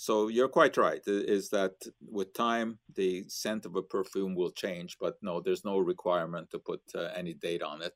So 0.01 0.29
you're 0.29 0.47
quite 0.47 0.77
right. 0.77 1.03
Is 1.05 1.49
that 1.49 1.73
with 2.09 2.33
time 2.33 2.79
the 2.95 3.23
scent 3.27 3.67
of 3.67 3.75
a 3.75 3.83
perfume 3.83 4.33
will 4.33 4.49
change, 4.49 4.97
but 4.99 5.15
no, 5.21 5.39
there's 5.39 5.63
no 5.63 5.77
requirement 5.77 6.49
to 6.49 6.57
put 6.57 6.81
uh, 6.95 7.09
any 7.15 7.35
date 7.35 7.61
on 7.61 7.83
it. 7.83 7.93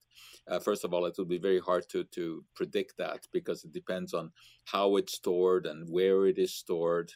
Uh, 0.47 0.60
first 0.60 0.84
of 0.86 0.93
all, 0.93 1.08
it 1.08 1.16
will 1.18 1.26
be 1.26 1.39
very 1.39 1.60
hard 1.60 1.89
to 1.89 2.03
to 2.18 2.45
predict 2.53 2.93
that 2.99 3.22
because 3.32 3.64
it 3.66 3.74
depends 3.74 4.14
on 4.14 4.32
how 4.66 4.97
it's 4.97 5.16
stored 5.16 5.66
and 5.66 5.89
where 5.89 6.28
it 6.28 6.38
is 6.38 6.53
stored. 6.53 7.12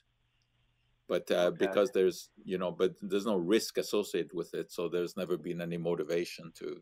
But 1.08 1.30
uh, 1.30 1.52
Okay. 1.52 1.68
because 1.68 1.92
there's 1.92 2.32
you 2.44 2.58
know, 2.58 2.72
but 2.72 2.96
there's 3.00 3.28
no 3.28 3.38
risk 3.38 3.78
associated 3.78 4.34
with 4.34 4.56
it, 4.56 4.72
so 4.72 4.90
there's 4.90 5.16
never 5.16 5.38
been 5.38 5.62
any 5.62 5.78
motivation 5.78 6.52
to 6.62 6.82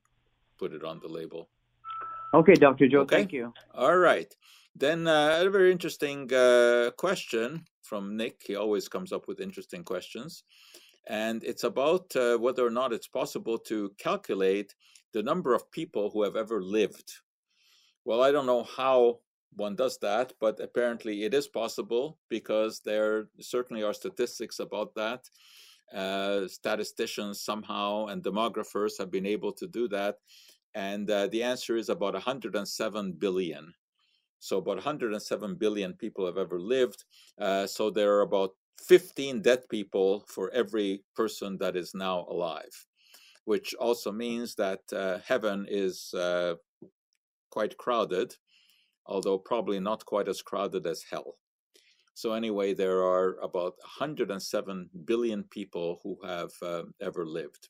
put 0.58 0.72
it 0.72 0.84
on 0.86 1.01
the 1.01 1.10
label. 1.10 1.49
Okay, 2.34 2.53
Dr. 2.53 2.88
Joe, 2.88 3.01
Okay. 3.01 3.18
thank 3.18 3.34
you. 3.34 3.53
All 3.74 3.97
right. 3.97 4.34
Then 4.76 5.08
uh, 5.08 5.41
a 5.41 5.49
very 5.49 5.72
interesting 5.72 6.32
uh, 6.32 6.91
question 6.97 7.66
from 7.88 8.17
Nick. 8.17 8.41
He 8.45 8.55
always 8.55 8.88
comes 8.89 9.11
up 9.11 9.27
with 9.27 9.39
interesting 9.39 9.83
questions. 9.83 10.43
And 11.07 11.43
it's 11.43 11.63
about 11.63 12.13
uh, 12.15 12.38
whether 12.38 12.65
or 12.65 12.69
not 12.69 12.91
it's 12.93 13.07
possible 13.07 13.57
to 13.59 13.93
calculate 13.97 14.75
the 15.13 15.23
number 15.23 15.53
of 15.53 15.71
people 15.71 16.09
who 16.09 16.23
have 16.23 16.35
ever 16.35 16.61
lived. 16.61 17.11
Well, 18.03 18.21
I 18.21 18.31
don't 18.31 18.45
know 18.45 18.63
how 18.63 19.19
one 19.55 19.75
does 19.75 19.97
that, 19.99 20.33
but 20.39 20.59
apparently 20.59 21.23
it 21.23 21.33
is 21.33 21.47
possible 21.47 22.19
because 22.29 22.81
there 22.81 23.29
certainly 23.39 23.83
are 23.83 23.93
statistics 23.93 24.59
about 24.59 24.93
that. 24.95 25.21
Uh, 25.93 26.47
statisticians 26.47 27.41
somehow 27.41 28.07
and 28.07 28.21
demographers 28.21 28.97
have 28.99 29.09
been 29.09 29.25
able 29.25 29.53
to 29.53 29.67
do 29.67 29.88
that. 29.88 30.17
And 30.75 31.09
uh, 31.09 31.27
the 31.27 31.43
answer 31.43 31.77
is 31.77 31.89
about 31.89 32.13
107 32.13 33.13
billion. 33.13 33.73
So 34.39 34.57
about 34.57 34.77
107 34.77 35.55
billion 35.55 35.93
people 35.93 36.25
have 36.25 36.38
ever 36.38 36.59
lived. 36.59 37.03
Uh, 37.39 37.67
so 37.67 37.89
there 37.89 38.13
are 38.13 38.21
about 38.21 38.51
15 38.88 39.41
dead 39.41 39.67
people 39.69 40.25
for 40.27 40.51
every 40.51 41.03
person 41.15 41.57
that 41.57 41.75
is 41.75 41.93
now 41.93 42.25
alive, 42.29 42.85
which 43.45 43.73
also 43.75 44.11
means 44.11 44.55
that 44.55 44.81
uh, 44.93 45.19
heaven 45.25 45.65
is 45.67 46.13
uh, 46.13 46.55
quite 47.49 47.77
crowded, 47.77 48.35
although 49.05 49.38
probably 49.38 49.79
not 49.79 50.05
quite 50.05 50.27
as 50.27 50.41
crowded 50.41 50.85
as 50.85 51.03
hell. 51.09 51.38
So 52.13 52.33
anyway, 52.33 52.73
there 52.73 53.03
are 53.03 53.38
about 53.43 53.73
107 53.79 54.89
billion 55.05 55.43
people 55.43 55.99
who 56.03 56.17
have 56.25 56.51
uh, 56.63 56.83
ever 56.99 57.25
lived. 57.25 57.69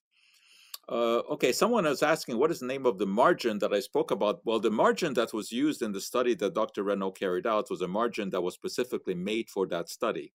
Uh, 0.90 1.20
okay, 1.30 1.52
someone 1.52 1.86
is 1.86 2.02
asking 2.02 2.38
what 2.38 2.50
is 2.50 2.60
the 2.62 2.66
name 2.66 2.86
of 2.86 2.98
the 2.98 3.06
margin 3.06 3.60
that 3.60 3.74
I 3.74 3.82
spoke 3.82 4.12
about? 4.12 4.40
Well, 4.46 4.60
the 4.60 4.72
margin 4.72 5.14
that 5.16 5.34
was 5.34 5.52
used 5.52 5.82
in 5.82 5.92
the 5.92 6.00
study 6.00 6.34
that 6.36 6.54
Dr. 6.54 6.84
Renaud 6.84 7.12
carried 7.12 7.46
out 7.46 7.70
was 7.70 7.82
a 7.82 7.88
margin 7.88 8.30
that 8.30 8.42
was 8.42 8.54
specifically 8.54 9.14
made 9.14 9.50
for 9.50 9.68
that 9.68 9.90
study. 9.90 10.32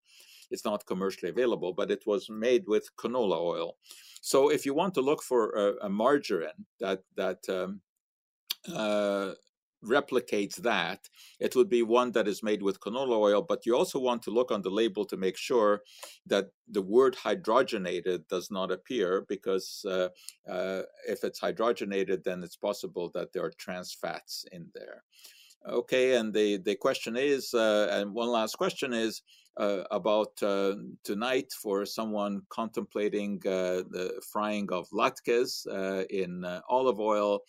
It's 0.51 0.67
not 0.67 0.85
commercially 0.85 1.31
available, 1.31 1.73
but 1.73 1.91
it 1.91 2.03
was 2.07 2.29
made 2.29 2.65
with 2.67 2.95
canola 2.97 3.41
oil. 3.41 3.77
So 4.21 4.51
if 4.51 4.67
you 4.67 4.75
want 4.75 4.93
to 4.95 5.01
look 5.01 5.23
for 5.23 5.53
a, 5.53 5.87
a 5.87 5.89
margarine 5.89 6.67
that 6.81 7.01
that 7.17 7.39
um, 7.49 7.81
uh, 8.73 9.33
replicates 9.85 10.57
that, 10.57 11.09
it 11.41 11.55
would 11.57 11.69
be 11.69 11.83
one 11.83 12.13
that 12.13 12.29
is 12.29 12.43
made 12.43 12.63
with 12.63 12.81
canola 12.81 13.17
oil. 13.19 13.43
But 13.43 13.67
you 13.67 13.77
also 13.77 13.99
want 13.99 14.23
to 14.23 14.31
look 14.31 14.51
on 14.51 14.63
the 14.63 14.71
label 14.71 15.05
to 15.07 15.17
make 15.17 15.37
sure 15.37 15.83
that 16.27 16.51
the 16.69 16.83
word 16.83 17.17
hydrogenated 17.17 18.29
does 18.29 18.51
not 18.51 18.71
appear, 18.71 19.25
because 19.29 19.85
uh, 19.87 20.09
uh, 20.51 20.83
if 21.09 21.25
it's 21.25 21.41
hydrogenated, 21.41 22.25
then 22.25 22.43
it's 22.43 22.57
possible 22.57 23.11
that 23.15 23.33
there 23.33 23.45
are 23.45 23.53
trans 23.59 23.93
fats 23.93 24.45
in 24.53 24.69
there. 24.75 25.03
Okay, 25.69 26.17
and 26.17 26.35
the, 26.35 26.57
the 26.57 26.75
question 26.75 27.17
is, 27.17 27.55
uh, 27.55 27.89
and 27.93 28.13
one 28.13 28.29
last 28.29 28.57
question 28.57 28.93
is 28.93 29.23
uh, 29.57 29.83
about 29.91 30.43
uh, 30.43 30.75
tonight 31.05 31.53
for 31.63 31.87
someone 31.87 32.41
contemplating 32.49 33.41
uh, 33.47 33.85
the 33.91 34.21
frying 34.33 34.69
of 34.73 34.89
latkes 34.91 35.67
in 36.11 36.45
olive 36.69 36.99
oil. 36.99 37.41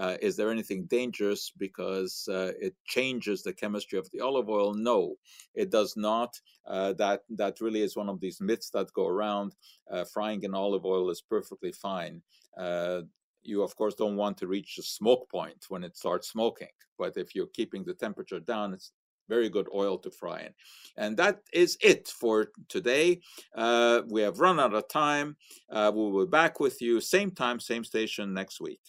Uh, 0.00 0.16
is 0.22 0.34
there 0.34 0.50
anything 0.50 0.86
dangerous 0.86 1.52
because 1.58 2.26
uh, 2.32 2.52
it 2.58 2.74
changes 2.86 3.42
the 3.42 3.52
chemistry 3.52 3.98
of 3.98 4.10
the 4.10 4.20
olive 4.20 4.48
oil? 4.48 4.72
No, 4.72 5.16
it 5.54 5.70
does 5.70 5.94
not. 5.94 6.40
Uh, 6.66 6.94
that 6.94 7.20
that 7.28 7.60
really 7.60 7.82
is 7.82 7.96
one 7.96 8.08
of 8.08 8.18
these 8.18 8.40
myths 8.40 8.70
that 8.70 8.92
go 8.94 9.06
around. 9.06 9.54
Uh, 9.90 10.04
frying 10.04 10.42
in 10.42 10.54
olive 10.54 10.86
oil 10.86 11.10
is 11.10 11.20
perfectly 11.20 11.70
fine. 11.70 12.22
Uh, 12.56 13.02
you 13.42 13.62
of 13.62 13.76
course 13.76 13.94
don't 13.94 14.16
want 14.16 14.38
to 14.38 14.46
reach 14.46 14.76
the 14.76 14.82
smoke 14.82 15.28
point 15.28 15.66
when 15.68 15.84
it 15.84 15.98
starts 15.98 16.30
smoking, 16.30 16.74
but 16.98 17.18
if 17.18 17.34
you're 17.34 17.54
keeping 17.58 17.84
the 17.84 17.94
temperature 17.94 18.40
down, 18.40 18.72
it's 18.72 18.92
very 19.28 19.50
good 19.50 19.68
oil 19.74 19.98
to 19.98 20.10
fry 20.10 20.40
in. 20.40 20.54
And 20.96 21.16
that 21.18 21.40
is 21.52 21.76
it 21.82 22.08
for 22.08 22.48
today. 22.68 23.20
Uh, 23.54 24.00
we 24.08 24.22
have 24.22 24.40
run 24.40 24.58
out 24.58 24.74
of 24.74 24.88
time. 24.88 25.36
Uh, 25.70 25.92
we 25.94 26.00
will 26.00 26.26
be 26.26 26.30
back 26.30 26.58
with 26.58 26.80
you 26.80 27.00
same 27.02 27.30
time, 27.30 27.60
same 27.60 27.84
station 27.84 28.32
next 28.32 28.62
week. 28.62 28.80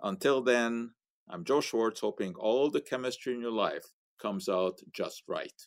Until 0.00 0.42
then, 0.42 0.92
I'm 1.28 1.44
Joe 1.44 1.60
Schwartz, 1.60 2.00
hoping 2.00 2.34
all 2.34 2.70
the 2.70 2.80
chemistry 2.80 3.34
in 3.34 3.40
your 3.40 3.52
life 3.52 3.86
comes 4.20 4.48
out 4.48 4.80
just 4.92 5.22
right. 5.26 5.66